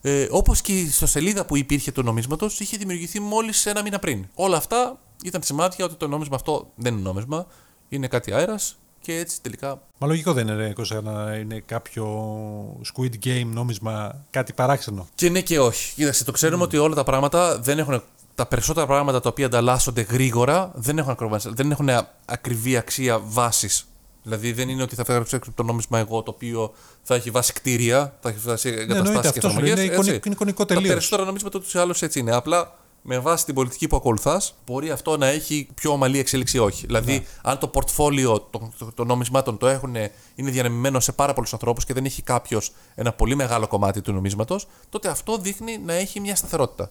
Ε, 0.00 0.26
Όπως 0.30 0.60
και 0.60 0.72
η 0.72 0.80
ιστοσελίδα 0.80 1.44
που 1.46 1.56
υπήρχε 1.56 1.92
του 1.92 2.02
νομίσματος 2.02 2.60
είχε 2.60 2.76
δημιουργηθεί 2.76 3.20
μόλις 3.20 3.66
ένα 3.66 3.82
μήνα 3.82 3.98
πριν. 3.98 4.26
Όλα 4.34 4.56
αυτά 4.56 4.98
ήταν 5.24 5.42
σημάδια 5.42 5.84
ότι 5.84 5.94
το 5.94 6.08
νόμισμα 6.08 6.36
αυτό 6.36 6.70
δεν 6.74 6.92
είναι 6.94 7.02
νόμισμα, 7.02 7.46
είναι 7.88 8.06
κάτι 8.06 8.32
αέρας 8.32 8.76
και 9.00 9.14
έτσι 9.18 9.40
τελικά. 9.42 9.82
Μα 9.98 10.06
λογικό 10.06 10.32
δεν 10.32 10.46
είναι, 10.48 10.56
ρε 10.56 10.72
Κώστα, 10.72 11.00
να 11.02 11.34
είναι 11.34 11.60
κάποιο 11.66 12.06
Squid 12.94 13.12
Game 13.26 13.46
νόμισμα 13.46 14.24
κάτι 14.30 14.52
παράξενο. 14.52 15.06
Και 15.14 15.28
ναι 15.30 15.40
και 15.40 15.60
όχι. 15.60 15.94
Κοίταξε, 15.94 16.24
το 16.24 16.32
ξέρουμε 16.32 16.62
ότι 16.62 16.76
όλα 16.76 16.94
τα 16.94 17.04
πράγματα 17.04 17.58
δεν 17.58 17.78
έχουν. 17.78 18.02
Τα 18.34 18.46
περισσότερα 18.46 18.86
πράγματα 18.86 19.20
τα 19.20 19.28
οποία 19.28 19.46
ανταλλάσσονται 19.46 20.00
γρήγορα 20.00 20.70
δεν 20.74 20.98
έχουν, 20.98 21.10
ακροβα- 21.10 21.40
δεν 21.44 21.70
έχουν 21.70 21.88
α- 21.88 22.08
ακριβή 22.24 22.76
αξία 22.76 23.18
βάσης. 23.24 23.86
Δηλαδή 24.26 24.52
δεν 24.52 24.68
είναι 24.68 24.82
ότι 24.82 24.94
θα 24.94 25.04
φέρω 25.04 25.24
το 25.54 25.62
νόμισμα 25.62 25.98
εγώ 25.98 26.22
το 26.22 26.30
οποίο 26.30 26.72
θα 27.02 27.14
έχει 27.14 27.30
βάση 27.30 27.52
κτίρια, 27.52 28.16
θα 28.20 28.28
έχει 28.28 28.38
βάση 28.38 28.70
Ναι, 28.70 28.74
εννοείται 28.80 28.94
εγκαταστάσει 28.98 29.22
και 29.32 29.38
αυτός 29.38 29.52
σου 29.52 29.60
λέει, 29.60 29.70
εφαρμογές. 29.70 29.84
είναι 29.84 29.94
εικονικό, 29.94 30.22
είναι 30.26 30.34
εικονικό 30.34 30.64
Τα 30.64 30.74
τελείω. 30.74 30.88
περισσότερα 30.88 31.24
νομίσματα 31.24 31.60
του 31.60 31.66
ή 31.74 31.78
άλλως 31.78 32.02
έτσι 32.02 32.18
είναι. 32.18 32.34
Απλά 32.34 32.78
με 33.02 33.18
βάση 33.18 33.44
την 33.44 33.54
πολιτική 33.54 33.86
που 33.86 33.96
ακολουθάς, 33.96 34.54
μπορεί 34.66 34.90
αυτό 34.90 35.16
να 35.16 35.26
έχει 35.26 35.68
πιο 35.74 35.90
ομαλή 35.92 36.18
εξέλιξη 36.18 36.56
ή 36.56 36.60
όχι. 36.60 36.86
Δηλαδή, 36.86 37.12
Ναι. 37.12 37.24
αν 37.42 37.58
το 37.58 37.68
πορτφόλιο 37.68 38.40
των 38.40 38.72
το, 38.78 38.92
των 38.94 39.06
νομισμάτων 39.06 39.58
το 39.58 39.66
έχουν, 39.66 39.94
είναι 40.34 40.50
διανεμημένο 40.50 41.00
σε 41.00 41.12
πάρα 41.12 41.32
πολλούς 41.32 41.52
ανθρώπους 41.52 41.84
και 41.84 41.92
δεν 41.94 42.04
έχει 42.04 42.22
κάποιος 42.22 42.72
ένα 42.94 43.12
πολύ 43.12 43.34
μεγάλο 43.34 43.66
κομμάτι 43.66 44.00
του 44.00 44.12
νομίσματος, 44.12 44.66
τότε 44.88 45.08
αυτό 45.08 45.38
δείχνει 45.38 45.78
να 45.78 45.92
έχει 45.92 46.20
μια 46.20 46.36
σταθερότητα. 46.36 46.90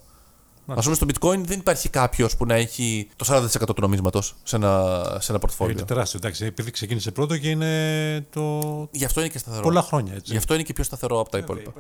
Α 0.68 0.82
πούμε, 0.82 0.96
στο 0.96 1.06
bitcoin 1.10 1.38
δεν 1.38 1.60
υπάρχει 1.60 1.90
κάποιος 1.90 2.38
που 2.38 2.46
να 2.46 2.54
έχει 2.54 3.08
το 3.16 3.26
40% 3.30 3.76
του 3.76 3.82
νομίσματος 3.82 4.36
σε 4.44 4.56
ένα, 4.56 5.04
σε 5.20 5.32
ένα 5.32 5.40
πορτφόλιο. 5.40 5.74
Είναι 5.74 5.86
τεράστιο, 5.86 6.20
εντάξει, 6.24 6.46
επειδή 6.46 6.72
ξεκίνησε 6.72 7.12
πρώτο 7.12 7.38
και 7.38 7.50
είναι 7.50 8.26
το. 8.30 8.62
Γι' 8.92 9.06
αυτό 9.06 9.20
είναι 9.20 9.30
και 9.30 9.38
σταθερό. 9.38 9.64
πολλά 9.64 9.82
χρόνια 9.82 10.14
έτσι. 10.14 10.32
Γι' 10.32 10.38
αυτό 10.38 10.54
είναι 10.54 10.64
και 10.64 10.74
πιο 10.74 10.84
σταθερό 10.84 11.20
από 11.20 11.30
τα 11.30 11.38
υπόλοιπα. 11.38 11.74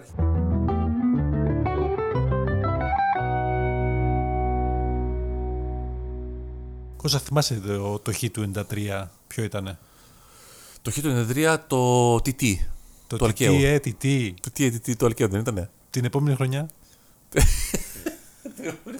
Κώστα, 6.98 7.19
θυμάσαι 7.19 7.56
το, 7.56 8.00
το 8.00 8.13
Χ 8.13 8.24
του 8.32 8.52
93 8.56 9.06
ποιο 9.28 9.43
ήταν. 9.43 9.78
Το 10.82 10.91
χ 10.91 11.00
του 11.00 11.26
93 11.34 11.58
το 11.67 12.15
TT. 12.15 12.43
Το 13.08 13.17
Το 13.17 13.17
τι, 13.17 13.26
Αλκαίου. 13.26 13.56
τι, 13.58 13.65
ε, 13.65 13.80
τι, 13.80 13.93
τι, 13.93 14.34
Το 14.34 14.50
τι, 14.54 14.71
τι, 14.71 14.80
τι, 14.80 14.95
το 14.95 15.06
Αλκαίο 15.06 15.28
δεν 15.28 15.39
ήτανε; 15.39 15.69
την 15.89 16.06
επόμενη 16.06 16.36
χρονιά 16.36 16.69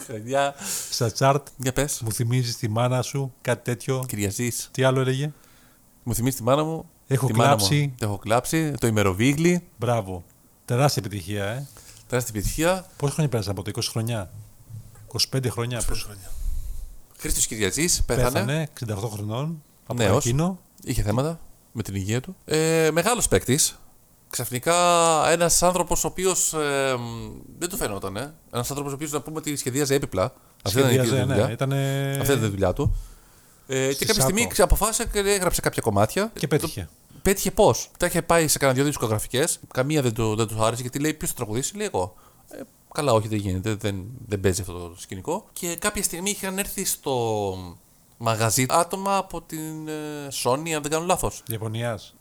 Χρονιά. 0.08 0.56
στα 0.90 1.12
τσάρτ 1.12 1.48
Για 1.58 1.74
πες. 1.74 2.02
μου 2.02 2.12
θυμίζεις 2.12 2.58
τη 2.58 2.68
μάνα 2.70 3.02
σου, 3.02 3.34
κάτι 3.42 3.64
τέτοιο; 3.64 4.04
Κυριαζή. 4.08 4.52
Τι 4.72 4.84
άλλο 4.84 5.00
έλεγε; 5.00 5.32
Μου 6.04 6.16
θυμίζεις 6.16 6.38
τη 6.40 6.44
μάνα 6.44 6.64
μου; 6.64 6.90
Έχω 7.08 7.28
τη 7.28 7.34
μάνα 7.34 7.50
κλάψει. 7.56 7.82
Μου. 7.82 7.96
Το 7.98 8.06
έχω 8.06 8.18
κλάψει. 8.18 8.72
Το 8.72 8.88
ημεροβίγλι. 8.88 9.64
Μπράβο. 9.78 10.24
Τεράστια 10.66 11.04
επιτυχία, 11.06 11.46
ε. 11.46 11.68
Τεράστια 12.08 12.34
επιτυχία. 12.38 12.86
Πόσα 12.98 13.14
χρόνια 13.14 13.32
πέρασαν 13.32 13.52
από 13.52 13.64
το 13.64 13.72
20 13.76 13.82
χρονιά. 13.92 14.32
25 15.34 15.48
χρόνια. 15.50 15.82
πόσο. 15.88 16.08
Χρήστος 17.18 17.48
Κυριαζή 17.48 18.04
πέθανε. 18.06 18.30
Πέθανε 18.32 18.70
68 19.06 19.10
χρονών. 19.10 19.64
Από 19.88 19.94
Νέος. 20.04 20.26
εκείνο. 20.26 20.60
Είχε 20.84 21.02
θέματα 21.02 21.40
με 21.72 21.84
την 21.84 21.96
υγεία 21.96 22.22
του. 22.22 22.36
Ε, 22.46 22.90
Μεγάλος 22.94 23.28
παίκτης. 23.28 23.80
Ξαφνικά 24.30 24.76
ένας 25.32 25.64
άνθρωπος 25.64 26.04
ο 26.04 26.08
οποίος. 26.08 26.54
Ε, 26.54 26.96
δεν 27.60 27.70
του 27.70 27.78
φαίνονταν. 27.78 28.18
Ε. 28.18 28.34
Ένας 28.52 28.70
άνθρωπος 28.70 28.92
ο 28.92 28.96
οποίος 28.96 29.12
να 29.12 29.22
πούμε 29.22 29.38
ότι 29.38 29.56
σχεδίαζε 29.56 29.94
έπιπλα. 29.96 30.34
Αυτή 30.64 30.80
ήταν 30.80 30.92
η 30.92 30.94
Σχεδίαζε, 30.94 31.10
κύρια 31.22 31.26
δουλειά. 31.26 31.46
ναι, 31.48 31.52
ήτανε... 31.54 32.18
Αυτή 32.22 32.34
ήταν 32.34 32.44
η 32.46 32.50
δουλειά 32.50 32.74
του. 32.74 32.96
Ε, 33.68 33.88
και 33.88 33.94
Στη 33.94 34.06
κάποια 34.06 34.22
στιγμή 34.22 34.40
ΣΑΚΟ. 34.40 34.52
ξε- 34.52 34.66
αποφάσισε 34.66 35.10
και 35.14 35.20
έγραψε 35.20 35.62
κάποια 35.62 35.82
κομμάτια. 35.82 36.32
Και 36.40 36.48
πέτυχε. 36.48 36.90
Πέτυχε 37.22 37.52
πώς; 37.52 37.90
Τα 38.00 38.06
είχε 38.06 38.22
πάει 38.22 38.48
σε 38.48 38.58
κανένα 38.58 38.78
δυο 38.78 38.88
δισκογραφικές. 38.88 39.60
Καμία 39.74 40.02
δεν 40.02 40.14
του, 40.14 40.36
δεν 40.36 40.48
του 40.48 40.64
άρεσε 40.64 40.82
γιατί 40.82 41.00
λέει 41.00 41.14
ποιος 41.14 41.30
θα 41.30 41.36
τραγουδήσει; 41.36 41.76
Λέει 41.78 41.88
εγώ. 41.94 42.16
Ε, 42.50 42.60
καλά, 42.94 43.12
όχι, 43.14 43.28
δεν 43.28 43.38
γίνεται. 43.38 43.74
Δεν, 43.76 44.04
δεν 44.28 44.40
παίζει 44.40 44.62
αυτό 44.62 44.74
το 44.74 44.96
σκηνικό. 44.98 45.46
Και 45.54 45.76
κάποια 45.76 46.04
στιγμή 46.04 46.30
είχαν 46.30 46.58
έρθει 46.58 46.86
στο 46.86 47.56
μαγαζί 48.18 48.66
άτομα 48.70 49.18
από 49.18 49.42
την 49.42 49.88
ε, 49.88 49.92
Sony, 50.44 50.70
αν 50.70 50.82
δεν 50.82 50.92
κάνω 50.92 51.06
λάθος. 51.06 51.44
Ιαπωνίας. 51.52 52.16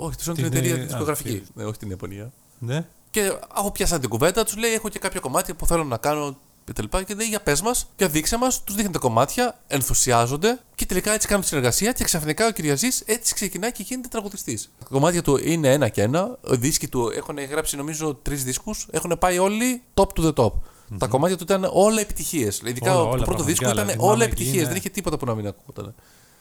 Όχι, 0.00 0.16
τη 0.16 0.22
Sony 0.26 0.34
την 0.34 0.34
Την, 0.34 0.44
εταιρεία 0.44 0.72
ε, 0.74 0.76
τη 0.76 0.82
α, 0.82 0.86
δισκογραφική. 0.86 1.30
τι- 1.38 1.42
Ναι, 1.54 1.64
όχι 1.64 1.78
την 1.78 1.90
Ιαπωνία. 1.90 2.32
Ναι. 2.58 2.86
Και 3.10 3.32
αφού 3.54 3.72
πιάσαν 3.72 4.00
την 4.00 4.08
κουβέντα, 4.08 4.44
τους 4.44 4.56
λέει: 4.56 4.72
Έχω 4.72 4.88
και 4.88 4.98
κάποια 4.98 5.20
κομμάτια 5.20 5.54
που 5.54 5.66
θέλω 5.66 5.84
να 5.84 5.96
κάνω 5.96 6.36
και 6.64 6.72
τα 6.72 6.82
λοιπά. 6.82 7.02
Και 7.02 7.14
λέει: 7.14 7.26
Για 7.26 7.40
πες 7.40 7.60
μας, 7.62 7.88
για 7.96 8.08
δείξε 8.08 8.36
μας, 8.36 8.64
τους 8.64 8.74
δείχνει 8.74 8.92
τα 8.92 8.98
κομμάτια, 8.98 9.58
ενθουσιάζονται 9.66 10.58
και 10.74 10.86
τελικά 10.86 11.12
έτσι 11.12 11.26
κάνουν 11.26 11.42
τη 11.42 11.48
συνεργασία. 11.48 11.92
Και 11.92 12.04
ξαφνικά 12.04 12.46
ο 12.46 12.50
Κυριαζής 12.50 13.00
έτσι 13.06 13.34
ξεκινάει 13.34 13.72
και 13.72 13.82
γίνεται 13.86 14.08
τραγουδιστής. 14.08 14.70
Τα 14.78 14.86
κομμάτια 14.90 15.22
του 15.22 15.36
είναι 15.44 15.72
ένα 15.72 15.88
και 15.88 16.02
ένα. 16.02 16.38
Οι 16.52 16.56
δίσκοι 16.56 16.88
του 16.88 17.12
έχουν 17.16 17.38
γράψει 17.50 17.76
νομίζω 17.76 18.14
τρεις 18.14 18.44
δίσκους. 18.44 18.86
Έχουν 18.90 19.16
πάει 19.18 19.38
όλοι 19.38 19.82
top 19.94 20.06
to 20.16 20.24
the 20.26 20.32
top. 20.34 20.52
Τα 20.98 21.06
κομμάτια 21.06 21.36
του 21.36 21.42
ήταν 21.42 21.68
όλα 21.72 22.00
επιτυχίες. 22.00 22.60
Ειδικά 22.64 22.94
Όλα, 22.94 23.02
το 23.04 23.10
όλα, 23.10 23.24
πρώτο 23.24 23.42
δίσκο 23.42 23.64
πραγματικά, 23.64 23.72
ήταν 23.72 23.86
δηλαδή, 23.86 23.98
όλα 24.00 24.12
θυμάμαι 24.12 24.24
εκεί, 24.24 24.32
επιτυχίες. 24.32 24.62
ναι. 24.62 24.68
Δεν 24.68 24.76
είχε 24.76 24.88
τίποτα 24.88 25.16
που 25.18 25.26
να 25.26 25.34
μην 25.34 25.46
ακούγονταν. 25.46 25.94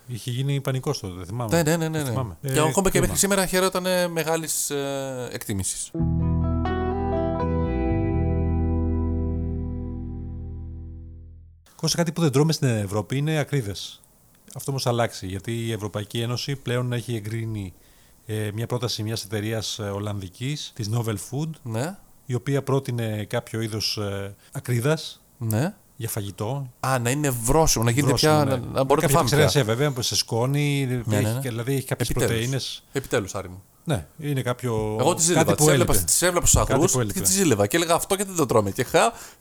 Είχε 0.08 0.32
γίνει 0.32 0.62
πανικός 0.62 1.00
τότε, 1.00 1.14
δεν 1.14 1.26
θυμάμαι. 1.26 1.56
Ναι, 1.56 1.64
ναι, 1.64 1.78
ναι. 1.78 1.88
ναι, 1.88 2.04
ναι. 2.04 2.10
θυμάμαι. 2.10 2.38
Και 2.42 2.48
Ε, 2.48 2.60
ακόμα 2.60 2.72
και 2.74 2.90
κρίμα. 2.90 3.00
μέχρι 3.02 3.18
σήμερα 3.18 3.46
χαιρόταν 3.46 4.12
μεγάλης 4.12 4.70
ε, 4.70 5.28
εκτίμησης. 5.32 5.92
Κώστα, 11.76 11.98
κάτι 11.98 12.12
που 12.12 12.22
δεν 12.22 12.32
τρώμε 12.32 12.54
στην 12.54 12.68
Ευρώπη 12.68 13.18
είναι 13.18 13.38
ακρίδες. 13.38 14.02
Αυτό 14.56 14.72
όμως 14.72 14.84
θα 14.84 14.90
αλλάξει 14.90 15.28
γιατί 15.28 15.66
η 15.66 15.72
Ευρωπαϊκή 15.72 16.22
Ένωση 16.22 16.56
πλέον 16.56 16.94
έχει 16.94 17.16
εγκρίνει 17.16 17.74
ε, 18.26 18.50
μια 18.54 18.68
πρόταση 18.68 19.04
μιας 19.04 19.24
εταιρείας 19.24 19.80
Ολλανδικής, 19.80 20.72
της 20.76 20.90
Novel 20.94 21.16
Food, 21.30 21.50
Ναι, 21.64 21.98
η 22.26 22.34
οποία 22.34 22.64
πρότεινε 22.64 23.26
κάποιο 23.26 23.62
είδος 23.62 23.98
ε, 23.98 24.36
ακρίδας 24.52 25.22
ναι. 25.38 25.76
Για 26.00 26.10
φαγητό. 26.10 26.72
Α, 26.80 27.00
να 27.00 27.10
είναι 27.10 27.30
βρόσιμο, 27.30 27.84
να 27.84 27.92
γίνεται 27.92 28.08
Βρόσιμο, 28.10 28.34
πια. 28.34 28.44
ναι. 28.46 28.52
Να, 28.52 28.58
να 28.58 28.84
μπορείτε 28.84 29.08
να 29.08 29.14
Κάποια 29.14 29.18
φάμε. 29.18 29.30
πια. 29.30 29.38
εξεργασία 29.38 29.64
βέβαια, 29.64 29.92
που 29.92 30.02
σε 30.02 30.16
σκόνη, 30.16 30.86
ναι, 31.06 31.16
έχει, 31.18 31.26
ναι. 31.26 31.40
δηλαδή 31.40 31.76
έχει 31.76 31.86
κάποιες 31.86 32.10
Επιτέλους. 32.10 32.36
πρωτενε. 32.40 32.62
Επιτέλους, 32.92 33.36
Άρη 33.36 33.50
μου. 33.50 33.64
Ναι, 33.84 34.06
είναι 34.20 34.42
κάποιο. 34.42 34.98
Εγώ 35.00 35.14
τι 35.14 35.22
ζήλευα. 35.22 35.44
κάτι 35.44 35.56
Τις 35.58 35.66
που 35.66 35.72
έβλεπα, 35.72 35.92
έλειπε. 35.92 36.06
τις 36.06 36.22
έβλεπα 36.22 36.46
στους 36.46 36.60
Κάτι 36.60 36.74
αγρούς 36.74 36.92
που 36.92 36.98
και 36.98 37.04
έλειπε. 37.04 37.20
τις 37.20 37.32
ζήλευα. 37.32 37.68
Και 37.68 37.76
έλεγα 37.78 37.94
αυτό 37.94 38.16
γιατί 38.16 38.30
δεν 38.30 38.40
το 38.40 38.46
τρώμε. 38.46 38.72
Και 38.72 38.84
χα, 38.84 39.00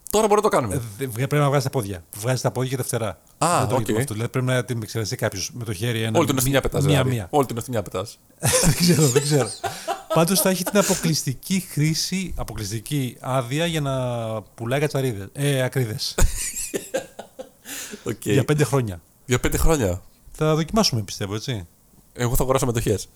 τώρα 0.09 0.27
μπορούμε 0.27 0.35
να 0.35 0.41
το 0.41 0.47
κάνουμε. 0.49 0.75
Ε, 0.75 0.79
δε- 0.97 1.07
Πρέπει 1.07 1.35
να 1.35 1.45
βγάζεις 1.47 1.63
τα 1.63 1.69
πόδια. 1.69 2.03
Βγάζεις 2.17 2.41
τα 2.41 2.51
πόδια 2.51 2.69
και 2.69 2.77
τα 2.77 2.83
φτερά. 2.83 3.09
Α, 3.37 3.57
δεν 3.59 3.67
το 3.67 3.75
οκ. 3.75 3.81
γίνεται 3.81 3.99
αυτό. 3.99 4.13
Δηλαδή 4.13 4.31
πρέπει 4.31 4.45
να 4.45 4.63
την 4.63 4.81
εξεργαστεί 4.81 5.15
κάποιος 5.15 5.51
με 5.53 5.63
το 5.63 5.73
χέρι 5.73 6.01
ένα. 6.01 6.17
Όλη 6.17 6.27
την 6.27 6.37
ευθυνιά 6.37 6.61
πετάς. 6.61 6.85
Μία-μία. 6.85 7.27
Όλη 7.29 7.45
την 7.45 7.57
ευθυνιά 7.57 7.81
πετάς. 7.81 8.19
δεν 8.65 8.75
ξέρω, 8.75 9.07
δεν 9.07 9.21
ξέρω. 9.21 9.49
Πάντως 10.13 10.39
θα 10.41 10.49
έχει 10.49 10.63
την 10.63 10.77
αποκλειστική 10.79 11.59
χρήση, 11.71 12.33
αποκλειστική 12.37 13.17
άδεια 13.19 13.65
για 13.65 13.81
να 13.81 13.95
πουλάει 14.41 14.79
κατσαρίδες. 14.79 15.27
Ε, 15.33 15.61
ακρίδες. 15.61 16.15
για 18.23 18.45
πέντε 18.45 18.63
χρόνια. 18.63 19.01
Για 19.25 19.39
πέντε 19.39 19.57
χρόνια. 19.57 20.01
Θα 20.31 20.55
δοκιμάσουμε, 20.55 21.01
πιστεύω, 21.01 21.35
έτσι. 21.35 21.67
Εγώ 22.13 22.35
θα 22.35 22.41
αγοράσω 22.43 22.65
μετοχές. 22.65 23.07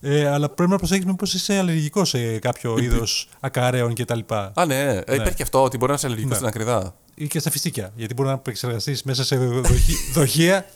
Ε, 0.00 0.28
αλλά 0.28 0.48
πρέπει 0.48 0.70
να 0.70 0.76
προσέχει 0.76 1.06
μήπω 1.06 1.24
είσαι 1.24 1.58
αλλεργικός 1.58 2.08
σε 2.08 2.38
κάποιο 2.38 2.78
είδος 2.78 3.28
ακαρέων 3.40 3.94
κτλ. 3.94 4.18
Α, 4.54 4.66
ναι. 4.66 4.82
Ε, 4.90 5.14
Υπάρχει 5.14 5.34
και 5.34 5.42
αυτό 5.42 5.62
ότι 5.62 5.76
μπορεί 5.76 5.90
να 5.90 5.96
είσαι 5.96 6.06
αλλεργικός 6.06 6.30
Ναι. 6.30 6.36
στην 6.36 6.48
ακριδά. 6.48 6.94
Ή 7.14 7.26
και 7.26 7.38
στα 7.38 7.50
φιστίκια. 7.50 7.92
Γιατί 7.96 8.14
μπορεί 8.14 8.28
να 8.28 8.34
επεξεργαστείς 8.34 9.02
μέσα 9.02 9.24
σε 9.24 9.36
δοχή, 9.36 9.94
δοχεία 10.12 10.66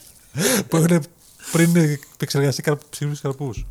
που 0.69 0.77
έχουν 0.77 1.03
πριν 1.53 1.77
επεξεργαστεί 1.77 2.63
ψηλού 2.91 3.15
καρπούς. 3.23 3.67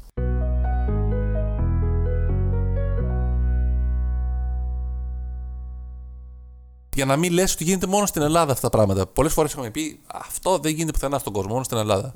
Για 6.96 7.06
να 7.06 7.16
μην 7.16 7.34
λες 7.34 7.54
ότι 7.54 7.64
γίνεται 7.64 7.88
μόνο 7.88 8.06
στην 8.06 8.22
Ελλάδα 8.22 8.52
αυτά 8.52 8.70
τα 8.70 8.78
πράγματα. 8.78 9.06
Πολλές 9.06 9.34
φορές 9.34 9.52
έχουμε 9.52 9.70
πει 9.70 10.00
αυτό 10.08 10.58
δεν 10.58 10.74
γίνεται 10.74 10.92
πουθενά 10.92 11.20
στον 11.20 11.34
κόσμο, 11.34 11.52
μόνο 11.52 11.64
στην 11.64 11.78
Ελλάδα. 11.78 12.16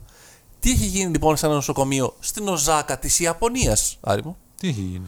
Τι 0.59 0.71
έχει 0.71 0.85
γίνει 0.85 1.11
λοιπόν 1.11 1.37
σε 1.37 1.45
ένα 1.45 1.55
νοσοκομείο 1.55 2.15
στην 2.19 2.47
Οζάκα 2.47 2.99
της 2.99 3.19
Ιαπωνίας, 3.19 3.97
Άρη 4.01 4.23
μου; 4.23 4.37
Τι 4.57 4.67
έχει 4.67 4.81
γίνει; 4.81 5.05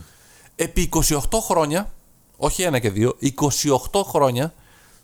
Επί 0.55 0.89
28 1.07 1.17
χρόνια, 1.41 1.91
όχι 2.37 2.61
ένα 2.61 2.79
και 2.79 2.89
δύο, 2.89 3.17
28 3.91 4.01
χρόνια, 4.03 4.53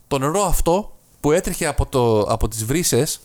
το 0.08 0.18
νερό 0.18 0.44
αυτό 0.44 0.98
που 1.20 1.32
έτρεχε 1.32 1.66
από, 1.66 1.86
το, 1.86 2.22
από 2.22 2.48
τις 2.48 2.66
βρύσες 2.66 3.20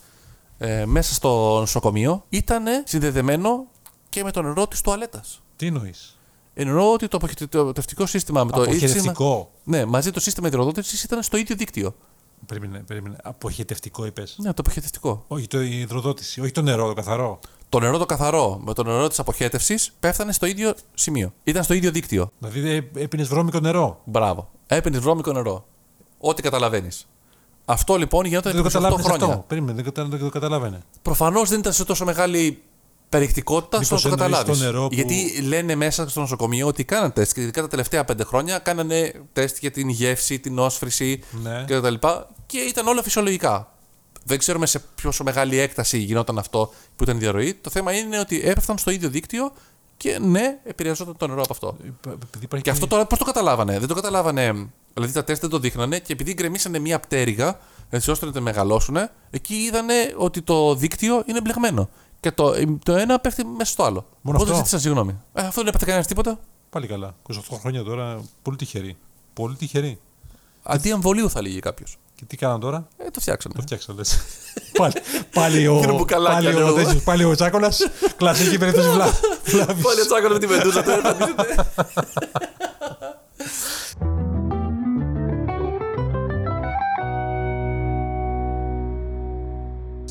ε, 0.58 0.84
μέσα 0.86 1.14
στο 1.14 1.58
νοσοκομείο 1.58 2.24
ήταν 2.28 2.64
συνδεδεμένο 2.84 3.66
και 4.08 4.24
με 4.24 4.30
το 4.30 4.42
νερό 4.42 4.66
της 4.68 4.80
τουαλέτας. 4.80 5.42
Τι 5.56 5.66
εννοείς; 5.66 6.18
Εννοώ 6.54 6.92
ότι 6.92 7.08
το 7.08 7.16
αποχαιρετευτικό 7.16 8.06
σύστημα 8.06 8.44
με 8.44 8.50
το 8.50 8.62
Αποχαιρετευτικό. 8.62 9.50
Ναι, 9.64 9.84
μαζί 9.84 10.10
το 10.10 10.20
σύστημα 10.20 10.48
υδροδότησης 10.48 11.02
ήταν 11.02 11.22
στο 11.22 11.36
ίδιο 11.36 11.56
δίκτυο. 11.56 11.94
Περίμενε, 12.46 12.78
περίμενε. 12.86 13.16
Αποχαιρετευτικό 13.22 14.06
είπες. 14.06 14.34
Ναι, 14.38 14.48
το 14.48 14.54
αποχαιρετευτικό. 14.58 15.24
Όχι 15.28 15.46
το 15.46 15.62
η 15.62 15.78
υδροδότηση, 15.80 16.40
όχι 16.40 16.50
το 16.52 16.62
νερό, 16.62 16.86
το 16.86 16.92
καθαρό. 16.92 17.38
Το 17.68 17.80
νερό 17.80 17.98
το 17.98 18.06
καθαρό 18.06 18.60
με 18.64 18.72
το 18.74 18.82
νερό 18.82 19.08
της 19.08 19.18
αποχέτευσης 19.18 19.92
πέφτανε 20.00 20.32
στο 20.32 20.46
ίδιο 20.46 20.74
σημείο. 20.94 21.32
Ήταν 21.44 21.62
στο 21.64 21.74
ίδιο 21.74 21.90
δίκτυο. 21.90 22.30
Δηλαδή 22.38 22.90
έπινες 22.94 23.28
βρώμικο 23.28 23.60
νερό. 23.60 24.00
Μπράβο. 24.04 24.50
Έπαιρνε 24.66 24.98
βρώμικο 24.98 25.32
νερό. 25.32 25.64
Ό,τι 26.18 26.42
καταλαβαίνεις. 26.42 27.06
Αυτό 27.64 27.96
λοιπόν 27.96 28.24
γινόταν 28.24 28.52
Δεν 28.52 28.62
το 28.62 28.68
28 28.68 28.72
καταλάβαινες 28.72 29.06
χρόνια. 29.06 29.26
αυτό. 29.26 29.44
Περίμενε, 29.48 29.74
δεν, 29.74 29.84
κατα- 29.84 30.04
δεν 30.04 30.18
το 30.18 30.28
καταλάβαινε. 30.28 30.82
Προφανώς 31.02 31.48
δεν 31.48 31.58
ήταν 31.58 31.72
σε 31.72 31.84
τόσο 31.84 32.04
μεγάλη 32.04 32.62
περιεκτικότητα 33.12 33.78
Μήπως 33.78 33.92
όσο 34.04 34.08
το 34.08 34.14
εννοείς 34.24 34.30
καταλάβεις. 34.38 34.58
το 34.58 34.64
νερό 34.72 34.88
που- 34.88 34.94
Γιατί 34.94 35.40
λένε 35.42 35.74
μέσα 35.74 36.08
στο 36.08 36.20
νοσοκομείο 36.20 36.66
ότι 36.66 36.84
κάναν 36.84 37.12
τεστ 37.12 37.34
και 37.34 37.40
ειδικά 37.40 37.60
τα 37.60 37.68
τελευταία 37.68 38.04
πέντε 38.04 38.24
χρόνια 38.24 38.58
κάνανε 38.58 39.12
τεστ 39.32 39.56
για 39.60 39.70
την 39.70 39.88
γεύση, 39.88 40.38
την 40.38 40.58
όσφρηση 40.58 41.22
Ναι. 41.42 41.64
κτλ. 41.68 41.94
Και 42.46 42.58
ήταν 42.58 42.86
όλα 42.86 43.02
φυσιολογικά. 43.02 43.72
Δεν 44.24 44.38
ξέρουμε 44.38 44.66
σε 44.66 44.82
πόσο 45.02 45.24
μεγάλη 45.24 45.58
έκταση 45.58 45.98
γινόταν 45.98 46.38
αυτό 46.38 46.72
που 46.96 47.02
ήταν 47.02 47.16
η 47.16 47.18
διαρροή. 47.18 47.54
Το 47.54 47.70
θέμα 47.70 47.92
είναι 47.92 48.18
ότι 48.18 48.40
έπεφταν 48.44 48.78
στο 48.78 48.90
ίδιο 48.90 49.08
δίκτυο 49.08 49.52
και 49.96 50.18
ναι, 50.20 50.58
επηρεαζόταν 50.64 51.16
το 51.16 51.26
νερό 51.26 51.42
από 51.42 51.52
αυτό. 51.52 51.76
Ε, 51.84 52.10
Επειδή 52.10 52.44
υπάρχει 52.44 52.64
Και 52.64 52.70
αυτό 52.70 52.86
τώρα 52.86 53.06
πώς 53.06 53.18
το 53.18 53.24
καταλάβανε; 53.24 53.78
Δεν 53.78 53.88
το 53.88 53.94
καταλάβανε. 53.94 54.66
Δηλαδή 54.94 55.12
τα 55.12 55.24
τεστ 55.24 55.40
δεν 55.40 55.50
το 55.50 55.58
δείχνανε 55.58 55.98
και 55.98 56.12
επειδή 56.12 56.32
γκρεμίσανε 56.32 56.78
μία 56.78 57.00
πτέρυγα 57.00 57.58
έτσι 57.90 58.10
ώστε 58.10 58.26
να 58.26 58.32
τα 58.32 58.40
μεγαλώσουν, 58.40 58.96
εκεί 59.30 59.54
είδανε 59.54 59.94
ότι 60.16 60.42
το 60.42 60.74
δίκτυο 60.74 61.22
είναι 61.26 61.40
μπλεγμένο. 61.40 61.88
Και 62.22 62.30
το, 62.32 62.52
το 62.84 62.92
ένα 62.96 63.18
πέφτει 63.18 63.44
μέσα 63.44 63.72
στο 63.72 63.82
άλλο. 63.84 64.06
Μόνο 64.20 64.36
Οπότε 64.36 64.42
αυτό; 64.42 64.54
ζήτησαν 64.56 64.80
συγγνώμη. 64.80 65.20
Ε, 65.32 65.40
αυτό 65.42 65.60
δεν 65.60 65.66
έπαθε 65.66 65.84
κανένας 65.84 66.06
τίποτα. 66.06 66.38
Πάλι 66.70 66.86
καλά. 66.86 67.14
28 67.32 67.36
χρόνια 67.60 67.82
τώρα, 67.82 68.20
πολύ 68.42 68.56
τυχερή. 68.56 68.96
Πολύ 69.32 69.56
τυχερή. 69.56 70.00
Αντί 70.62 70.90
αμβολίου 70.92 71.30
θα 71.30 71.42
λέγει 71.42 71.58
κάποιος. 71.60 71.96
Και 72.14 72.24
τι 72.24 72.36
κάναν 72.36 72.60
τώρα, 72.60 72.88
Ε, 72.96 73.10
το 73.10 73.20
φτιάξανε. 73.20 73.54
το 73.54 73.60
φτιάξαν 73.62 73.96
λες. 73.96 74.18
πάλι, 74.78 74.92
πάλι 75.34 75.66
ο, 75.66 75.74
Είναι 75.82 75.92
μπουκαλάκια, 75.92 76.42
πάλι 76.42 76.56
λέω 76.56 76.64
ο, 76.66 76.68
εγώ. 76.68 76.76
τέτοιος, 76.76 77.02
πάλι 77.02 77.24
ο 77.24 77.34
Τσάκολας, 77.34 77.80
κλασική 78.16 78.58
περίπτωση 78.58 78.88
βλά, 78.88 79.06
βλάβης. 79.44 79.84
Πάλι 79.84 80.00
τσάκωνας 80.06 80.32
με 80.32 80.38
τη 80.38 80.46
μεντούζα 80.46 80.82
τώρα. 80.82 81.16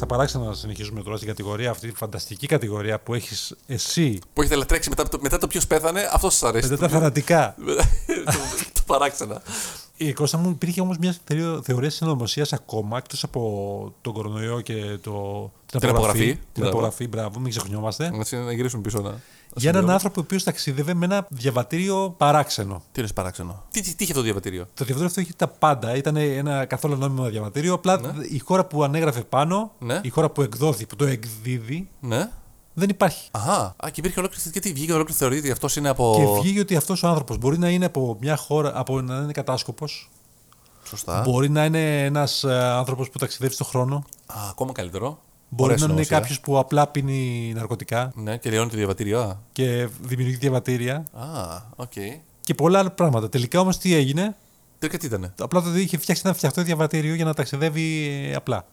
εμφανίζεται. 0.01 0.05
Στα 0.05 0.05
παράξενα 0.05 0.45
να 0.45 0.53
συνεχίσουμε 0.53 1.03
τώρα 1.03 1.15
στην 1.15 1.27
κατηγορία 1.27 1.69
αυτή, 1.69 1.87
τη 1.89 1.95
φανταστική 1.95 2.47
κατηγορία 2.47 2.99
που 2.99 3.13
έχεις 3.13 3.55
εσύ, 3.67 4.19
Που 4.33 4.41
έχετε 4.41 4.55
λατρέξει 4.55 4.89
μετά, 4.89 5.07
το- 5.07 5.19
μετά 5.21 5.37
το 5.37 5.47
ποιος 5.47 5.67
πέθανε, 5.67 6.09
αυτό 6.13 6.29
σας 6.29 6.43
αρέσει. 6.43 6.69
μετά 6.69 6.87
τα 6.87 6.93
θανατικά. 6.93 7.55
το, 7.65 7.73
το 8.73 8.81
παράξενα. 8.85 9.41
Ε, 10.07 10.13
Κώστα 10.13 10.37
μου, 10.37 10.49
υπήρχε 10.49 10.81
όμως 10.81 10.97
μια 10.97 11.15
θεω- 11.23 11.61
θεωρίας 11.61 11.93
συνωμοσίας 11.93 12.53
ακόμα 12.53 12.97
εκτός 12.97 13.23
από 13.23 13.93
τον 14.01 14.13
κορονοϊό 14.13 14.61
και 14.61 14.73
το, 15.01 15.51
την 15.65 15.79
Την 15.79 15.89
απογραφή. 15.89 16.33
Την 16.35 16.39
Μπράβο. 16.53 16.69
απογραφή, 16.71 17.07
μπράβο, 17.07 17.39
μην 17.39 17.49
ξεχνιόμαστε. 17.49 18.09
Να 18.09 18.23
συ- 18.23 18.39
να 18.45 18.51
γυρίσουμε 18.53 18.81
πίσω. 18.81 18.97
Να, 18.97 19.03
να 19.03 19.09
Για 19.09 19.19
έναν 19.47 19.55
συμπληρώνουμε. 19.61 19.93
άνθρωπο 19.93 20.19
ο 20.19 20.23
οποίος 20.25 20.43
ταξίδευε 20.43 20.93
με 20.93 21.05
ένα 21.05 21.25
διαβατήριο 21.29 22.13
παράξενο. 22.17 22.81
Τι 22.91 23.01
είναι 23.01 23.09
παράξενο; 23.15 23.63
Τι, 23.71 23.81
τι, 23.81 23.87
τι 23.89 23.95
είχε 24.03 24.03
αυτό 24.03 24.15
το 24.15 24.21
διαβατήριο; 24.21 24.63
Το 24.63 24.69
διαβατήριο 24.85 25.05
αυτό 25.05 25.21
είχε 25.21 25.31
τα 25.35 25.47
πάντα. 25.47 25.95
Ήταν 25.95 26.15
ένα 26.15 26.65
καθόλου 26.65 26.95
νόμιμο 26.95 27.29
διαβατήριο. 27.29 27.73
Απλά 27.73 27.99
Ναι. 27.99 28.25
η 28.29 28.39
χώρα 28.39 28.65
που 28.65 28.83
ανέγραφε 28.83 29.21
πάνω, 29.21 29.71
Ναι. 29.79 29.99
η 30.03 30.09
χώρα 30.09 30.29
που 30.29 30.41
εκδόθη, 30.41 30.85
που 30.85 30.95
το 30.95 31.05
εκδίδει, 31.05 31.87
Ναι. 31.99 32.29
Δεν 32.73 32.89
υπάρχει. 32.89 33.27
Αχά. 33.31 33.61
Α, 33.61 33.89
και 33.91 33.99
υπήρχε 33.99 34.19
ολόκληρη. 34.19 34.49
Γιατί 34.51 34.73
βγήκε 34.73 34.93
ολόκληρη 34.93 35.19
θεωρία 35.19 35.37
ότι 35.39 35.51
αυτός 35.51 35.75
είναι 35.75 35.89
από. 35.89 36.13
Και 36.17 36.41
βγήκε 36.41 36.59
ότι 36.59 36.75
αυτός 36.75 37.03
ο 37.03 37.07
άνθρωπος 37.07 37.37
μπορεί 37.37 37.57
να 37.57 37.69
είναι 37.69 37.85
από 37.85 38.17
μια 38.21 38.35
χώρα, 38.35 38.71
από 38.79 39.01
να 39.01 39.15
είναι 39.15 39.31
κατάσκοπος, 39.31 40.09
Σωστά. 40.83 41.21
μπορεί 41.21 41.49
να 41.49 41.65
είναι 41.65 42.03
ένας 42.05 42.43
άνθρωπος 42.49 43.09
που 43.09 43.19
ταξιδεύει 43.19 43.53
στον 43.53 43.67
χρόνο, 43.67 43.95
Α, 44.25 44.35
ακόμα 44.49 44.71
καλύτερο. 44.71 45.19
μπορεί 45.49 45.63
Ωραία 45.73 45.75
να 45.87 45.93
είναι 45.93 46.03
συνωμοσία. 46.03 46.17
κάποιος 46.19 46.39
που 46.39 46.57
απλά 46.57 46.87
πίνει 46.87 47.51
ναρκωτικά 47.55 48.11
Ναι, 48.15 48.37
και 48.37 48.49
λιώνει 48.49 48.69
το 48.69 48.75
διαβατήριο. 48.77 49.19
Α, 49.21 49.37
και 49.51 49.89
δημιουργεί 50.01 50.35
διαβατήρια 50.35 50.95
Α, 51.13 51.61
οκ. 51.75 51.91
και 52.41 52.53
πολλά 52.53 52.79
άλλα 52.79 52.91
πράγματα. 52.91 53.29
Τελικά 53.29 53.59
όμως 53.59 53.77
τι 53.77 53.93
έγινε, 53.93 54.35
Τελικά 54.79 54.97
τι 54.99 55.05
ήταν. 55.05 55.33
απλά 55.39 55.61
το 55.61 55.75
είχε 55.77 55.97
φτιάξει 55.97 56.21
ένα 56.25 56.33
φτιαχτό 56.33 56.61
διαβατήριο 56.63 57.13
για 57.15 57.25
να 57.25 57.33
ταξιδεύει 57.33 58.07
ε, 58.31 58.35
απλά. 58.35 58.65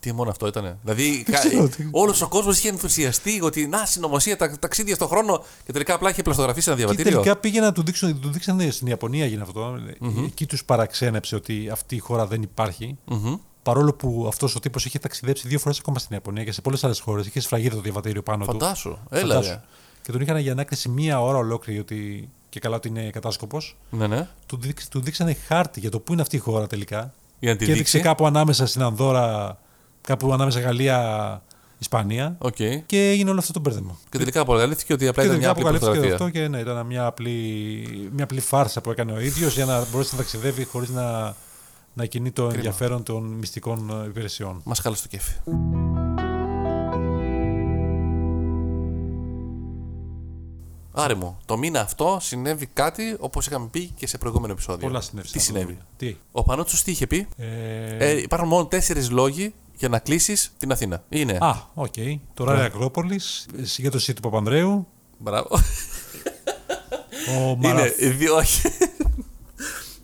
Τι 0.00 0.12
μόνο 0.12 0.30
αυτό 0.30 0.46
ήταν. 0.46 0.78
Δηλαδή, 0.82 1.24
ξέρω 1.32 1.68
τι. 1.68 1.88
όλος 1.90 2.22
ο 2.22 2.28
κόσμος 2.28 2.58
είχε 2.58 2.68
ενθουσιαστεί 2.68 3.40
ότι 3.42 3.66
να, 3.66 3.86
συνωμοσία, 3.86 4.36
τα, 4.36 4.58
ταξίδια 4.58 4.94
στον 4.94 5.08
χρόνο 5.08 5.44
και 5.64 5.72
τελικά 5.72 5.94
απλά 5.94 6.10
είχε 6.10 6.22
πλαστογραφήσει 6.22 6.68
ένα 6.70 6.78
Και 6.78 6.84
διαβατήριο. 6.86 7.18
τελικά 7.20 7.36
πήγε 7.40 7.60
να 7.60 7.72
του 7.72 7.82
δείξουν, 7.82 8.20
του 8.20 8.30
δείξανε 8.30 8.70
στην 8.70 8.86
Ιαπωνία 8.86 9.24
έγινε 9.24 9.42
αυτό. 9.42 9.78
Εκεί 10.24 10.46
τους 10.46 10.64
παραξένεψε 10.64 11.34
ότι 11.34 11.68
αυτή 11.72 11.94
η 11.94 11.98
χώρα 11.98 12.26
δεν 12.26 12.42
υπάρχει. 12.42 12.96
Μμμ. 13.04 13.34
Παρόλο 13.62 13.92
που 13.94 14.24
αυτός 14.28 14.54
ο 14.54 14.60
τύπος 14.60 14.84
είχε 14.84 14.98
ταξιδέψει 14.98 15.48
δύο 15.48 15.58
φορές 15.58 15.78
ακόμα 15.78 15.98
στην 15.98 16.14
Ιαπωνία 16.14 16.44
και 16.44 16.52
σε 16.52 16.60
πολλές 16.60 16.84
άλλες 16.84 17.00
χώρες. 17.00 17.26
Είχε 17.26 17.40
σφραγίδα 17.40 17.74
το 17.74 17.80
διαβατήριο 17.80 18.22
πάνω 18.22 18.44
του. 18.44 18.52
Φαντάσου. 18.52 18.98
Έλα, 19.10 19.20
Φαντάσου. 19.34 19.50
ρε. 19.50 19.60
Και 20.02 20.12
τον 20.12 20.20
είχαν 20.20 20.36
για 20.36 20.52
ανάκριση 20.52 20.88
μία 20.88 21.20
ώρα 21.22 21.38
ολόκληρη 21.38 21.78
ότι 21.80 22.28
και 22.48 22.60
καλά 22.60 22.76
ότι 22.76 22.88
είναι 22.88 23.10
κατάσκοπος. 23.10 23.76
Ναι, 23.90 24.06
ναι. 24.06 24.28
Του, 24.46 24.56
δείξ- 24.60 24.88
του 24.88 25.00
δείξανε 25.00 25.34
χάρτη 25.34 25.80
για 25.80 25.90
το 25.90 25.98
πού 26.00 26.12
είναι 26.12 26.22
αυτή 26.22 26.36
η 26.36 26.38
χώρα 26.38 26.66
τελικά. 26.66 27.12
Για 27.38 27.50
να 27.52 27.56
τη 27.58 27.64
και 27.64 27.72
έδειξε 27.72 27.92
δείξει. 27.98 28.08
κάπου 28.08 28.26
ανάμεσα 28.26 28.66
στην 28.66 28.82
Ανδώρα, 28.82 29.58
κάπου 30.02 30.32
ανάμεσα 30.32 30.60
Γαλλία, 30.60 31.42
Ισπανία. 31.78 32.36
Οκ. 32.38 32.54
Και 32.54 32.82
Και 32.86 33.10
έγινε 33.10 33.30
όλο 33.30 33.38
αυτό 33.38 33.52
το 33.52 33.60
μπέρδεμα. 33.60 33.98
τελικά 34.10 34.40
αποκαλύφθηκε 34.40 34.92
ότι 34.92 35.08
απλά 35.08 35.22
Και 35.22 35.28
ήταν 35.28 35.40
μια 35.40 35.52
τελικά 35.54 35.68
απλή 35.68 35.76
αποκαλύφθηκε 35.76 36.16
πλαστογραφία. 36.16 36.48
αυτό 36.48 36.58
και 36.58 36.72
ναι, 36.72 36.72
ήταν 36.72 36.86
μια 36.86 37.06
απλή, 37.06 38.10
μια 38.12 38.24
απλή 38.24 38.40
φάρσα 38.40 38.80
που 38.80 38.90
έκανε 38.90 39.12
ο 39.12 39.20
ίδιος 39.20 39.54
για 39.54 39.64
να 39.64 39.84
μπορέσει 39.92 40.10
να 40.12 40.16
ταξιδεύει 40.20 40.64
χωρίς 40.64 40.88
να, 40.88 41.34
να 41.92 42.06
κινεί 42.06 42.30
το 42.30 42.44
ενδιαφέρον 42.54 43.02
των 43.02 43.22
μυστικών 43.24 43.90
ε, 44.04 44.06
υπηρεσιών. 44.08 44.60
Μας 44.64 44.78
χάλασε 44.78 45.02
το 45.02 45.08
κέφι. 45.08 45.32
Άρη 50.94 51.14
μου, 51.14 51.38
το 51.44 51.58
μήνα 51.58 51.80
αυτό 51.80 52.18
συνέβη 52.20 52.66
κάτι 52.66 53.16
όπως 53.18 53.46
είχαμε 53.46 53.66
πει 53.70 53.86
και 53.96 54.06
σε 54.06 54.18
προηγούμενο 54.18 54.52
επεισόδιο. 54.52 54.86
Πολλά 54.86 55.00
συνέβησαν. 55.00 55.38
Τι 55.38 55.44
συνέβη; 55.44 55.78
Τι; 55.96 56.16
Ο 56.32 56.42
Πανότσο 56.42 56.84
τι 56.84 56.90
είχε 56.90 57.06
πει; 57.06 57.26
Ε, 57.36 57.46
Ε, 57.98 58.20
υπάρχουν 58.20 58.48
μόνο 58.48 58.66
τέσσερις 58.66 59.10
λόγοι 59.10 59.54
για 59.82 59.90
να 59.90 59.98
κλείσεις 59.98 60.52
την 60.58 60.72
Αθήνα. 60.72 61.04
Είναι. 61.08 61.38
α, 61.40 61.54
οκ. 61.74 61.94
Το 62.34 62.44
Ράρι 62.44 62.60
Ακρόπολης, 62.64 63.46
συγκέντρωσή 63.62 64.12
του 64.14 64.20
Παπανδρέου, 64.20 64.86
Μπράβο. 65.18 65.48
ο 67.38 67.56
Μαρα... 67.56 67.80
Είναι 67.80 68.10
δύο. 68.10 68.34
όχι. 68.36 68.60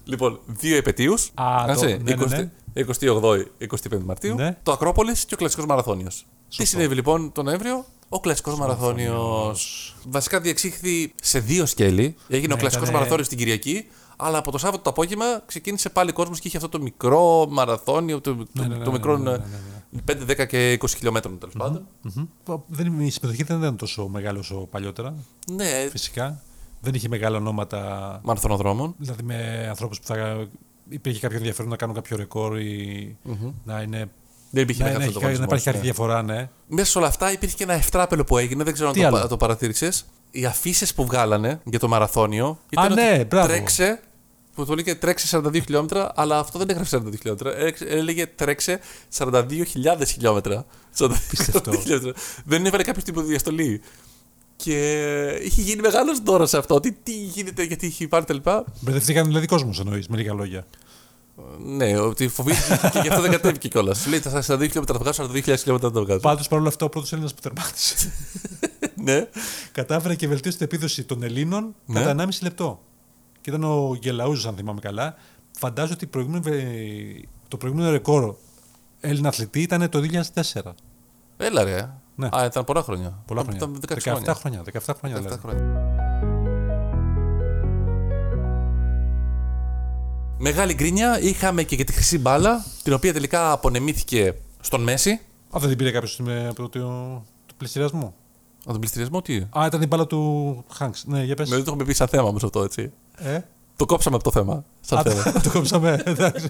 λοιπόν, 0.04 0.40
δύο 0.46 0.76
επαιτίους. 0.76 1.30
Α, 1.34 1.74
το- 1.74 1.84
ναι, 1.84 1.96
ναι, 2.14 2.14
ναι. 2.26 2.50
28-25 2.74 3.98
Μαρτίου. 4.04 4.34
Ναι. 4.34 4.56
Το 4.62 4.72
Ακρόπολης 4.72 5.24
και 5.24 5.34
ο 5.34 5.36
κλασικός 5.36 5.66
Μαραθώνιος. 5.66 6.26
Τι 6.56 6.64
συνέβη 6.64 6.94
λοιπόν 6.94 7.32
τον 7.32 7.44
Νοέμβριο, 7.44 7.84
ο 8.08 8.20
κλασικός 8.20 8.58
Μαραθώνιος. 8.58 9.94
Βασικά 10.08 10.40
διεξήχθη 10.40 11.14
σε 11.22 11.38
δύο 11.40 11.66
σκέλη. 11.66 12.16
Έγινε 12.28 12.52
ο 12.52 12.56
Ναι, 12.56 12.60
κλασικός 12.60 12.74
ήτανε- 12.88 12.92
Μαραθώνιος 12.94 13.28
την 13.28 13.38
Κυριακή. 13.38 13.86
Αλλά 14.20 14.38
από 14.38 14.50
το 14.50 14.58
Σάββατο 14.58 14.82
το 14.82 14.90
απόγευμα 14.90 15.24
ξεκίνησε 15.46 15.88
πάλι 15.88 16.12
κόσμος 16.12 16.40
και 16.40 16.48
είχε 16.48 16.56
αυτό 16.56 16.68
το 16.68 16.80
μικρό 16.80 17.46
μαραθώνιο, 17.50 18.20
το, 18.20 18.36
το, 18.36 18.46
ναι, 18.52 18.66
ναι, 18.66 18.74
το 18.76 18.84
ναι, 18.84 18.90
μικρό 18.90 19.16
ναι, 19.16 19.30
ναι, 19.30 19.36
ναι, 19.90 20.34
5, 20.36 20.42
10 20.42 20.46
και 20.46 20.78
20 20.80 20.88
χιλιόμετρων 20.96 21.38
τέλος 21.38 21.54
πάντων. 21.58 21.86
Μμμ. 22.02 22.24
Δεν, 22.66 23.00
η 23.00 23.10
συμμετοχή 23.10 23.42
δεν 23.42 23.58
ήταν 23.58 23.76
τόσο 23.76 24.08
μεγάλη 24.08 24.38
όσο 24.38 24.54
παλιότερα, 24.54 25.14
Ναι, 25.52 25.88
φυσικά. 25.90 26.42
Δεν 26.80 26.94
είχε 26.94 27.08
μεγάλα 27.08 27.36
ονόματα, 27.36 28.20
μαραθωνοδρόμων. 28.24 28.94
δηλαδή 28.98 29.22
με 29.22 29.66
ανθρώπους 29.68 30.00
που 30.00 30.06
θα 30.06 30.46
υπήρχε 30.88 31.20
κάποιο 31.20 31.36
ενδιαφέρον 31.36 31.70
να 31.70 31.76
κάνουν 31.76 31.94
κάποιο 31.94 32.16
ρεκόρ 32.16 32.58
ή 32.60 33.16
να 33.64 33.80
είναι. 33.82 34.10
Δεν 34.50 34.62
υπήρχε 34.62 34.82
Να, 34.82 34.90
να, 34.92 34.98
μεγάλο 34.98 35.28
έχει- 35.28 35.38
να 35.38 35.44
υπάρχει 35.44 35.64
κάποια 35.64 35.80
διαφορά, 35.80 36.22
ναι. 36.22 36.48
Μέσα 36.68 36.90
σε 36.90 36.98
όλα 36.98 37.06
αυτά 37.06 37.32
υπήρχε 37.32 37.56
και 37.56 37.62
ένα 37.62 37.72
ευτράπελο 37.72 38.24
που 38.24 38.38
έγινε, 38.38 38.64
δεν 38.64 38.72
ξέρω 38.72 38.90
Τι 38.90 39.04
αν 39.04 39.10
το, 39.10 39.16
άλλο; 39.16 39.22
πα- 39.24 39.30
το 39.30 39.36
παρατήρησες. 39.36 40.04
Οι 40.30 40.44
αφήσεις 40.46 40.94
που 40.94 41.04
βγάλανε 41.06 41.60
για 41.64 41.78
το 41.78 41.88
μαραθώνιο 41.88 42.58
ήταν 42.70 42.92
ναι, 42.92 43.10
ότι 43.14 43.24
μπράβο. 43.24 43.46
τρέξε. 43.46 44.00
Που 44.58 44.64
το 44.66 44.74
λέγε 44.74 44.94
τρέξε 44.94 45.40
42 45.44 45.52
χιλιόμετρα, 45.64 46.12
αλλά 46.14 46.38
αυτό 46.38 46.58
δεν 46.58 46.68
έγραφε 46.70 46.96
42 46.98 47.12
χιλιόμετρα. 47.18 47.56
Έλεξε- 47.56 47.88
Έλεγε 47.90 48.26
τρέξε 48.26 48.80
42.000 49.18 49.64
χιλιόμετρα. 50.06 50.64
42.000 50.98 51.10
Πίστευτο. 51.30 51.72
χιλιόμετρα. 51.72 52.12
δεν 52.44 52.66
έβαλε 52.66 52.82
κάποιος 52.82 53.04
τύπο 53.04 53.20
διαστολή. 53.22 53.80
Και 54.56 54.78
είχε 55.42 55.60
γίνει 55.62 55.80
μεγάλος 55.80 56.18
δώρος 56.20 56.48
σε 56.48 56.58
αυτό. 56.58 56.80
Τι, 56.80 56.92
τι 56.92 57.12
γίνεται, 57.12 57.62
γιατί 57.62 57.86
είχε 57.86 58.08
πάρει 58.08 58.24
τα 58.24 58.34
λοιπά. 58.34 58.64
Μπερδευτήκαν 58.80 59.26
δηλαδή 59.26 59.46
κόσμος 59.46 59.80
εννοείς, 59.80 60.08
με 60.08 60.16
λίγα 60.16 60.32
λόγια. 60.34 60.66
Ναι, 61.64 61.98
ότι 61.98 62.28
φοβήθηκε 62.28 62.88
και 62.92 62.98
γι' 63.02 63.08
αυτό 63.08 63.20
δεν 63.20 63.30
κατέβηκε 63.30 63.68
κιόλας. 63.68 63.98
Σου 63.98 64.10
λέει 64.10 64.18
θα 64.20 64.30
42 64.46 64.58
χιλιόμετρα 64.60 64.94
θα 64.96 64.98
βγάζω, 64.98 65.22
42.000 65.32 65.42
χιλιόμετρα 65.58 65.88
θα 65.88 65.94
το 65.94 66.04
βγάζω. 66.04 66.20
Πάντως 66.20 66.48
παρόλα 66.48 66.68
αυτά 66.68 66.84
ο 66.84 66.88
πρώτος 66.88 67.12
Έλληνας 67.12 67.34
που 67.34 67.40
τερμάτισε 67.40 68.12
ναι. 69.04 69.28
κατάφερε 69.72 70.14
και 70.14 70.28
βελτίωσε 70.28 70.56
την 70.56 70.66
επίδοση 70.66 71.04
των 71.04 71.22
Ελλήνων 71.22 71.74
Ναι. 71.86 72.00
κατά 72.00 72.24
1,5 72.24 72.28
λεπτό. 72.42 72.82
Και 73.48 73.54
ήταν 73.54 73.70
ο 73.70 73.98
Γελαούζο, 74.00 74.48
αν 74.48 74.54
θυμάμαι 74.54 74.80
καλά. 74.80 75.14
Φαντάζομαι 75.58 75.94
ότι 75.94 76.04
η 76.04 76.08
προηγούμενη- 76.08 77.28
το 77.48 77.56
προηγούμενο 77.56 77.90
ρεκόρ 77.90 78.34
Έλληνα 79.00 79.28
αθλητή 79.28 79.60
ήταν 79.60 79.88
το 79.88 80.00
2004. 80.00 80.74
Έλα 81.36 81.64
ρε. 81.64 81.90
Ναι. 82.14 82.28
Α, 82.36 82.44
ήταν 82.44 82.64
πολλά 82.64 82.82
χρόνια. 82.82 83.22
Πολλά 83.26 83.42
χρόνια. 83.42 83.58
Ήταν 83.58 83.80
16 83.80 83.94
17 83.94 84.34
χρόνια. 84.34 84.34
χρόνια. 84.34 84.62
17 84.64 84.94
χρόνια 84.98 85.16
17 85.16 85.20
δηλαδή. 85.22 85.40
χρόνια. 85.40 85.62
Μεγάλη 90.38 90.74
γκρίνια 90.74 91.20
είχαμε 91.20 91.62
και 91.62 91.74
για 91.74 91.84
τη 91.84 91.92
χρυσή 91.92 92.18
μπάλα, 92.18 92.64
την 92.82 92.92
οποία 92.92 93.12
τελικά 93.12 93.52
απονεμήθηκε 93.52 94.34
στον 94.60 94.82
Μέση. 94.82 95.10
Α, 95.56 95.58
δεν 95.60 95.68
την 95.68 95.78
πήρε 95.78 95.90
κάποιος 95.90 96.20
από 96.48 96.68
το, 96.68 96.78
το 97.46 97.54
πληστηριασμό; 97.56 98.14
Από 98.62 98.70
τον 98.70 98.78
πληστηριασμό, 98.78 99.22
τι; 99.22 99.36
Α, 99.58 99.66
ήταν 99.66 99.82
η 99.82 99.86
μπάλα 99.86 100.06
του 100.06 100.64
Χάγκ. 100.72 100.92
Ναι, 101.04 101.24
για 101.24 101.34
πες. 101.34 101.48
Με, 101.48 101.54
δεν 101.56 101.64
το 101.64 101.70
έχουμε 101.70 101.84
πει 101.86 101.92
σαν 101.92 102.08
θέμα 102.08 102.22
όμως 102.28 102.44
αυτό, 102.44 102.62
έτσι. 102.62 102.92
Ε, 103.18 103.40
Το 103.76 103.84
κόψαμε 103.86 104.16
από 104.16 104.24
το 104.24 104.30
θέμα. 104.30 104.64
Σαν 104.80 104.98
α, 104.98 105.02
θέμα. 105.02 105.32
το 105.42 105.50
κόψαμε. 105.50 106.02
εντάξει. 106.04 106.48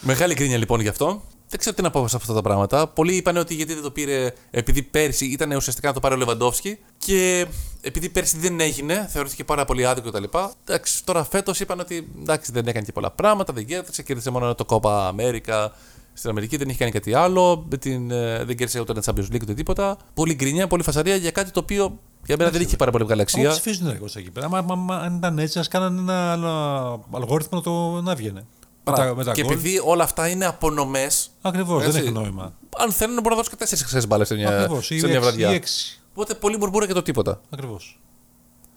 Μεγάλη 0.00 0.34
γκρίνια 0.34 0.58
λοιπόν 0.58 0.80
γι' 0.80 0.88
αυτό. 0.88 1.22
Δεν 1.48 1.58
ξέρω 1.58 1.74
τι 1.74 1.82
να 1.82 1.90
πω 1.90 2.08
σε 2.08 2.16
αυτά 2.16 2.34
τα 2.34 2.42
πράγματα. 2.42 2.86
Πολλοί 2.88 3.16
είπαν 3.16 3.36
ότι 3.36 3.54
γιατί 3.54 3.74
δεν 3.74 3.82
το 3.82 3.90
πήρε, 3.90 4.32
επειδή 4.50 4.82
πέρσι 4.82 5.24
ήταν 5.26 5.50
ουσιαστικά 5.50 5.88
να 5.88 5.94
το 5.94 6.00
πάρει 6.00 6.14
ο 6.14 6.16
Λεβαντόφσκι 6.16 6.78
και 6.98 7.46
επειδή 7.80 8.08
πέρσι 8.08 8.38
δεν 8.38 8.60
έγινε, 8.60 9.06
θεωρήθηκε 9.10 9.44
πάρα 9.44 9.64
πολύ 9.64 9.86
άδικο 9.86 10.10
κτλ. 10.10 10.24
Εντάξει, 10.64 11.04
τώρα 11.04 11.24
φέτος 11.24 11.60
είπαν 11.60 11.80
ότι 11.80 12.12
εντάξει, 12.20 12.52
δεν 12.52 12.66
έκανε 12.66 12.84
και 12.84 12.92
πολλά 12.92 13.10
πράγματα, 13.10 13.52
δεν 13.52 13.66
κέρδισε, 13.66 14.02
κέρδισε 14.02 14.30
μόνο 14.30 14.54
το 14.54 14.64
Copa 14.68 15.08
America 15.08 15.68
στην 16.12 16.30
Αμερική, 16.30 16.56
δεν 16.56 16.68
είχε 16.68 16.78
κάνει 16.78 16.90
κάτι 16.90 17.14
άλλο, 17.14 17.66
με 17.70 17.76
την, 17.76 18.10
ε, 18.10 18.44
δεν 18.44 18.56
κέρδισε 18.56 18.80
ούτε 18.80 18.92
ένα 18.92 19.02
Champions 19.04 19.34
League 19.34 19.42
ούτε 19.42 19.54
τίποτα. 19.54 19.96
Πολύ 20.14 20.34
γκρίνια, 20.34 20.66
πολύ 20.66 20.82
φασαρία 20.82 21.16
για 21.16 21.30
κάτι 21.30 21.50
το 21.50 21.60
οποίο 21.60 21.98
για 22.26 22.36
μένα 22.38 22.50
δεν 22.50 22.60
είχε 22.60 22.76
πάρα 22.76 22.90
πολύ 22.90 23.02
μεγάλη 23.04 23.20
Μα 23.20 23.26
αξία. 23.26 23.50
ψηφίζουν 23.50 23.88
ρε 23.90 23.98
εκεί 24.20 24.30
πέρα. 24.30 24.48
Μα, 24.48 24.60
μα, 24.62 24.74
μα, 24.74 24.96
αν 24.96 25.16
ήταν 25.16 25.38
έτσι, 25.38 25.58
ας 25.58 25.68
κάνανε 25.68 26.00
ένα 26.00 26.32
άλλο 26.32 27.04
αλγόριθμο 27.12 27.58
να 27.58 27.64
το 27.64 28.00
να 28.02 28.14
βγαίνει. 28.14 28.40
Με 28.84 28.92
τα, 28.92 29.14
με 29.14 29.24
τα 29.24 29.32
και 29.32 29.42
γκολ. 29.42 29.52
επειδή 29.52 29.80
όλα 29.84 30.04
αυτά 30.04 30.28
είναι 30.28 30.44
απονομές, 30.46 31.30
Ακριβώς, 31.42 31.78
δεν 31.80 31.88
Έτσι. 31.88 32.00
έχει 32.00 32.10
νόημα. 32.12 32.52
αν 32.76 32.92
θέλουν 32.92 33.14
να 33.14 33.20
μπορούν 33.20 33.36
να 33.38 33.42
δώσουν 33.42 33.58
και 33.58 33.64
τέσσερις 33.64 33.84
χρυσέ 33.92 34.06
μπάλες 34.06 34.26
σε 34.28 34.34
μια, 34.34 34.48
Ακριβώς. 34.48 34.86
σε 34.86 34.94
Ή 34.94 34.98
μια 34.98 35.08
έξι- 35.08 35.22
βραδιά. 35.22 35.50
ή 35.50 35.54
έξι. 35.54 36.00
Οπότε 36.12 36.34
πολύ 36.34 36.56
μπουρμπούρα 36.56 36.86
και 36.86 36.92
το 36.92 37.02
τίποτα. 37.02 37.40
Ακριβώς. 37.50 38.00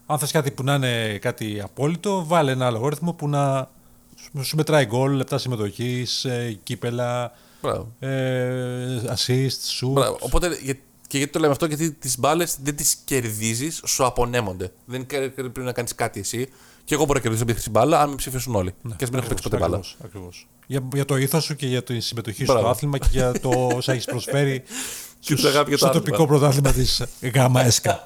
Αν 0.06 0.20
θες 0.20 0.32
κάτι 0.32 0.52
που 0.52 0.64
να 0.64 0.74
είναι 0.74 1.18
κάτι 1.22 1.62
απόλυτο, 1.64 2.26
βάλε 2.26 2.52
ένα 2.52 2.66
αλγόριθμο 2.66 3.14
που 3.14 3.28
να 3.30 3.70
σου- 4.16 4.44
σου 4.44 4.56
μετράει 4.56 4.86
γκολ, 4.86 5.12
λεπτά 5.16 5.38
συμμετοχής, 5.38 6.26
κύπελα, 6.64 7.32
Μπράβο. 7.62 7.92
ε, 8.00 9.02
assist, 9.16 9.48
shoot. 9.80 9.92
Μπράβο. 9.92 10.18
Οπότε 10.20 10.58
για- 10.62 10.78
και 11.10 11.18
γιατί 11.18 11.32
το 11.34 11.40
λέμε 11.40 11.52
αυτό, 11.52 11.66
γιατί 11.66 11.92
τις 11.92 12.20
μπάλες 12.20 12.58
δεν 12.64 12.76
τις 12.76 12.98
κερδίζεις, 13.06 13.82
σου 13.86 14.06
απονέμονται. 14.06 14.72
Δεν 14.86 15.06
κα- 15.06 15.30
πρέπει 15.36 15.60
να 15.60 15.72
κάνεις 15.72 15.96
κάτι 15.96 16.20
εσύ. 16.20 16.48
Και 16.84 16.94
εγώ 16.94 17.04
μπορώ 17.06 17.18
να 17.18 17.24
κερδίσω 17.24 17.44
μια 17.46 17.54
χρυσή 17.54 17.70
μπάλα 17.70 18.02
αν 18.02 18.10
με 18.10 18.16
ψηφίσουν 18.16 18.56
όλοι. 18.56 18.74
και 18.96 19.04
ας 19.04 19.10
μην 19.10 19.20
έχω 19.20 19.28
παίξει 19.28 19.44
ποτέ 19.44 19.58
μπάλα. 19.58 19.76
Ακριβώς, 19.76 19.98
ακριβώς. 20.04 20.48
Για, 20.68 20.80
για 20.94 21.06
το 21.06 21.18
ήθος 21.18 21.44
σου 21.44 21.56
και 21.56 21.68
για 21.68 21.84
τη 21.84 22.00
συμμετοχή 22.00 22.38
σου 22.38 22.44
Μπράβο. 22.52 22.60
στο 22.62 22.70
άθλημα 22.70 22.98
και 22.98 23.08
για 23.12 23.32
το 23.40 23.50
όσα 23.76 23.92
έχεις 23.92 24.06
προσφέρει 24.06 24.64
Και 25.20 25.36
την 25.36 25.48
αγάπη 25.48 25.70
για 25.70 25.78
το 25.78 25.86
στο 25.86 25.88
άθλημα. 25.88 26.06
τοπικό 26.06 26.28
πρωτάθλημα 26.28 26.72
της 26.72 27.04
ΓΑΜΑ 27.34 27.62
ΕΣΚΑ. 27.66 28.06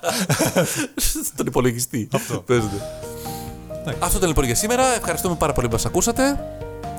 Στον 1.34 1.45
υπολογιστή. 1.47 2.08
Αυτό. 2.12 2.38
Παίζεται. 2.41 2.82
Εντάξει. 3.82 3.99
Αυτό 4.04 4.18
ήταν 4.18 4.30
λοιπόν 4.30 4.45
για 4.45 4.56
σήμερα. 4.56 4.95
Ευχαριστούμε 4.95 5.36
πάρα 5.36 5.54
πολύ 5.54 5.68
που 5.68 5.74
μας 5.74 5.86
ακούσατε. 5.86 6.39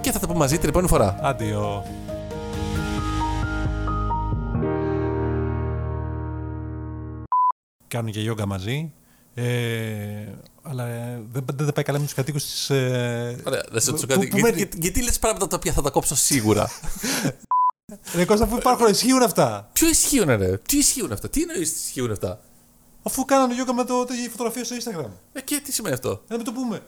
Και 0.01 0.13
θα 0.13 0.19
τα 0.19 0.27
πούμε 0.27 0.39
μαζί 0.39 0.59
την 0.59 0.69
επόμενη 0.69 0.89
φορά. 0.89 1.19
Άντιο. 1.23 1.85
Κάνουν 7.95 8.13
και 8.13 8.21
γιόγκα 8.21 8.47
μαζί. 8.47 8.93
Ε, 9.35 9.45
αλλά 10.63 10.87
ε, 10.87 11.23
δεν, 11.33 11.45
δεν 11.53 11.73
πάει 11.73 11.85
καλά 11.85 11.99
με 11.99 12.05
τους 12.05 12.15
κατοίκους 12.15 12.45
της. 12.45 12.71
Ε, 12.71 13.43
Ωραία, 13.47 13.63
να 13.73 13.81
σε 13.81 13.91
ρωτήσω 13.91 14.07
Πού- 14.07 14.15
κάτι. 14.15 14.27
πού 14.29 14.37
Γιατί, 14.37 14.43
μένει; 14.43 14.57
γιατί, 14.57 14.79
γιατί 14.81 15.03
λες 15.03 15.19
πράγματα 15.19 15.47
τα 15.47 15.57
οποία 15.57 15.73
θα 15.73 15.83
τα 15.83 15.91
κόψω 15.91 16.15
σίγουρα; 16.17 16.71
Ρε 18.17 18.25
Κώστα, 18.25 18.45
αφού 18.45 18.57
υπάρχουν, 18.57 18.87
ισχύουν 18.87 19.23
αυτά. 19.23 19.71
Ποιο 19.73 19.89
ισχύουν, 19.89 20.27
ρε; 20.29 20.57
Τι 20.57 20.77
ισχύουν 20.77 21.13
αυτά; 21.13 21.29
Τι 21.29 21.41
εννοείς 21.43 21.71
ισχύουν 21.85 22.11
αυτά; 22.11 22.41
Αφού 23.03 23.25
κάνανε 23.25 23.55
γιόγκα 23.55 23.75
με 23.75 23.85
το, 23.85 24.05
τη 24.05 24.29
φωτογραφία 24.31 24.65
στο 24.65 24.77
Instagram. 24.77 25.11
Ε, 25.33 25.41
και 25.41 25.61
τι 25.65 25.73
σημαίνει 25.73 25.95
αυτό; 25.95 26.23
Να 26.29 26.37
μην 26.37 26.45
το 26.45 26.53
πούμε. 26.53 26.83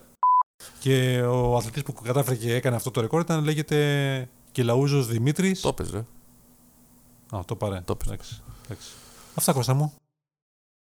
Και 0.79 1.21
ο 1.21 1.55
αθλητής 1.55 1.83
που 1.83 1.93
κατάφερε 1.93 2.35
και 2.35 2.53
έκανε 2.55 2.75
αυτό 2.75 2.91
το 2.91 3.01
ρεκόρ 3.01 3.21
ήταν 3.21 3.43
λέγεται 3.43 4.29
Κελαούζος 4.51 5.07
Δημήτρης. 5.07 5.61
Το 5.61 5.73
πες, 5.73 5.89
ρε. 5.91 6.03
Α, 7.35 7.39
το 7.45 7.55
πάρε. 7.55 7.81
Το 7.85 7.95
πες. 7.95 8.07
Εντάξει, 8.07 8.41
εντάξει. 8.65 8.89
Αυτά 9.35 9.53
Κώστα 9.53 9.73
μου. 9.73 9.93